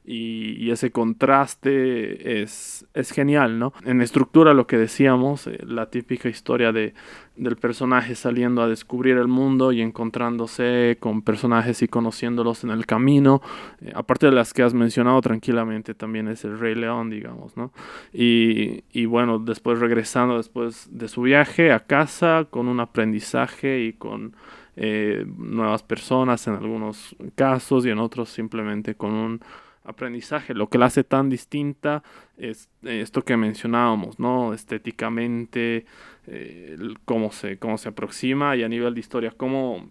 y, 0.05 0.71
ese 0.71 0.91
contraste 0.91 2.41
es, 2.41 2.85
es, 2.93 3.11
genial, 3.11 3.59
¿no? 3.59 3.73
En 3.85 4.01
estructura 4.01 4.53
lo 4.53 4.65
que 4.65 4.77
decíamos, 4.77 5.47
eh, 5.47 5.59
la 5.65 5.89
típica 5.89 6.29
historia 6.29 6.71
de, 6.71 6.93
del 7.35 7.57
personaje 7.57 8.15
saliendo 8.15 8.61
a 8.61 8.67
descubrir 8.67 9.17
el 9.17 9.27
mundo 9.27 9.71
y 9.71 9.81
encontrándose 9.81 10.97
con 10.99 11.21
personajes 11.21 11.81
y 11.81 11.87
conociéndolos 11.87 12.63
en 12.63 12.71
el 12.71 12.85
camino, 12.85 13.41
eh, 13.81 13.91
aparte 13.93 14.27
de 14.27 14.31
las 14.31 14.53
que 14.53 14.63
has 14.63 14.73
mencionado 14.73 15.21
tranquilamente 15.21 15.93
también 15.93 16.27
es 16.27 16.43
el 16.43 16.59
Rey 16.59 16.75
León, 16.75 17.09
digamos, 17.09 17.55
¿no? 17.57 17.71
Y, 18.13 18.83
y 18.91 19.05
bueno, 19.05 19.37
después 19.39 19.79
regresando 19.79 20.37
después 20.37 20.87
de 20.91 21.07
su 21.07 21.21
viaje 21.21 21.71
a 21.71 21.81
casa 21.81 22.47
con 22.49 22.67
un 22.67 22.79
aprendizaje 22.79 23.81
y 23.83 23.93
con... 23.93 24.35
Eh, 24.81 25.25
nuevas 25.37 25.83
personas 25.83 26.47
en 26.47 26.53
algunos 26.53 27.13
casos 27.35 27.85
y 27.85 27.89
en 27.89 27.99
otros 27.99 28.29
simplemente 28.29 28.95
con 28.95 29.11
un 29.11 29.41
aprendizaje. 29.89 30.53
Lo 30.53 30.69
que 30.69 30.77
la 30.77 30.85
hace 30.85 31.03
tan 31.03 31.29
distinta 31.29 32.03
es 32.37 32.69
eh, 32.83 33.01
esto 33.01 33.23
que 33.23 33.35
mencionábamos, 33.35 34.19
¿no? 34.19 34.53
Estéticamente, 34.53 35.85
eh, 36.27 36.77
cómo, 37.05 37.31
se, 37.31 37.57
cómo 37.57 37.77
se 37.77 37.89
aproxima 37.89 38.55
y 38.55 38.63
a 38.63 38.69
nivel 38.69 38.93
de 38.93 38.99
historia, 38.99 39.33
cómo 39.35 39.89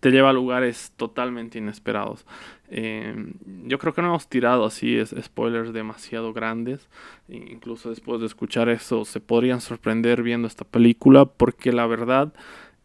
te 0.00 0.10
lleva 0.10 0.30
a 0.30 0.32
lugares 0.32 0.92
totalmente 0.96 1.58
inesperados. 1.58 2.24
Em, 2.70 3.34
yo 3.66 3.78
creo 3.78 3.92
que 3.92 4.00
no 4.00 4.08
hemos 4.08 4.26
tirado 4.26 4.64
así 4.64 4.96
es, 4.96 5.14
spoilers 5.20 5.72
demasiado 5.72 6.32
grandes. 6.32 6.88
Incluso 7.28 7.90
después 7.90 8.20
de 8.20 8.26
escuchar 8.26 8.68
eso 8.68 9.04
se 9.04 9.20
podrían 9.20 9.60
sorprender 9.60 10.22
viendo 10.22 10.48
esta 10.48 10.64
película 10.64 11.26
porque 11.26 11.72
la 11.72 11.86
verdad, 11.86 12.32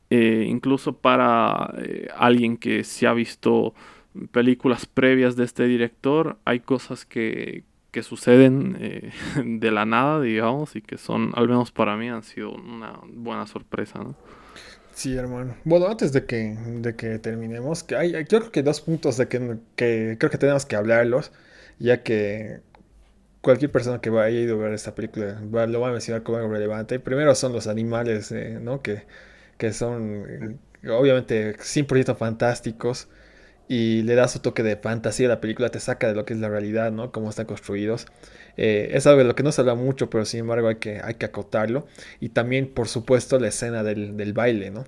eh, 0.10 0.46
incluso 0.50 0.94
para 0.94 1.72
alguien 2.18 2.58
que 2.58 2.84
se 2.84 3.08
ha 3.08 3.14
visto 3.14 3.74
películas 4.32 4.86
previas 4.86 5.36
de 5.36 5.45
este 5.45 5.64
director, 5.66 6.38
hay 6.45 6.59
cosas 6.59 7.05
que, 7.05 7.64
que 7.91 8.03
suceden 8.03 8.78
eh, 8.80 9.12
de 9.45 9.72
la 9.72 9.86
nada, 9.86 10.22
digamos, 10.22 10.76
y 10.76 10.82
que 10.82 10.97
son, 10.97 11.32
al 11.36 11.47
menos 11.47 11.72
para 11.72 11.95
mí, 11.97 12.09
han 12.09 12.24
sido 12.24 12.51
una 12.51 12.99
buena 13.07 13.47
sorpresa, 13.47 13.99
¿no? 13.99 14.16
Sí, 14.93 15.16
hermano. 15.16 15.55
Bueno, 15.64 15.88
antes 15.88 16.12
de 16.12 16.26
que, 16.26 16.57
de 16.57 16.95
que 16.95 17.18
terminemos, 17.20 17.84
que 17.84 17.95
hay, 17.95 18.12
yo 18.12 18.39
creo 18.39 18.51
que 18.51 18.62
dos 18.62 18.82
puntos 18.82 19.18
de 19.18 19.28
que, 19.28 19.57
que 19.76 20.18
creo 20.20 20.30
que 20.30 20.38
tenemos 20.38 20.66
que 20.66 20.76
hablarlos, 20.76 21.32
ya 21.80 22.03
que 22.03 22.59
cualquier 23.41 23.72
persona 23.72 24.01
que 24.01 24.09
haya 24.09 24.30
ido 24.30 24.55
a 24.55 24.66
ver 24.66 24.74
esta 24.74 24.93
película 24.93 25.39
lo 25.41 25.80
va 25.80 25.89
a 25.89 25.91
mencionar 25.91 26.24
como 26.24 26.38
algo 26.38 26.51
relevante. 26.51 26.99
Primero 26.99 27.34
son 27.36 27.53
los 27.53 27.68
animales, 27.68 28.32
eh, 28.32 28.59
¿no? 28.62 28.82
Que, 28.82 29.03
que 29.57 29.74
son, 29.74 30.59
eh, 30.84 30.89
obviamente, 30.89 31.55
100% 31.57 32.16
fantásticos 32.16 33.07
y 33.72 34.01
le 34.01 34.15
da 34.15 34.28
su 34.28 34.39
toque 34.39 34.63
de 34.63 34.76
fantasía 34.76 35.30
la 35.30 35.39
película, 35.39 35.69
te 35.69 35.80
saca 35.80 36.09
de 36.09 36.13
lo 36.13 36.26
que 36.26 36.34
es 36.34 36.39
la 36.41 36.49
realidad, 36.49 36.91
¿no? 36.91 37.13
Cómo 37.13 37.30
están 37.30 37.45
construidos. 37.45 38.05
Eh, 38.57 38.89
es 38.95 39.07
algo 39.07 39.19
de 39.19 39.24
lo 39.24 39.34
que 39.34 39.43
no 39.43 39.53
se 39.53 39.61
habla 39.61 39.76
mucho, 39.76 40.09
pero 40.09 40.26
sin 40.26 40.41
embargo 40.41 40.67
hay 40.67 40.76
que, 40.76 40.99
hay 41.01 41.13
que 41.13 41.26
acotarlo. 41.26 41.88
Y 42.19 42.30
también, 42.30 42.67
por 42.67 42.89
supuesto, 42.89 43.39
la 43.39 43.47
escena 43.47 43.82
del, 43.82 44.17
del 44.17 44.34
baile, 44.34 44.72
¿no? 44.72 44.84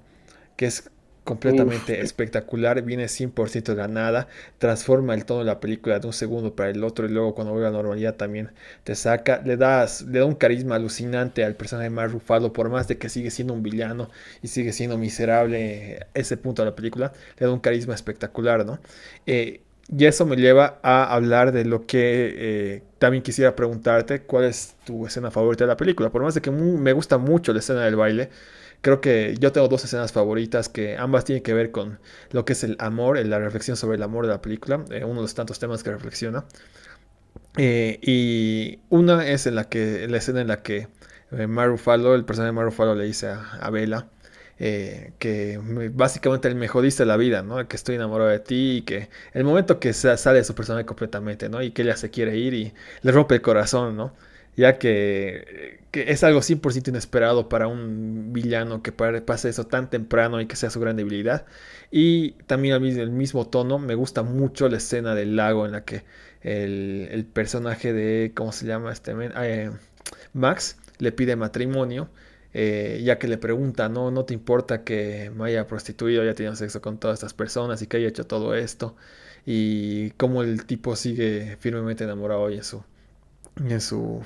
Que 0.57 0.65
es 0.65 0.91
completamente 1.23 2.01
espectacular, 2.01 2.81
viene 2.81 3.05
100% 3.05 3.63
de 3.63 3.75
la 3.75 3.87
nada, 3.87 4.27
transforma 4.57 5.13
el 5.13 5.25
tono 5.25 5.39
de 5.39 5.45
la 5.45 5.59
película 5.59 5.99
de 5.99 6.07
un 6.07 6.13
segundo 6.13 6.55
para 6.55 6.69
el 6.69 6.83
otro 6.83 7.05
y 7.05 7.09
luego 7.09 7.33
cuando 7.33 7.53
vuelve 7.53 7.67
a 7.67 7.71
la 7.71 7.77
normalidad 7.77 8.15
también 8.15 8.49
te 8.83 8.95
saca, 8.95 9.41
le 9.43 9.57
das, 9.57 10.01
le 10.03 10.19
da 10.19 10.25
un 10.25 10.35
carisma 10.35 10.75
alucinante 10.75 11.43
al 11.43 11.55
personaje 11.55 11.89
más 11.89 12.11
rufado, 12.11 12.53
por 12.53 12.69
más 12.69 12.87
de 12.87 12.97
que 12.97 13.09
sigue 13.09 13.31
siendo 13.31 13.53
un 13.53 13.63
villano 13.63 14.09
y 14.41 14.47
sigue 14.47 14.73
siendo 14.73 14.97
miserable 14.97 16.07
ese 16.13 16.37
punto 16.37 16.61
de 16.63 16.69
la 16.69 16.75
película, 16.75 17.13
le 17.39 17.45
da 17.45 17.53
un 17.53 17.59
carisma 17.59 17.95
espectacular, 17.95 18.65
¿no? 18.65 18.79
Eh, 19.25 19.61
y 19.89 20.05
eso 20.05 20.25
me 20.25 20.37
lleva 20.37 20.79
a 20.81 21.13
hablar 21.13 21.51
de 21.51 21.65
lo 21.65 21.85
que 21.85 22.33
eh, 22.37 22.83
también 22.99 23.21
quisiera 23.21 23.55
preguntarte, 23.55 24.21
¿cuál 24.21 24.45
es 24.45 24.75
tu 24.85 25.05
escena 25.05 25.29
favorita 25.29 25.65
de 25.65 25.67
la 25.67 25.77
película? 25.77 26.09
Por 26.09 26.23
más 26.23 26.33
de 26.33 26.41
que 26.41 26.51
me 26.51 26.93
gusta 26.93 27.17
mucho 27.17 27.51
la 27.53 27.59
escena 27.59 27.83
del 27.83 27.97
baile, 27.97 28.29
Creo 28.83 28.99
que 28.99 29.35
yo 29.39 29.53
tengo 29.53 29.69
dos 29.69 29.85
escenas 29.85 30.11
favoritas 30.11 30.67
que 30.67 30.97
ambas 30.97 31.23
tienen 31.23 31.41
que 31.41 31.53
ver 31.53 31.71
con 31.71 31.99
lo 32.31 32.43
que 32.43 32.51
es 32.51 32.65
el 32.65 32.75
amor, 32.79 33.17
la 33.25 33.39
reflexión 33.39 33.77
sobre 33.77 33.95
el 33.95 34.03
amor 34.03 34.27
de 34.27 34.33
la 34.33 34.41
película, 34.41 34.83
eh, 34.91 35.05
uno 35.05 35.15
de 35.15 35.21
los 35.21 35.35
tantos 35.35 35.57
temas 35.57 35.83
que 35.83 35.91
reflexiona. 35.91 36.45
Eh, 37.57 37.99
y 38.01 38.79
una 38.89 39.27
es 39.27 39.45
en 39.47 39.55
la 39.55 39.69
que 39.69 40.07
la 40.07 40.17
escena 40.17 40.41
en 40.41 40.47
la 40.47 40.63
que 40.63 40.87
eh, 41.31 41.47
Marufalo, 41.47 42.15
el 42.15 42.25
personaje 42.25 42.47
de 42.47 42.53
Marufalo 42.53 42.95
le 42.95 43.05
dice 43.05 43.27
a, 43.27 43.41
a 43.61 43.69
Bella 43.69 44.07
que 44.57 45.59
básicamente 45.93 46.47
el 46.47 46.55
me 46.55 46.67
jodiste 46.69 47.05
la 47.05 47.17
vida, 47.17 47.43
¿no? 47.43 47.67
Que 47.67 47.75
estoy 47.75 47.95
enamorado 47.95 48.29
de 48.29 48.39
ti 48.39 48.77
y 48.77 48.81
que 48.83 49.09
el 49.33 49.43
momento 49.43 49.79
que 49.79 49.93
sale 49.93 50.37
de 50.39 50.43
su 50.45 50.55
personaje 50.55 50.85
completamente, 50.85 51.49
¿no? 51.49 51.61
Y 51.61 51.71
que 51.71 51.81
ella 51.81 51.97
se 51.97 52.09
quiere 52.11 52.37
ir 52.37 52.53
y 52.53 52.73
le 53.01 53.11
rompe 53.11 53.35
el 53.35 53.41
corazón, 53.41 53.97
¿no? 53.97 54.13
Ya 54.55 54.77
que, 54.77 55.81
es 55.93 56.23
algo 56.23 56.41
100% 56.41 56.87
inesperado 56.89 57.49
para 57.49 57.67
un 57.67 58.33
villano 58.33 58.81
que 58.81 58.91
pase 58.91 59.49
eso 59.49 59.65
tan 59.67 59.89
temprano 59.89 60.41
y 60.41 60.47
que 60.47 60.55
sea 60.55 60.69
su 60.69 60.79
gran 60.79 60.95
debilidad. 60.95 61.45
Y 61.91 62.31
también 62.47 62.83
el, 62.83 62.99
el 62.99 63.11
mismo 63.11 63.47
tono, 63.47 63.79
me 63.79 63.95
gusta 63.95 64.23
mucho 64.23 64.69
la 64.69 64.77
escena 64.77 65.15
del 65.15 65.35
lago 65.35 65.65
en 65.65 65.73
la 65.73 65.85
que 65.85 66.03
el, 66.41 67.25
personaje 67.33 67.93
de, 67.93 68.31
¿cómo 68.35 68.51
se 68.51 68.65
llama 68.65 68.91
este? 68.91 69.13
Eh, 69.35 69.71
Max 70.33 70.77
le 70.99 71.11
pide 71.11 71.35
matrimonio. 71.35 72.09
Eh, 72.55 73.01
ya 73.03 73.17
que 73.17 73.27
le 73.27 73.39
pregunta, 73.39 73.89
no, 73.89 74.11
no 74.11 74.25
te 74.25 74.35
importa 74.35 74.83
que 74.83 75.31
me 75.35 75.45
haya 75.45 75.65
prostituido, 75.65 76.21
haya 76.21 76.35
tenido 76.35 76.55
sexo 76.55 76.81
con 76.81 76.99
todas 76.99 77.15
estas 77.15 77.33
personas 77.33 77.81
y 77.81 77.87
que 77.87 77.97
haya 77.97 78.07
hecho 78.07 78.27
todo 78.27 78.53
esto, 78.53 78.95
y 79.43 80.11
cómo 80.11 80.43
el 80.43 80.65
tipo 80.65 80.95
sigue 80.95 81.57
firmemente 81.59 82.03
enamorado 82.03 82.51
y 82.51 82.57
en 82.57 82.63
su, 82.63 82.83
en 83.57 83.81
su 83.81 84.23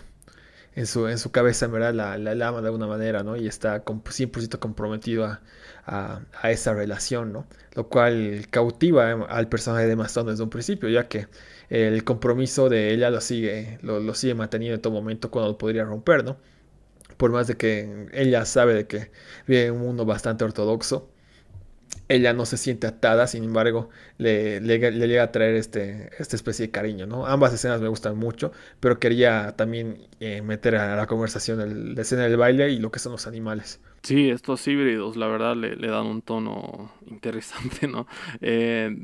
en 0.77 0.85
su, 0.85 1.07
en 1.07 1.17
su 1.17 1.31
cabeza, 1.31 1.65
verdad, 1.65 1.91
la, 1.93 2.17
la, 2.35 2.47
ama 2.47 2.61
de 2.61 2.67
alguna 2.67 2.85
manera, 2.85 3.23
¿no? 3.23 3.35
Y 3.35 3.47
está 3.47 3.83
100% 3.83 4.59
comprometido 4.59 5.25
a, 5.25 5.41
a, 5.87 6.51
esa 6.51 6.75
relación, 6.75 7.33
¿no? 7.33 7.47
Lo 7.73 7.89
cual 7.89 8.45
cautiva 8.51 9.11
al 9.11 9.49
personaje 9.49 9.87
de 9.87 9.95
Maston 9.95 10.27
desde 10.27 10.43
un 10.43 10.51
principio, 10.51 10.87
ya 10.87 11.07
que 11.07 11.27
el 11.69 12.03
compromiso 12.03 12.69
de 12.69 12.93
ella 12.93 13.09
lo 13.09 13.21
sigue, 13.21 13.79
lo, 13.81 13.99
lo 13.99 14.13
sigue 14.13 14.35
manteniendo 14.35 14.75
en 14.75 14.81
todo 14.83 14.93
momento 14.93 15.31
cuando 15.31 15.51
lo 15.53 15.57
podría 15.57 15.83
romper, 15.83 16.23
¿no? 16.23 16.37
Por 17.17 17.31
más 17.31 17.47
de 17.47 17.57
que 17.57 18.07
ella 18.13 18.45
sabe 18.45 18.75
de 18.75 18.87
que 18.87 19.11
vive 19.47 19.65
en 19.67 19.73
un 19.73 19.81
mundo 19.81 20.05
bastante 20.05 20.43
ortodoxo, 20.45 21.09
ella 22.09 22.33
no 22.33 22.45
se 22.45 22.57
siente 22.57 22.87
atada, 22.87 23.27
sin 23.27 23.43
embargo, 23.43 23.89
le, 24.17 24.59
llega 24.61 25.23
a 25.23 25.31
traer 25.31 25.55
este, 25.55 26.09
esta 26.19 26.35
especie 26.35 26.67
de 26.67 26.71
cariño, 26.71 27.05
¿no? 27.05 27.25
Ambas 27.25 27.53
escenas 27.53 27.81
me 27.81 27.87
gustan 27.87 28.17
mucho, 28.17 28.51
pero 28.79 28.99
quería 28.99 29.55
también 29.55 30.07
eh, 30.19 30.41
meter 30.41 30.75
a 30.75 30.95
la 30.95 31.07
conversación 31.07 31.95
la 31.95 32.01
escena 32.01 32.23
del 32.23 32.37
baile 32.37 32.71
y 32.71 32.79
lo 32.79 32.91
que 32.91 32.99
son 32.99 33.11
los 33.11 33.27
animales. 33.27 33.81
Sí, 34.03 34.29
estos 34.29 34.65
híbridos, 34.67 35.17
la 35.17 35.27
verdad, 35.27 35.55
le, 35.55 35.75
dan 35.75 36.05
un 36.05 36.21
tono 36.21 36.93
interesante, 37.07 37.87
¿no? 37.87 38.07
Eh, 38.41 38.95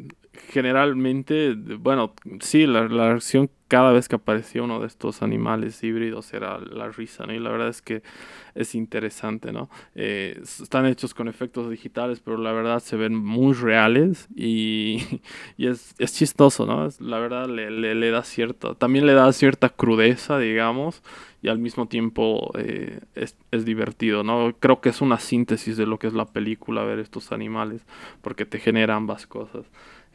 generalmente, 0.49 1.53
bueno, 1.55 2.13
sí, 2.39 2.65
la, 2.65 2.87
la 2.87 3.09
reacción 3.09 3.49
cada 3.73 3.91
vez 3.91 4.07
que 4.07 4.17
aparecía 4.17 4.61
uno 4.61 4.79
de 4.79 4.85
estos 4.85 5.23
animales 5.23 5.83
híbridos 5.83 6.31
era 6.33 6.59
la 6.59 6.89
risa, 6.89 7.25
¿no? 7.25 7.33
Y 7.33 7.39
la 7.39 7.49
verdad 7.49 7.69
es 7.69 7.81
que 7.81 8.03
es 8.53 8.75
interesante, 8.75 9.51
¿no? 9.51 9.67
Eh, 9.95 10.39
están 10.43 10.85
hechos 10.85 11.15
con 11.15 11.27
efectos 11.27 11.71
digitales, 11.71 12.19
pero 12.19 12.37
la 12.37 12.51
verdad 12.51 12.79
se 12.81 12.97
ven 12.97 13.15
muy 13.15 13.53
reales 13.53 14.27
y, 14.35 14.99
y 15.57 15.65
es, 15.65 15.95
es, 15.97 16.13
chistoso, 16.13 16.67
¿no? 16.67 16.87
la 16.99 17.17
verdad 17.17 17.47
le, 17.47 17.71
le, 17.71 18.11
da 18.11 18.23
cierta, 18.23 18.75
también 18.75 19.07
le 19.07 19.13
da 19.13 19.33
cierta 19.33 19.69
crudeza, 19.69 20.37
digamos, 20.37 21.01
y 21.41 21.47
al 21.47 21.57
mismo 21.57 21.87
tiempo 21.87 22.51
eh, 22.55 22.99
es, 23.15 23.35
es, 23.49 23.65
divertido, 23.65 24.23
¿no? 24.23 24.53
Creo 24.59 24.81
que 24.81 24.89
es 24.89 25.01
una 25.01 25.17
síntesis 25.17 25.77
de 25.77 25.87
lo 25.87 25.97
que 25.97 26.05
es 26.05 26.13
la 26.13 26.25
película, 26.25 26.83
ver 26.83 26.99
estos 26.99 27.31
animales, 27.31 27.81
porque 28.21 28.45
te 28.45 28.59
genera 28.59 28.95
ambas 28.95 29.25
cosas. 29.25 29.65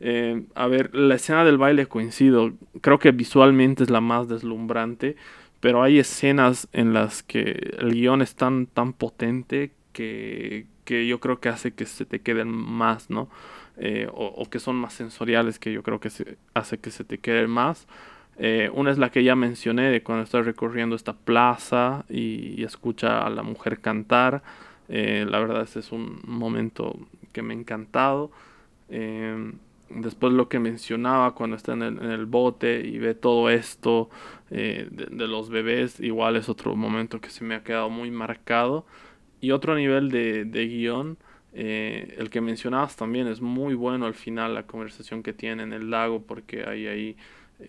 Eh, 0.00 0.44
a 0.54 0.66
ver, 0.68 0.94
la 0.94 1.16
escena 1.16 1.44
del 1.44 1.58
baile 1.58 1.86
coincido. 1.86 2.52
Creo 2.80 2.98
que 2.98 3.12
visualmente 3.12 3.82
es 3.82 3.90
la 3.90 4.00
más 4.00 4.28
deslumbrante. 4.28 5.16
Pero 5.60 5.82
hay 5.82 5.98
escenas 5.98 6.68
en 6.72 6.92
las 6.92 7.22
que 7.22 7.74
el 7.78 7.92
guion 7.92 8.22
es 8.22 8.36
tan, 8.36 8.66
tan 8.66 8.92
potente 8.92 9.72
que, 9.92 10.66
que 10.84 11.06
yo 11.08 11.18
creo 11.20 11.40
que 11.40 11.48
hace 11.48 11.72
que 11.72 11.84
se 11.84 12.04
te 12.06 12.20
queden 12.20 12.48
más, 12.48 13.10
¿no? 13.10 13.28
Eh, 13.76 14.08
o, 14.12 14.48
que 14.50 14.58
son 14.58 14.76
más 14.76 14.94
sensoriales 14.94 15.58
que 15.60 15.72
yo 15.72 15.82
creo 15.84 16.00
que 16.00 16.10
se, 16.10 16.36
hace 16.54 16.78
que 16.78 16.90
se 16.90 17.04
te 17.04 17.18
queden 17.18 17.50
más. 17.50 17.86
Eh, 18.38 18.70
una 18.74 18.90
es 18.92 18.98
la 18.98 19.10
que 19.10 19.24
ya 19.24 19.36
mencioné 19.36 19.90
de 19.90 20.02
cuando 20.02 20.24
estás 20.24 20.46
recorriendo 20.46 20.96
esta 20.96 21.14
plaza 21.14 22.04
y, 22.08 22.62
escucha 22.64 23.26
a 23.26 23.30
la 23.30 23.42
mujer 23.42 23.80
cantar. 23.80 24.42
la 24.88 25.38
verdad 25.40 25.62
ese 25.62 25.80
es 25.80 25.92
un 25.92 26.20
momento 26.24 26.96
que 27.32 27.42
me 27.42 27.54
ha 27.54 27.56
encantado. 27.58 28.30
Después 29.90 30.32
lo 30.34 30.48
que 30.48 30.58
mencionaba 30.58 31.34
cuando 31.34 31.56
está 31.56 31.72
en 31.72 31.82
el, 31.82 32.26
bote 32.26 32.80
y 32.86 32.98
ve 32.98 33.14
todo 33.14 33.48
esto 33.48 34.10
eh, 34.50 34.86
de, 34.90 35.26
los 35.26 35.48
bebés, 35.48 35.98
igual 36.00 36.36
es 36.36 36.48
otro 36.50 36.76
momento 36.76 37.20
que 37.20 37.30
se 37.30 37.42
me 37.44 37.54
ha 37.54 37.62
quedado 37.64 37.88
muy 37.88 38.10
marcado. 38.10 38.84
Y 39.40 39.52
otro 39.52 39.74
nivel 39.76 40.10
de, 40.10 40.44
de 40.44 40.66
guion, 40.66 41.16
eh, 41.54 42.14
el 42.18 42.28
que 42.28 42.40
mencionabas 42.40 42.96
también 42.96 43.28
es 43.28 43.40
muy 43.40 43.74
bueno 43.74 44.06
al 44.06 44.14
final 44.14 44.54
la 44.54 44.64
conversación 44.64 45.22
que 45.22 45.32
tiene 45.32 45.62
en 45.62 45.72
el 45.72 45.90
lago 45.90 46.22
porque 46.22 46.64
hay 46.64 46.86
eh, 46.86 47.16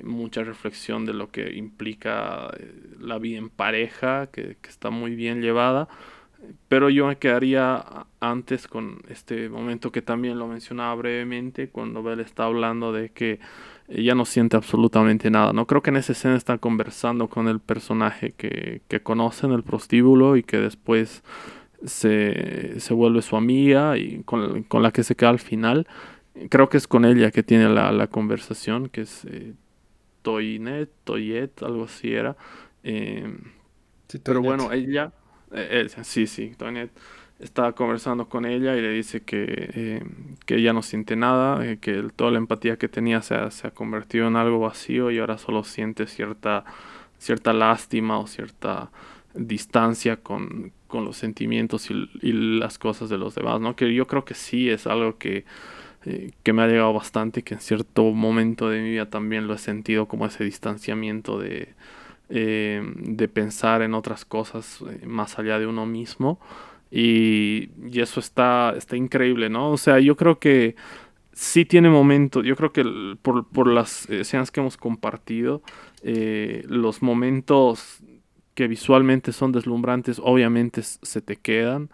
mucha 0.04 0.44
reflexión 0.44 1.06
de 1.06 1.14
lo 1.14 1.32
que 1.32 1.56
implica 1.56 2.52
la 3.00 3.18
vida 3.18 3.38
en 3.38 3.50
pareja, 3.50 4.28
que, 4.28 4.58
que 4.62 4.70
está 4.70 4.90
muy 4.90 5.16
bien 5.16 5.42
llevada. 5.42 5.88
Pero 6.68 6.90
yo 6.90 7.08
me 7.08 7.18
quedaría 7.18 7.84
antes 8.20 8.68
con 8.68 9.00
este 9.10 9.50
momento 9.50 9.92
que 9.92 10.02
también 10.02 10.40
lo 10.40 10.48
mencionaba 10.48 10.96
brevemente, 10.96 11.70
cuando 11.70 12.04
Bell 12.04 12.20
está 12.20 12.46
hablando 12.46 12.94
de 12.94 13.10
que 13.10 13.40
ella 13.90 14.16
no 14.16 14.26
siente 14.26 14.56
absolutamente 14.56 15.32
nada. 15.32 15.52
No 15.52 15.66
creo 15.66 15.82
que 15.82 15.90
en 15.90 15.98
esa 15.98 16.12
escena 16.12 16.36
está 16.36 16.58
conversando 16.58 17.28
con 17.28 17.48
el 17.48 17.60
personaje 17.60 18.32
que, 18.32 18.82
que 18.88 19.02
conoce 19.02 19.48
en 19.48 19.54
el 19.54 19.64
prostíbulo 19.64 20.38
y 20.38 20.44
que 20.44 20.58
después 20.58 21.24
se, 21.84 22.80
se 22.80 22.94
vuelve 22.94 23.22
su 23.22 23.36
amiga 23.36 23.98
y 23.98 24.22
con, 24.24 24.64
con, 24.64 24.84
la 24.84 24.92
que 24.92 25.04
se 25.04 25.16
queda 25.16 25.30
al 25.30 25.40
final. 25.40 25.88
Creo 26.50 26.70
que 26.70 26.78
es 26.78 26.88
con 26.88 27.04
ella 27.04 27.32
que 27.32 27.44
tiene 27.44 27.68
la, 27.68 27.92
la 27.92 28.08
conversación, 28.08 28.90
que 28.90 29.02
es 29.02 29.26
eh, 29.26 29.54
Toynet, 30.22 30.90
Toyet, 31.04 31.64
algo 31.64 31.86
así 31.86 32.14
era. 32.14 32.38
Eh, 32.84 33.36
pero 34.24 34.42
bueno, 34.42 34.72
ella 34.72 35.12
eh, 35.54 35.88
sí, 36.04 36.28
sí, 36.28 36.54
Toinette 36.58 36.92
está 37.40 37.72
conversando 37.72 38.28
con 38.28 38.46
ella 38.46 38.76
y 38.76 38.82
le 38.82 38.92
dice 38.92 39.22
que, 39.22 39.46
eh, 39.48 40.04
que 40.46 40.56
ella 40.56 40.74
no 40.74 40.82
siente 40.82 41.16
nada, 41.16 41.66
eh, 41.66 41.78
que 41.80 42.04
toda 42.16 42.32
la 42.32 42.38
empatía 42.38 42.78
que 42.78 42.90
tenía 42.90 43.22
se 43.22 43.36
ha, 43.36 43.50
se 43.52 43.68
ha, 43.68 43.72
convertido 43.72 44.28
en 44.28 44.36
algo 44.36 44.60
vacío 44.60 45.10
y 45.10 45.20
ahora 45.20 45.38
solo 45.38 45.64
siente 45.64 46.06
cierta, 46.08 46.66
cierta 47.18 47.54
lástima 47.54 48.20
o 48.20 48.28
cierta 48.28 48.92
distancia 49.34 50.18
con, 50.18 50.74
con 50.88 51.06
los 51.06 51.18
sentimientos 51.18 51.90
y, 51.92 52.10
y, 52.22 52.34
las 52.34 52.78
cosas 52.78 53.10
de 53.10 53.18
los 53.18 53.36
demás, 53.36 53.62
¿no? 53.62 53.76
Que 53.76 53.94
yo 53.94 54.06
creo 54.08 54.26
que 54.26 54.34
sí 54.34 54.70
es 54.70 54.86
algo 54.88 55.18
que, 55.18 55.46
que 56.44 56.54
me 56.54 56.64
ha 56.64 56.68
llegado 56.68 56.94
bastante, 56.94 57.44
que 57.44 57.54
en 57.56 57.62
cierto 57.62 58.04
momento 58.12 58.70
de 58.70 58.82
mi 58.82 58.90
vida 58.92 59.10
también 59.10 59.48
lo 59.48 59.54
he 59.54 59.58
sentido 59.58 60.08
como 60.08 60.26
ese 60.26 60.44
distanciamiento 60.44 61.40
de 61.40 61.74
eh, 62.30 62.82
de 62.96 63.28
pensar 63.28 63.82
en 63.82 63.94
otras 63.94 64.26
cosas 64.26 64.82
eh, 64.90 65.06
más 65.06 65.40
allá 65.40 65.60
de 65.60 65.68
uno 65.68 65.86
mismo. 65.86 66.40
Y, 66.92 67.70
y, 67.92 68.02
eso 68.02 68.20
está, 68.20 68.74
está 68.76 68.96
increíble, 68.96 69.50
¿no? 69.50 69.72
O 69.72 69.78
sea, 69.78 70.00
yo 70.00 70.16
creo 70.16 70.40
que 70.40 70.76
sí 71.40 71.64
tiene 71.64 71.90
momentos, 71.90 72.44
yo 72.46 72.56
creo 72.56 72.74
que 72.74 72.84
por, 73.22 73.48
por 73.48 73.68
las 73.68 74.10
escenas 74.10 74.52
que 74.52 74.60
hemos 74.60 74.76
compartido, 74.76 75.62
eh, 76.04 76.64
los 76.68 77.02
momentos 77.02 78.04
que 78.56 78.68
visualmente 78.68 79.32
son 79.32 79.54
deslumbrantes, 79.54 80.20
obviamente 80.22 80.82
se 80.84 81.22
te 81.22 81.38
quedan 81.38 81.90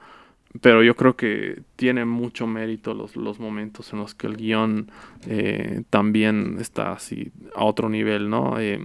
pero 0.61 0.83
yo 0.83 0.95
creo 0.95 1.15
que 1.15 1.61
tiene 1.75 2.05
mucho 2.05 2.47
mérito 2.47 2.93
los, 2.93 3.15
los 3.15 3.39
momentos 3.39 3.91
en 3.93 3.99
los 3.99 4.15
que 4.15 4.27
el 4.27 4.37
guion 4.37 4.89
eh, 5.27 5.83
también 5.89 6.57
está 6.59 6.93
así 6.93 7.31
a 7.55 7.63
otro 7.65 7.89
nivel, 7.89 8.29
¿no? 8.29 8.59
Eh, 8.59 8.79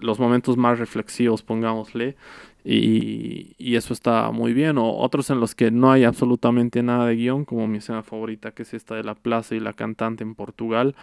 los 0.00 0.18
momentos 0.18 0.56
más 0.56 0.78
reflexivos, 0.78 1.42
pongámosle, 1.42 2.16
y, 2.64 3.54
y, 3.56 3.76
eso 3.76 3.94
está 3.94 4.30
muy 4.30 4.52
bien, 4.52 4.76
o 4.78 4.96
otros 4.98 5.30
en 5.30 5.40
los 5.40 5.54
que 5.54 5.70
no 5.70 5.90
hay 5.90 6.04
absolutamente 6.04 6.82
nada 6.82 7.06
de 7.06 7.16
guion, 7.16 7.44
como 7.44 7.66
mi 7.66 7.78
escena 7.78 8.02
favorita, 8.02 8.50
que 8.50 8.62
es 8.62 8.74
esta 8.74 8.94
de 8.94 9.04
la 9.04 9.14
plaza 9.14 9.54
y 9.54 9.60
la 9.60 9.72
cantante 9.72 10.22
en 10.22 10.34
Portugal, 10.34 10.94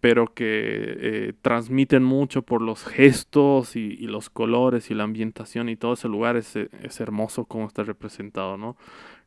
pero 0.00 0.34
que 0.34 0.96
eh, 0.98 1.32
transmiten 1.42 2.02
mucho 2.02 2.42
por 2.42 2.60
los 2.60 2.84
gestos 2.84 3.76
y, 3.76 3.96
y, 4.00 4.06
los 4.06 4.30
colores 4.30 4.90
y 4.90 4.94
la 4.94 5.04
ambientación 5.04 5.68
y 5.68 5.76
todo 5.76 5.94
ese 5.94 6.08
lugar 6.08 6.36
es, 6.36 6.56
es 6.56 7.00
hermoso 7.00 7.44
como 7.44 7.66
está 7.66 7.84
representado, 7.84 8.56
¿no? 8.56 8.76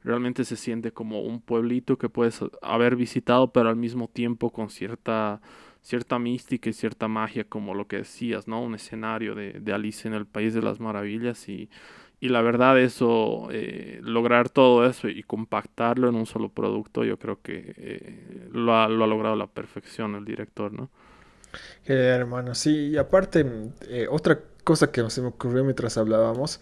Realmente 0.03 0.45
se 0.45 0.55
siente 0.55 0.91
como 0.91 1.21
un 1.21 1.41
pueblito 1.41 1.97
que 1.97 2.09
puedes 2.09 2.39
haber 2.61 2.95
visitado, 2.95 3.51
pero 3.51 3.69
al 3.69 3.75
mismo 3.75 4.07
tiempo 4.07 4.51
con 4.51 4.69
cierta, 4.69 5.41
cierta 5.81 6.19
mística 6.19 6.69
y 6.69 6.73
cierta 6.73 7.07
magia, 7.07 7.43
como 7.43 7.73
lo 7.75 7.87
que 7.87 7.97
decías, 7.97 8.47
¿no? 8.47 8.61
Un 8.61 8.75
escenario 8.75 9.35
de, 9.35 9.53
de 9.53 9.73
Alice 9.73 10.07
en 10.07 10.13
el 10.13 10.25
País 10.25 10.53
de 10.53 10.61
las 10.61 10.79
Maravillas 10.79 11.49
y, 11.49 11.69
y 12.21 12.29
la 12.29 12.41
verdad 12.41 12.77
eso, 12.79 13.47
eh, 13.51 13.99
lograr 14.03 14.49
todo 14.49 14.85
eso 14.85 15.07
y 15.07 15.23
compactarlo 15.23 16.09
en 16.09 16.15
un 16.15 16.25
solo 16.25 16.49
producto, 16.49 17.05
yo 17.05 17.17
creo 17.17 17.41
que 17.41 17.73
eh, 17.77 18.47
lo, 18.51 18.75
ha, 18.75 18.89
lo, 18.89 19.05
ha, 19.05 19.07
logrado 19.07 19.35
la 19.35 19.47
perfección 19.47 20.15
el 20.15 20.25
director, 20.25 20.73
¿no? 20.73 20.89
hermano, 21.85 22.53
sí, 22.53 22.89
y 22.89 22.97
aparte, 22.97 23.43
eh, 23.87 24.07
otra 24.09 24.39
cosa 24.63 24.91
que 24.91 25.09
se 25.09 25.21
me 25.21 25.29
ocurrió 25.29 25.63
mientras 25.63 25.97
hablábamos, 25.97 26.61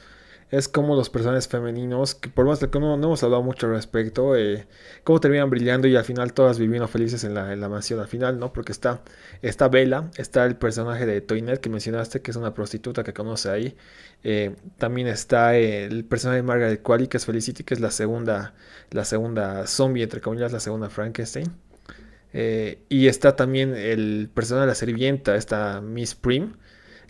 es 0.49 0.69
como 0.69 0.95
los 0.95 1.09
personajes 1.09 1.47
femeninos, 1.47 2.15
que 2.15 2.29
por 2.29 2.45
más 2.45 2.59
que 2.59 2.79
no, 2.79 2.93
hemos 2.95 3.21
hablado 3.23 3.43
mucho 3.43 3.67
al 3.67 3.73
respecto, 3.73 4.35
eh, 4.35 4.65
cómo 5.03 5.19
terminan 5.19 5.49
brillando 5.49 5.87
y 5.87 5.95
al 5.95 6.05
final 6.05 6.33
todas 6.33 6.57
viviendo 6.57 6.87
felices 6.87 7.23
en 7.25 7.33
la, 7.33 7.51
en 7.51 7.59
la 7.59 7.67
mansión 7.67 7.99
al 7.99 8.07
final, 8.07 8.39
¿no? 8.39 8.53
Porque 8.53 8.71
está, 8.71 9.01
está 9.41 9.67
Bella, 9.67 10.09
está 10.15 10.45
el 10.45 10.55
personaje 10.55 11.05
de 11.05 11.19
Toinette 11.19 11.59
que 11.59 11.69
mencionaste, 11.69 12.21
que 12.21 12.31
es 12.31 12.37
una 12.37 12.53
prostituta 12.53 13.03
que 13.03 13.13
conoce 13.13 13.49
ahí. 13.49 13.75
Eh, 14.23 14.55
también 14.77 15.07
está 15.07 15.57
el 15.57 16.05
personaje 16.05 16.37
de 16.37 16.43
Margaret 16.43 16.81
Qualley, 16.81 17.07
que 17.07 17.17
es 17.17 17.25
Felicity, 17.25 17.63
que 17.63 17.73
es 17.73 17.81
la 17.81 17.91
segunda, 17.91 18.53
la 18.91 19.03
segunda 19.03 19.67
zombie, 19.67 20.03
entre 20.03 20.21
comillas, 20.21 20.53
la 20.53 20.61
segunda 20.61 20.89
Frankenstein. 20.89 21.51
Eh, 22.33 22.83
y 22.89 23.07
está 23.07 23.35
también 23.35 23.75
el 23.75 24.29
personaje 24.33 24.65
de 24.65 24.67
la 24.67 24.75
sirvienta, 24.75 25.35
esta 25.35 25.81
Miss 25.81 26.15
Prim, 26.15 26.53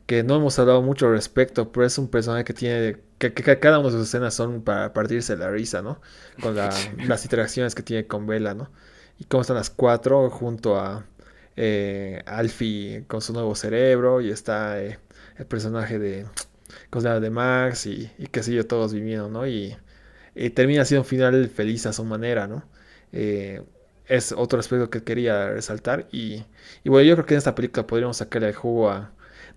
que 0.06 0.24
no 0.24 0.38
hemos 0.38 0.58
hablado 0.60 0.82
mucho 0.82 1.08
al 1.08 1.14
respecto, 1.14 1.72
pero 1.72 1.86
es 1.86 1.98
un 1.98 2.08
personaje 2.10 2.46
que 2.46 2.54
tiene 2.54 2.98
que, 3.18 3.34
cada 3.34 3.80
una 3.80 3.90
de 3.90 3.94
sus 3.94 4.08
escenas 4.08 4.34
son 4.34 4.62
para 4.62 4.94
partirse 4.94 5.36
la 5.38 5.50
risa, 5.50 5.82
¿no? 5.82 6.02
Con 6.42 6.56
las 7.08 7.24
interacciones 7.24 7.76
que 7.76 7.84
tiene 7.84 8.08
con 8.08 8.28
Bella, 8.28 8.54
¿no? 8.54 8.70
Y 9.20 9.26
cómo 9.26 9.42
están 9.42 9.58
las 9.58 9.70
cuatro 9.70 10.30
junto 10.30 10.80
a 10.80 11.06
eh, 11.56 12.22
Alfie 12.26 13.06
con 13.08 13.22
su 13.22 13.34
nuevo 13.34 13.56
cerebro 13.56 14.22
y 14.22 14.30
está 14.30 14.82
eh, 14.82 15.00
el 15.38 15.46
personaje 15.48 16.00
de 16.00 16.26
de 16.92 17.30
Max 17.30 17.86
y, 17.86 18.12
y 18.18 18.28
qué 18.28 18.44
sé 18.44 18.54
yo, 18.54 18.66
todos 18.66 18.94
viviendo, 18.94 19.30
¿no? 19.30 19.48
Y, 19.48 19.78
termina 20.54 20.86
siendo 20.86 21.02
un 21.02 21.08
final 21.08 21.50
feliz 21.50 21.86
a 21.88 21.94
su 21.94 22.04
manera, 22.04 22.48
¿no? 22.48 22.64
Eh, 23.12 23.64
es 24.06 24.32
otro 24.32 24.60
aspecto 24.60 24.90
que 24.90 25.04
quería 25.04 25.50
resaltar 25.50 26.08
y, 26.12 26.46
y, 26.84 26.90
bueno, 26.90 27.08
yo 27.08 27.16
creo 27.16 27.26
que 27.26 27.34
en 27.34 27.40
esta 27.40 27.56
película 27.56 27.88
podríamos 27.88 28.18
sacarle 28.18 28.50
el 28.50 28.56
jugo 28.56 28.90
a, 28.92 29.12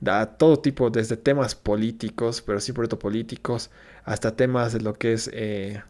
a 0.06 0.26
todo 0.38 0.58
tipo, 0.58 0.90
desde 0.90 1.16
temas 1.16 1.54
políticos, 1.54 2.42
pero 2.42 2.60
sí 2.60 2.72
políticos, 2.72 3.70
hasta 4.04 4.36
temas 4.36 4.72
de 4.72 4.80
lo 4.80 4.94
que 4.94 5.12
es 5.12 5.30
eh, 5.32 5.82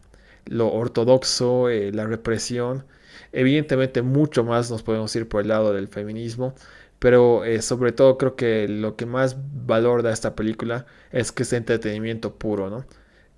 lo 0.45 0.71
ortodoxo, 0.73 1.69
eh, 1.69 1.91
la 1.93 2.05
represión. 2.05 2.85
Evidentemente 3.31 4.01
mucho 4.01 4.43
más 4.43 4.71
nos 4.71 4.83
podemos 4.83 5.15
ir 5.15 5.27
por 5.27 5.41
el 5.41 5.49
lado 5.49 5.73
del 5.73 5.87
feminismo, 5.87 6.53
pero 6.99 7.45
eh, 7.45 7.61
sobre 7.61 7.91
todo 7.93 8.17
creo 8.17 8.35
que 8.35 8.67
lo 8.67 8.95
que 8.95 9.05
más 9.05 9.37
valor 9.65 10.03
da 10.03 10.11
esta 10.11 10.35
película 10.35 10.85
es 11.11 11.31
que 11.31 11.43
es 11.43 11.53
entretenimiento 11.53 12.35
puro, 12.35 12.69
¿no? 12.69 12.85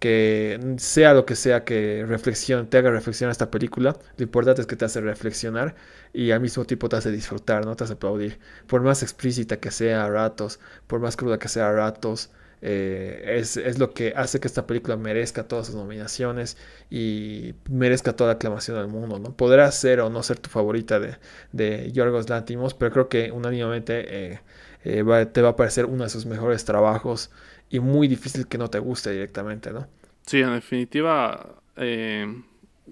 Que 0.04 0.76
sea 0.80 1.14
lo 1.14 1.26
que 1.26 1.36
sea 1.38 1.64
que 1.64 2.04
reflexión, 2.06 2.68
te 2.70 2.78
haga 2.78 2.92
reflexionar 2.92 3.32
esta 3.32 3.50
película, 3.50 3.96
lo 4.18 4.24
importante 4.24 4.60
es 4.60 4.68
que 4.68 4.76
te 4.76 4.84
hace 4.84 5.00
reflexionar 5.00 5.76
y 6.12 6.32
al 6.32 6.42
mismo 6.42 6.66
tiempo 6.66 6.90
te 6.90 6.98
hace 6.98 7.10
disfrutar, 7.10 7.66
¿no? 7.66 7.78
Te 7.78 7.86
hace 7.86 7.94
aplaudir. 7.94 8.38
Por 8.68 8.82
más 8.82 9.02
explícita 9.02 9.62
que 9.62 9.72
sea 9.72 10.04
a 10.04 10.10
ratos, 10.10 10.60
por 10.88 11.00
más 11.00 11.16
cruda 11.16 11.40
que 11.40 11.48
sea 11.48 11.70
a 11.70 11.72
ratos, 11.72 12.32
eh, 12.62 13.40
es, 13.40 13.80
lo 13.80 13.94
que 13.94 14.14
hace 14.16 14.42
que 14.42 14.48
esta 14.48 14.68
película 14.68 14.98
merezca 14.98 15.48
todas 15.48 15.68
sus 15.68 15.76
nominaciones 15.76 16.58
y 16.90 17.56
merezca 17.70 18.14
toda 18.14 18.30
la 18.32 18.34
aclamación 18.36 18.78
del 18.78 18.88
mundo. 18.88 19.20
¿no? 19.20 19.36
Podrá 19.38 19.72
ser 19.72 20.02
o 20.02 20.10
no 20.10 20.22
ser 20.22 20.40
tu 20.40 20.50
favorita 20.50 21.00
de, 21.00 21.18
de 21.54 21.92
Yorgos 21.94 22.30
Lantimos, 22.30 22.74
pero 22.74 22.92
creo 22.92 23.10
que 23.10 23.32
unánimemente 23.32 24.34
eh, 24.34 24.42
eh, 24.84 25.26
te 25.32 25.42
va 25.42 25.50
a 25.50 25.56
parecer 25.56 25.86
uno 25.86 26.04
de 26.04 26.10
sus 26.10 26.26
mejores 26.26 26.66
trabajos 26.66 27.32
y 27.74 27.80
muy 27.80 28.08
difícil 28.08 28.48
que 28.48 28.60
no 28.60 28.70
te 28.70 28.78
guste 28.78 29.12
directamente. 29.12 29.74
¿no? 29.74 29.88
Sí, 30.28 30.42
en 30.42 30.54
definitiva, 30.54 31.56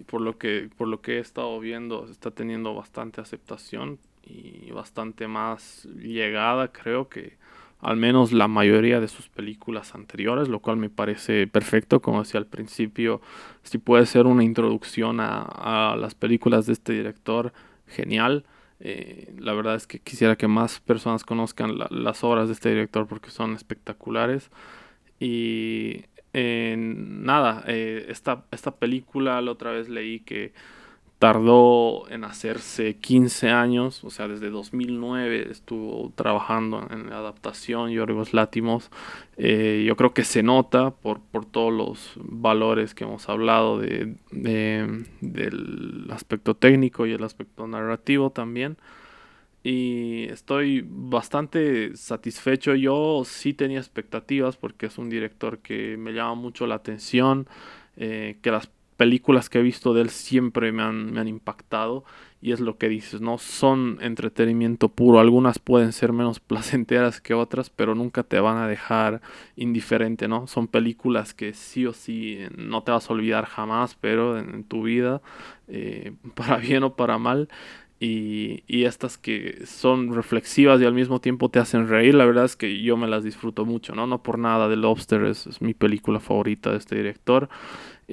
por, 0.08 0.22
lo 0.22 0.40
que, 0.40 0.72
por 0.76 0.88
lo 0.88 1.02
que 1.02 1.18
he 1.18 1.20
estado 1.20 1.60
viendo, 1.60 2.08
está 2.10 2.32
teniendo 2.32 2.74
bastante 2.74 3.22
aceptación 3.22 4.00
y 4.24 4.72
bastante 4.72 5.28
más 5.28 5.86
llegada, 5.86 6.72
creo 6.72 7.10
que 7.10 7.38
al 7.80 7.96
menos 7.96 8.32
la 8.32 8.48
mayoría 8.48 9.00
de 9.00 9.08
sus 9.08 9.30
películas 9.30 9.94
anteriores, 9.94 10.50
lo 10.50 10.62
cual 10.62 10.78
me 10.78 10.90
parece 10.90 11.46
perfecto, 11.46 12.02
como 12.02 12.24
decía 12.24 12.40
al 12.40 12.48
principio, 12.48 13.22
si 13.62 13.78
puede 13.78 14.08
ser 14.08 14.26
una 14.26 14.44
introducción 14.44 15.20
a, 15.20 15.96
las 15.96 16.16
películas 16.16 16.66
de 16.66 16.74
este 16.74 16.94
director, 16.94 17.54
genial. 17.86 18.46
Eh, 18.82 19.34
la 19.38 19.54
verdad 19.54 19.76
es 19.76 19.88
que 19.88 20.00
quisiera 20.00 20.36
que 20.36 20.48
más 20.48 20.80
personas 20.80 21.24
conozcan 21.24 21.78
las 21.90 22.24
obras 22.24 22.48
de 22.48 22.54
este 22.54 22.70
director 22.70 23.08
porque 23.08 23.30
son 23.30 23.56
espectaculares. 23.56 24.50
Y 25.20 26.06
nada, 26.34 27.64
eh, 27.68 28.06
esta, 28.10 28.46
esta 28.52 28.76
película 28.76 29.42
la 29.42 29.52
otra 29.52 29.72
vez 29.72 29.90
leí 29.90 30.22
que 30.22 30.54
tardó 31.22 32.10
en 32.10 32.24
hacerse 32.24 32.96
15 32.96 33.52
años, 33.52 34.04
o 34.04 34.10
sea, 34.10 34.28
desde 34.28 34.50
2009 34.50 35.52
estuvo 35.52 36.12
trabajando 36.16 36.88
en 36.90 37.12
la 37.12 37.18
adaptación 37.18 37.92
Yorgos 37.92 38.34
Látimos. 38.34 38.90
Eh, 39.38 39.84
yo 39.86 39.96
creo 39.96 40.16
que 40.16 40.24
se 40.24 40.42
nota 40.42 40.90
por, 40.90 41.20
por 41.20 41.46
todos 41.46 41.72
los 41.72 42.14
valores 42.16 42.96
que 42.96 43.04
hemos 43.04 43.30
hablado 43.30 43.78
de, 43.78 44.16
del 44.32 46.08
aspecto 46.10 46.56
técnico 46.56 47.06
y 47.06 47.12
el 47.12 47.24
aspecto 47.24 47.68
narrativo 47.68 48.32
también. 48.32 48.78
Y 49.62 50.24
estoy 50.32 50.84
bastante 50.84 51.96
satisfecho. 51.96 52.74
Yo 52.74 53.22
sí 53.26 53.54
tenía 53.54 53.78
expectativas 53.78 54.58
porque 54.58 54.88
es 54.88 54.98
un 54.98 55.12
director 55.12 55.60
que 55.60 55.98
me 55.98 56.14
llama 56.14 56.34
mucho 56.34 56.66
la 56.66 56.74
atención, 56.74 57.48
eh, 57.96 58.40
que 58.42 58.50
las 58.50 58.72
películas 59.02 59.50
que 59.50 59.58
he 59.58 59.64
visto 59.64 59.96
de 59.96 60.02
él 60.02 60.12
siempre 60.12 60.72
me 60.72 60.84
han, 60.84 61.12
me 61.12 61.20
han 61.20 61.28
impactado 61.28 62.04
y 62.40 62.52
es 62.52 62.60
lo 62.60 62.78
que 62.78 62.88
dices, 62.88 63.20
¿no? 63.20 63.40
Son 63.40 63.98
entretenimiento 64.00 64.90
puro, 64.90 65.20
algunas 65.20 65.58
pueden 65.58 65.92
ser 65.92 66.14
menos 66.14 66.40
placenteras 66.52 67.20
que 67.20 67.34
otras, 67.34 67.72
pero 67.72 67.96
nunca 67.96 68.22
te 68.22 68.40
van 68.40 68.58
a 68.58 68.68
dejar 68.68 69.22
indiferente, 69.56 70.28
¿no? 70.28 70.46
Son 70.46 70.68
películas 70.68 71.34
que 71.34 71.54
sí 71.54 71.88
o 71.88 71.94
sí 71.94 72.38
no 72.56 72.84
te 72.84 72.92
vas 72.92 73.10
a 73.10 73.14
olvidar 73.14 73.46
jamás, 73.46 73.98
pero 74.00 74.38
en, 74.38 74.64
tu 74.66 74.84
vida, 74.84 75.24
eh, 75.68 76.14
para 76.36 76.58
bien 76.58 76.84
o 76.84 76.96
para 76.96 77.18
mal. 77.18 77.50
Y, 78.04 78.64
y, 78.66 78.86
estas 78.86 79.20
que 79.20 79.64
son 79.68 80.16
reflexivas 80.16 80.82
y 80.82 80.86
al 80.86 80.96
mismo 80.96 81.22
tiempo 81.22 81.50
te 81.50 81.60
hacen 81.60 81.88
reír, 81.88 82.16
la 82.16 82.26
verdad 82.26 82.46
es 82.46 82.56
que 82.56 82.82
yo 82.82 82.98
me 82.98 83.08
las 83.08 83.24
disfruto 83.24 83.64
mucho, 83.64 83.94
¿no? 83.94 84.08
No 84.08 84.24
por 84.24 84.40
nada, 84.40 84.68
The 84.68 84.76
Lobster 84.76 85.24
es, 85.26 85.46
es 85.46 85.62
mi 85.62 85.76
película 85.76 86.20
favorita 86.20 86.72
de 86.72 86.78
este 86.78 86.96
director. 86.96 87.48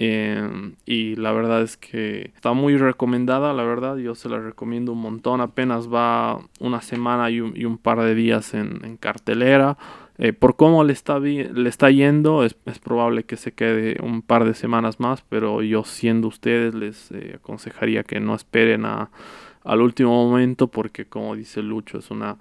Em, 0.01 0.77
y 0.87 1.17
la 1.17 1.33
verdad 1.33 1.63
es 1.63 1.77
que 1.77 2.31
está 2.37 2.53
muy 2.53 2.77
recomendada, 2.77 3.53
la 3.53 3.65
verdad, 3.65 3.97
yo 3.97 4.15
se 4.15 4.29
la 4.29 4.39
recomiendo 4.39 4.93
un 4.93 5.01
montón. 5.01 5.41
Apenas 5.41 5.93
va 5.93 6.39
una 6.61 6.83
semana 6.83 7.31
y 7.31 7.41
un, 7.41 7.79
par 7.79 8.01
de 8.03 8.15
días 8.15 8.55
en, 8.55 8.97
cartelera. 8.99 9.77
Eh, 10.19 10.33
por 10.33 10.55
cómo 10.55 10.85
le 10.85 10.93
está, 10.93 11.19
le 11.19 11.69
está 11.69 11.91
yendo, 11.91 12.45
es, 12.45 12.55
probable 12.81 13.25
que 13.25 13.37
se 13.37 13.51
quede 13.53 13.97
un 14.01 14.23
par 14.23 14.45
de 14.45 14.55
semanas 14.55 15.01
más, 15.01 15.23
pero 15.29 15.63
yo 15.63 15.83
siendo 15.83 16.29
ustedes 16.29 16.75
les 16.75 17.11
eh, 17.11 17.33
aconsejaría 17.35 18.05
que 18.05 18.21
no 18.21 18.37
esperen 18.37 18.85
a, 18.85 19.11
al 19.69 19.81
último 19.81 20.29
momento 20.29 20.69
porque 20.69 21.07
como 21.07 21.37
dice 21.37 21.63
Lucho 21.63 21.99
es 21.99 22.11
una 22.11 22.37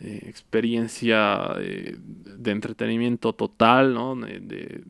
eh, 0.00 0.22
experiencia 0.26 1.54
de 1.58 2.50
entretenimiento 2.50 3.34
total, 3.34 3.94
¿no? 3.94 4.16
de 4.16 4.82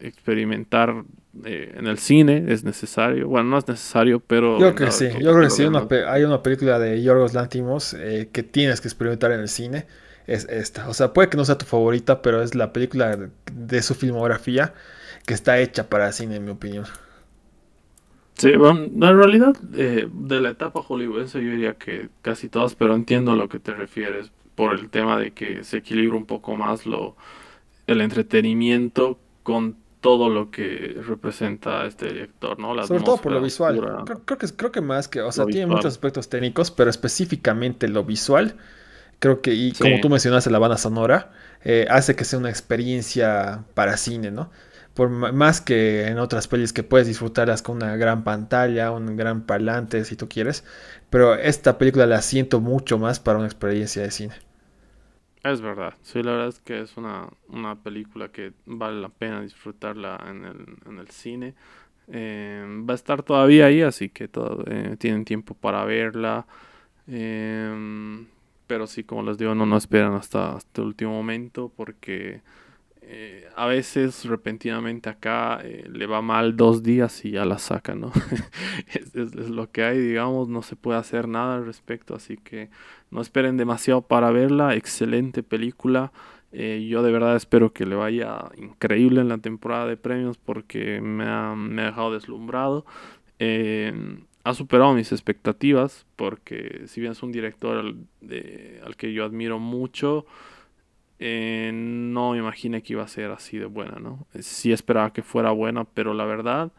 experimentar 0.00 1.04
eh, 1.44 1.74
en 1.76 1.86
el 1.86 1.98
cine 1.98 2.46
es 2.48 2.64
necesario. 2.64 3.28
Bueno, 3.28 3.50
no 3.50 3.58
es 3.58 3.68
necesario, 3.68 4.20
pero... 4.20 4.58
Yo 4.58 4.74
creo 4.74 4.88
que 4.88 4.92
sí, 4.92 5.08
yo 5.20 5.32
creo 5.32 5.42
que 5.42 5.50
sí. 5.50 5.64
hay 6.08 6.24
una 6.24 6.42
película 6.42 6.78
de 6.78 7.00
Yorgos 7.02 7.34
Lantimos 7.34 7.94
eh, 7.94 8.28
que 8.32 8.42
tienes 8.42 8.80
que 8.80 8.88
experimentar 8.88 9.30
en 9.32 9.40
el 9.40 9.48
cine. 9.48 9.86
Es 10.26 10.46
esta. 10.48 10.88
O 10.88 10.94
sea, 10.94 11.12
puede 11.12 11.28
que 11.28 11.36
no 11.36 11.44
sea 11.44 11.56
tu 11.56 11.66
favorita, 11.66 12.20
pero 12.20 12.42
es 12.42 12.54
la 12.54 12.72
película 12.72 13.16
de, 13.52 13.82
su 13.82 13.94
filmografía 13.94 14.74
que 15.24 15.34
está 15.34 15.58
hecha 15.58 15.88
para 15.88 16.10
cine, 16.12 16.36
en 16.36 16.44
mi 16.44 16.50
opinión. 16.50 16.84
Sí, 18.40 18.56
bueno, 18.56 18.84
en 18.84 19.18
realidad 19.18 19.54
eh, 19.74 20.08
de 20.10 20.40
la 20.40 20.50
etapa 20.50 20.82
hollywoodense 20.82 21.44
yo 21.44 21.50
diría 21.50 21.74
que 21.74 22.08
casi 22.22 22.48
todas, 22.48 22.74
pero 22.74 22.94
entiendo 22.94 23.32
a 23.32 23.36
lo 23.36 23.48
que 23.48 23.58
te 23.58 23.74
refieres 23.74 24.30
por 24.54 24.72
el 24.74 24.88
tema 24.88 25.18
de 25.18 25.32
que 25.32 25.62
se 25.62 25.78
equilibra 25.78 26.16
un 26.16 26.24
poco 26.26 26.56
más 26.56 26.86
lo 26.86 27.16
el 27.86 28.00
entretenimiento 28.00 29.18
con 29.42 29.76
todo 30.00 30.30
lo 30.30 30.50
que 30.50 30.96
representa 31.06 31.84
este 31.84 32.06
director, 32.06 32.58
¿no? 32.58 32.74
Sobre 32.86 33.02
todo 33.02 33.18
por 33.18 33.32
lo 33.32 33.42
visual. 33.42 33.78
Creo, 34.06 34.38
que, 34.38 34.46
creo 34.48 34.72
que 34.72 34.80
más 34.80 35.08
que, 35.08 35.20
o 35.20 35.30
sea, 35.32 35.44
tiene 35.44 35.66
muchos 35.66 35.86
aspectos 35.86 36.28
técnicos, 36.28 36.70
pero 36.70 36.88
específicamente 36.88 37.88
lo 37.88 38.04
visual, 38.04 38.56
creo 39.18 39.42
que, 39.42 39.52
y 39.52 39.72
como 39.72 40.00
tú 40.00 40.08
mencionaste, 40.08 40.50
la 40.50 40.58
banda 40.58 40.78
sonora, 40.78 41.32
eh, 41.64 41.86
hace 41.90 42.16
que 42.16 42.24
sea 42.24 42.38
una 42.38 42.48
experiencia 42.48 43.64
para 43.74 43.98
cine, 43.98 44.30
¿no? 44.30 44.50
Más 45.08 45.60
que 45.60 46.06
en 46.08 46.18
otras 46.18 46.48
pelis 46.48 46.72
que 46.72 46.82
puedes 46.82 47.06
disfrutarlas 47.06 47.62
con 47.62 47.76
una 47.76 47.96
gran 47.96 48.24
pantalla, 48.24 48.90
un 48.92 49.16
gran 49.16 49.42
parlante, 49.46 50.04
si 50.04 50.16
tú 50.16 50.28
quieres, 50.28 50.64
pero 51.10 51.34
esta 51.34 51.78
película 51.78 52.06
la 52.06 52.22
siento 52.22 52.60
mucho 52.60 52.98
más 52.98 53.20
para 53.20 53.38
una 53.38 53.46
experiencia 53.46 54.02
de 54.02 54.10
cine. 54.10 54.34
Es 55.42 55.62
verdad, 55.62 55.94
sí, 56.02 56.22
la 56.22 56.32
verdad 56.32 56.48
es 56.48 56.60
que 56.60 56.80
es 56.82 56.96
una, 56.98 57.28
una 57.48 57.74
película 57.82 58.30
que 58.30 58.52
vale 58.66 59.00
la 59.00 59.08
pena 59.08 59.40
disfrutarla 59.40 60.22
en 60.28 60.44
el, 60.44 60.76
en 60.86 60.98
el 60.98 61.08
cine. 61.08 61.54
Eh, 62.08 62.62
va 62.88 62.92
a 62.94 62.96
estar 62.96 63.22
todavía 63.22 63.66
ahí, 63.66 63.80
así 63.82 64.10
que 64.10 64.28
eh, 64.66 64.96
tienen 64.98 65.24
tiempo 65.24 65.54
para 65.54 65.84
verla. 65.84 66.46
Eh, 67.06 68.26
pero 68.66 68.86
sí, 68.86 69.04
como 69.04 69.22
les 69.22 69.38
digo, 69.38 69.54
no, 69.54 69.66
no 69.66 69.76
esperan 69.76 70.14
hasta 70.14 70.58
el 70.76 70.82
último 70.82 71.12
momento 71.12 71.72
porque 71.74 72.42
eh, 73.12 73.48
a 73.56 73.66
veces 73.66 74.24
repentinamente 74.24 75.08
acá 75.10 75.60
eh, 75.64 75.84
le 75.92 76.06
va 76.06 76.22
mal 76.22 76.56
dos 76.56 76.84
días 76.84 77.24
y 77.24 77.32
ya 77.32 77.44
la 77.44 77.58
sacan, 77.58 78.02
¿no? 78.02 78.12
es, 78.94 79.24
lo 79.50 79.68
que 79.72 79.82
hay, 79.82 79.98
digamos, 79.98 80.48
no 80.48 80.62
se 80.62 80.76
puede 80.76 81.00
hacer 81.00 81.26
nada 81.26 81.56
al 81.56 81.66
respecto, 81.66 82.14
así 82.14 82.36
que 82.36 82.70
no 83.10 83.20
esperen 83.20 83.56
demasiado 83.56 84.02
para 84.02 84.30
verla, 84.30 84.76
excelente 84.76 85.42
película. 85.42 86.12
Eh, 86.52 86.86
yo 86.88 87.02
de 87.02 87.10
verdad 87.10 87.34
espero 87.34 87.72
que 87.72 87.84
le 87.84 87.96
vaya 87.96 88.44
increíble 88.56 89.20
en 89.22 89.28
la 89.28 89.38
temporada 89.38 89.88
de 89.88 89.96
premios 89.96 90.38
porque 90.38 91.00
me 91.00 91.24
ha, 91.26 91.56
me 91.56 91.82
ha 91.82 91.86
dejado 91.86 92.12
deslumbrado. 92.12 92.86
ha 94.44 94.54
superado 94.54 94.94
mis 94.94 95.10
expectativas 95.10 96.06
porque 96.14 96.82
si 96.86 97.00
bien 97.00 97.12
es 97.12 97.24
un 97.24 97.32
director 97.32 97.76
al 97.76 98.96
que 98.96 99.12
yo 99.12 99.24
admiro 99.24 99.58
mucho, 99.58 100.26
eh, 101.20 101.70
no 101.74 102.32
me 102.32 102.38
imaginé 102.38 102.82
que 102.82 102.94
iba 102.94 103.04
a 103.04 103.08
ser 103.08 103.30
así 103.30 103.58
de 103.58 103.66
buena, 103.66 103.98
¿no? 104.00 104.26
Sí 104.40 104.72
esperaba 104.72 105.12
que 105.12 105.22
fuera 105.22 105.52
buena, 105.52 105.84
pero 105.84 106.14
la 106.14 106.24
verdad, 106.24 106.72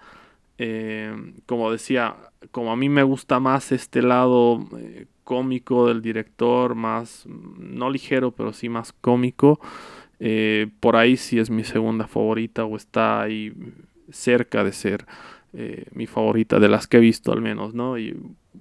eh, 0.58 1.14
como 1.46 1.72
decía, 1.72 2.16
como 2.52 2.72
a 2.72 2.76
mí 2.76 2.90
me 2.90 3.04
gusta 3.04 3.40
más 3.40 3.72
este 3.72 4.02
lado 4.02 4.68
eh, 4.78 5.06
cómico 5.24 5.88
del 5.88 6.02
director, 6.02 6.76
más, 6.76 7.26
no 7.28 7.90
ligero, 7.90 8.32
pero 8.32 8.54
sí 8.54 8.70
más 8.70 8.94
cómico, 8.94 9.60
Eh, 10.20 10.70
por 10.80 10.96
ahí 10.98 11.18
sí 11.18 11.40
es 11.40 11.50
mi 11.50 11.64
segunda 11.64 12.08
favorita 12.08 12.66
o 12.66 12.78
está 12.78 13.22
ahí 13.24 13.54
cerca 14.12 14.64
de 14.64 14.72
ser 14.72 15.06
eh, 15.54 15.86
mi 15.94 16.08
favorita 16.08 16.60
de 16.60 16.70
las 16.70 16.88
que 16.88 16.98
he 16.98 17.00
visto 17.00 17.32
al 17.32 17.42
menos, 17.42 17.74
¿no? 17.74 17.98
Y 17.98 18.16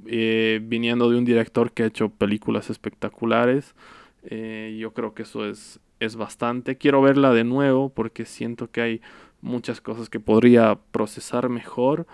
eh, 0.06 0.60
viniendo 0.62 1.10
de 1.10 1.18
un 1.18 1.24
director 1.24 1.72
que 1.72 1.82
ha 1.84 1.86
hecho 1.86 2.08
películas 2.10 2.70
espectaculares, 2.70 3.74
yo 4.22 4.92
creo 4.92 5.14
que 5.14 5.22
eso 5.22 5.48
es, 5.48 5.80
es 5.98 6.16
bastante. 6.16 6.76
Quiero 6.76 7.02
verla 7.02 7.32
de 7.32 7.44
nuevo 7.44 7.88
porque 7.88 8.24
siento 8.24 8.70
que 8.70 8.80
hay 8.80 9.00
muchas 9.40 9.80
cosas 9.80 10.08
que 10.08 10.20
podría 10.20 10.78
procesar 10.92 11.48
mejor 11.48 12.06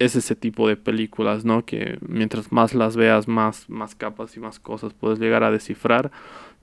es 0.00 0.16
ese 0.16 0.34
tipo 0.34 0.66
de 0.66 0.76
películas, 0.76 1.44
¿no? 1.44 1.64
Que 1.66 1.98
mientras 2.00 2.50
más 2.52 2.74
las 2.74 2.96
veas, 2.96 3.28
más, 3.28 3.68
más 3.68 3.94
capas 3.94 4.34
y 4.36 4.40
más 4.40 4.58
cosas 4.58 4.94
puedes 4.94 5.18
llegar 5.18 5.44
a 5.44 5.50
descifrar. 5.50 6.10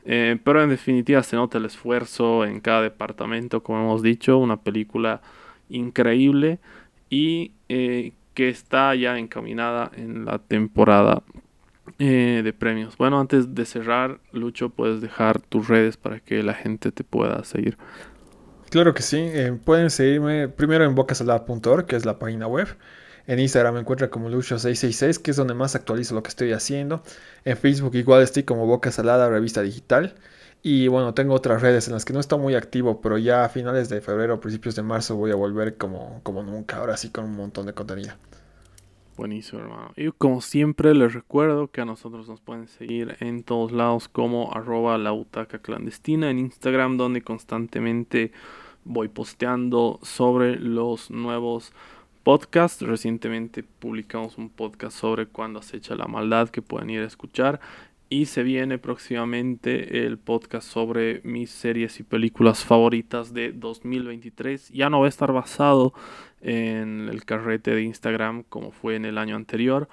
Eh, 0.05 0.39
pero 0.43 0.63
en 0.63 0.69
definitiva 0.71 1.21
se 1.21 1.35
nota 1.35 1.59
el 1.59 1.65
esfuerzo 1.65 2.45
en 2.45 2.59
cada 2.61 2.81
departamento, 2.81 3.61
como 3.61 3.79
hemos 3.81 4.01
dicho, 4.01 4.39
una 4.39 4.57
película 4.57 5.21
increíble 5.69 6.59
y 7.11 7.51
eh, 7.69 8.13
que 8.33 8.49
está 8.49 8.95
ya 8.95 9.19
encaminada 9.19 9.91
en 9.95 10.25
la 10.25 10.39
temporada 10.39 11.21
eh, 11.99 12.41
de 12.43 12.53
premios. 12.53 12.97
Bueno, 12.97 13.19
antes 13.19 13.55
de 13.55 13.65
cerrar, 13.65 14.19
Lucho, 14.31 14.69
puedes 14.69 15.01
dejar 15.01 15.39
tus 15.41 15.67
redes 15.67 15.97
para 15.97 16.19
que 16.19 16.43
la 16.43 16.53
gente 16.53 16.91
te 16.91 17.03
pueda 17.03 17.43
seguir. 17.43 17.77
Claro 18.69 18.93
que 18.93 19.01
sí, 19.01 19.31
pueden 19.63 19.89
seguirme 19.89 20.49
primero 20.49 20.83
en 20.83 20.93
bocasalada.org, 20.93 21.85
que 21.85 21.95
es 21.95 22.05
la 22.05 22.19
página 22.19 22.47
web. 22.47 22.67
En 23.27 23.39
Instagram 23.39 23.73
me 23.73 23.79
encuentra 23.81 24.09
como 24.09 24.29
Lucho666, 24.29 25.21
que 25.21 25.31
es 25.31 25.37
donde 25.37 25.53
más 25.53 25.75
actualizo 25.75 26.15
lo 26.15 26.23
que 26.23 26.29
estoy 26.29 26.53
haciendo. 26.53 27.03
En 27.43 27.57
Facebook 27.57 27.93
igual 27.95 28.23
estoy 28.23 28.43
como 28.43 28.65
Boca 28.65 28.89
Salada, 28.89 29.29
revista 29.29 29.61
digital. 29.61 30.15
Y 30.63 30.87
bueno, 30.87 31.13
tengo 31.13 31.33
otras 31.33 31.61
redes 31.61 31.87
en 31.87 31.93
las 31.93 32.05
que 32.05 32.13
no 32.13 32.21
estoy 32.21 32.39
muy 32.39 32.55
activo, 32.55 33.01
pero 33.01 33.17
ya 33.17 33.43
a 33.43 33.49
finales 33.49 33.89
de 33.89 34.01
febrero, 34.01 34.39
principios 34.39 34.75
de 34.75 34.81
marzo 34.81 35.15
voy 35.15 35.31
a 35.31 35.35
volver 35.35 35.77
como, 35.77 36.21
como 36.23 36.41
nunca, 36.41 36.77
ahora 36.77 36.97
sí 36.97 37.09
con 37.09 37.25
un 37.25 37.35
montón 37.35 37.65
de 37.65 37.73
contenido. 37.73 38.13
Buenísimo, 39.17 39.61
hermano. 39.61 39.93
Y 39.95 40.11
como 40.11 40.41
siempre 40.41 40.93
les 40.93 41.15
recuerdo 41.15 41.71
que 41.71 41.81
a 41.81 41.85
nosotros 41.85 42.29
nos 42.29 42.39
pueden 42.39 42.67
seguir 42.67 43.17
en 43.19 43.41
todos 43.41 43.71
lados 43.71 44.07
como 44.07 44.53
arroba 44.53 44.99
la 44.99 45.11
clandestina 45.59 46.29
en 46.29 46.37
Instagram, 46.37 46.97
donde 46.97 47.23
constantemente 47.23 48.31
voy 48.85 49.07
posteando 49.07 49.99
sobre 50.03 50.59
los 50.59 51.09
nuevos 51.09 51.73
podcast. 52.23 52.83
Recientemente 52.83 53.63
publicamos 53.63 54.37
un 54.37 54.49
podcast 54.49 54.95
sobre 54.95 55.25
cuando 55.25 55.59
acecha 55.59 55.95
la 55.95 56.05
maldad 56.05 56.49
que 56.49 56.61
pueden 56.61 56.91
ir 56.91 57.01
a 57.01 57.07
escuchar. 57.07 57.59
Y 58.09 58.27
se 58.27 58.43
viene 58.43 58.77
próximamente 58.77 60.05
el 60.05 60.17
podcast 60.17 60.67
sobre 60.67 61.21
mis 61.23 61.51
series 61.51 61.99
y 61.99 62.03
películas 62.03 62.63
favoritas 62.63 63.33
de 63.33 63.51
2023. 63.51 64.69
Ya 64.69 64.89
no 64.89 65.01
va 65.01 65.07
a 65.07 65.09
estar 65.09 65.33
basado 65.33 65.93
en 66.39 67.09
el 67.09 67.25
carrete 67.25 67.71
de 67.75 67.83
Instagram 67.83 68.43
como 68.43 68.71
fue 68.71 68.95
en 68.95 69.05
el 69.05 69.17
año 69.17 69.35
anterior 69.35 69.89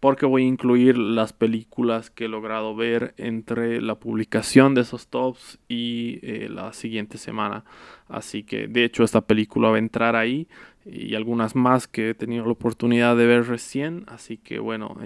porque 0.00 0.26
voy 0.26 0.44
a 0.44 0.46
incluir 0.46 0.96
las 0.96 1.32
películas 1.32 2.10
que 2.10 2.26
he 2.26 2.28
logrado 2.28 2.74
ver 2.74 3.14
entre 3.16 3.80
la 3.80 3.96
publicación 3.96 4.74
de 4.74 4.82
esos 4.82 5.08
tops 5.08 5.58
y 5.68 6.20
eh, 6.22 6.48
la 6.48 6.72
siguiente 6.72 7.18
semana. 7.18 7.64
Así 8.08 8.44
que 8.44 8.68
de 8.68 8.84
hecho 8.84 9.02
esta 9.02 9.22
película 9.22 9.70
va 9.70 9.76
a 9.76 9.80
entrar 9.80 10.16
ahí 10.16 10.46
y 10.84 11.14
algunas 11.14 11.54
más 11.54 11.88
que 11.88 12.10
he 12.10 12.14
tenido 12.14 12.44
la 12.44 12.52
oportunidad 12.52 13.16
de 13.16 13.26
ver 13.26 13.46
recién. 13.46 14.04
Así 14.06 14.36
que 14.36 14.58
bueno, 14.58 14.96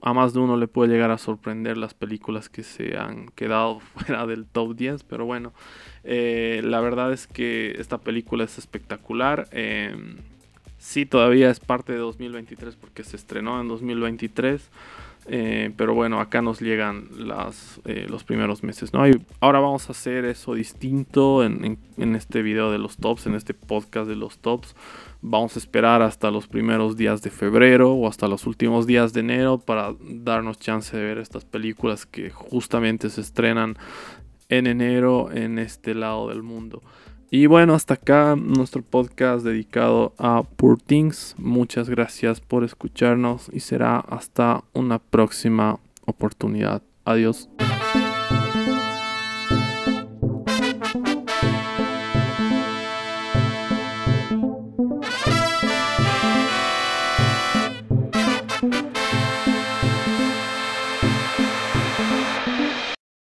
a 0.00 0.12
más 0.12 0.32
de 0.32 0.40
uno 0.40 0.56
le 0.56 0.68
puede 0.68 0.92
llegar 0.92 1.10
a 1.10 1.18
sorprender 1.18 1.76
las 1.76 1.94
películas 1.94 2.48
que 2.48 2.62
se 2.62 2.96
han 2.96 3.28
quedado 3.34 3.80
fuera 3.94 4.26
del 4.26 4.46
top 4.46 4.74
10. 4.76 5.04
Pero 5.04 5.24
bueno, 5.24 5.52
eh, 6.04 6.60
la 6.64 6.80
verdad 6.80 7.12
es 7.12 7.26
que 7.26 7.72
esta 7.78 7.98
película 7.98 8.44
es 8.44 8.58
espectacular. 8.58 9.48
Em, 9.50 10.16
sí 10.78 11.06
todavía 11.06 11.50
es 11.50 11.60
parte 11.60 11.92
de 11.92 11.98
2023 11.98 12.76
porque 12.76 13.04
se 13.04 13.16
estrenó 13.16 13.60
en 13.60 13.68
2023. 13.68 14.70
Eh, 15.30 15.72
pero 15.76 15.94
bueno, 15.94 16.20
acá 16.20 16.40
nos 16.40 16.60
llegan 16.60 17.08
las, 17.18 17.80
eh, 17.84 18.06
los 18.08 18.24
primeros 18.24 18.62
meses, 18.62 18.94
¿no? 18.94 19.06
Y 19.06 19.20
ahora 19.40 19.60
vamos 19.60 19.88
a 19.88 19.92
hacer 19.92 20.24
eso 20.24 20.54
distinto 20.54 21.44
en, 21.44 21.78
en, 21.98 22.16
este 22.16 22.40
video 22.40 22.72
de 22.72 22.78
los 22.78 22.96
tops, 22.96 23.26
en 23.26 23.34
este 23.34 23.52
podcast 23.52 24.08
de 24.08 24.16
los 24.16 24.38
tops. 24.38 24.74
Vamos 25.20 25.56
a 25.56 25.58
esperar 25.58 26.00
hasta 26.02 26.30
los 26.30 26.46
primeros 26.46 26.96
días 26.96 27.22
de 27.22 27.30
febrero 27.30 27.92
o 27.92 28.06
hasta 28.06 28.28
los 28.28 28.46
últimos 28.46 28.86
días 28.86 29.12
de 29.12 29.20
enero 29.20 29.58
para 29.58 29.94
darnos 30.00 30.58
chance 30.58 30.96
de 30.96 31.02
ver 31.02 31.18
estas 31.18 31.44
películas 31.44 32.06
que 32.06 32.30
justamente 32.30 33.10
se 33.10 33.20
estrenan 33.20 33.76
en 34.48 34.66
enero 34.66 35.30
en 35.32 35.58
este 35.58 35.94
lado 35.94 36.28
del 36.28 36.42
mundo. 36.42 36.82
Y 37.30 37.46
bueno, 37.46 37.74
hasta 37.74 37.94
acá 37.94 38.36
nuestro 38.36 38.82
podcast 38.82 39.44
dedicado 39.44 40.14
a 40.18 40.44
Poor 40.44 40.80
Things. 40.80 41.34
Muchas 41.36 41.90
gracias 41.90 42.40
por 42.40 42.64
escucharnos 42.64 43.50
y 43.52 43.60
será 43.60 43.98
hasta 43.98 44.64
una 44.72 44.98
próxima 44.98 45.78
oportunidad. 46.06 46.82
Adiós. 47.04 47.48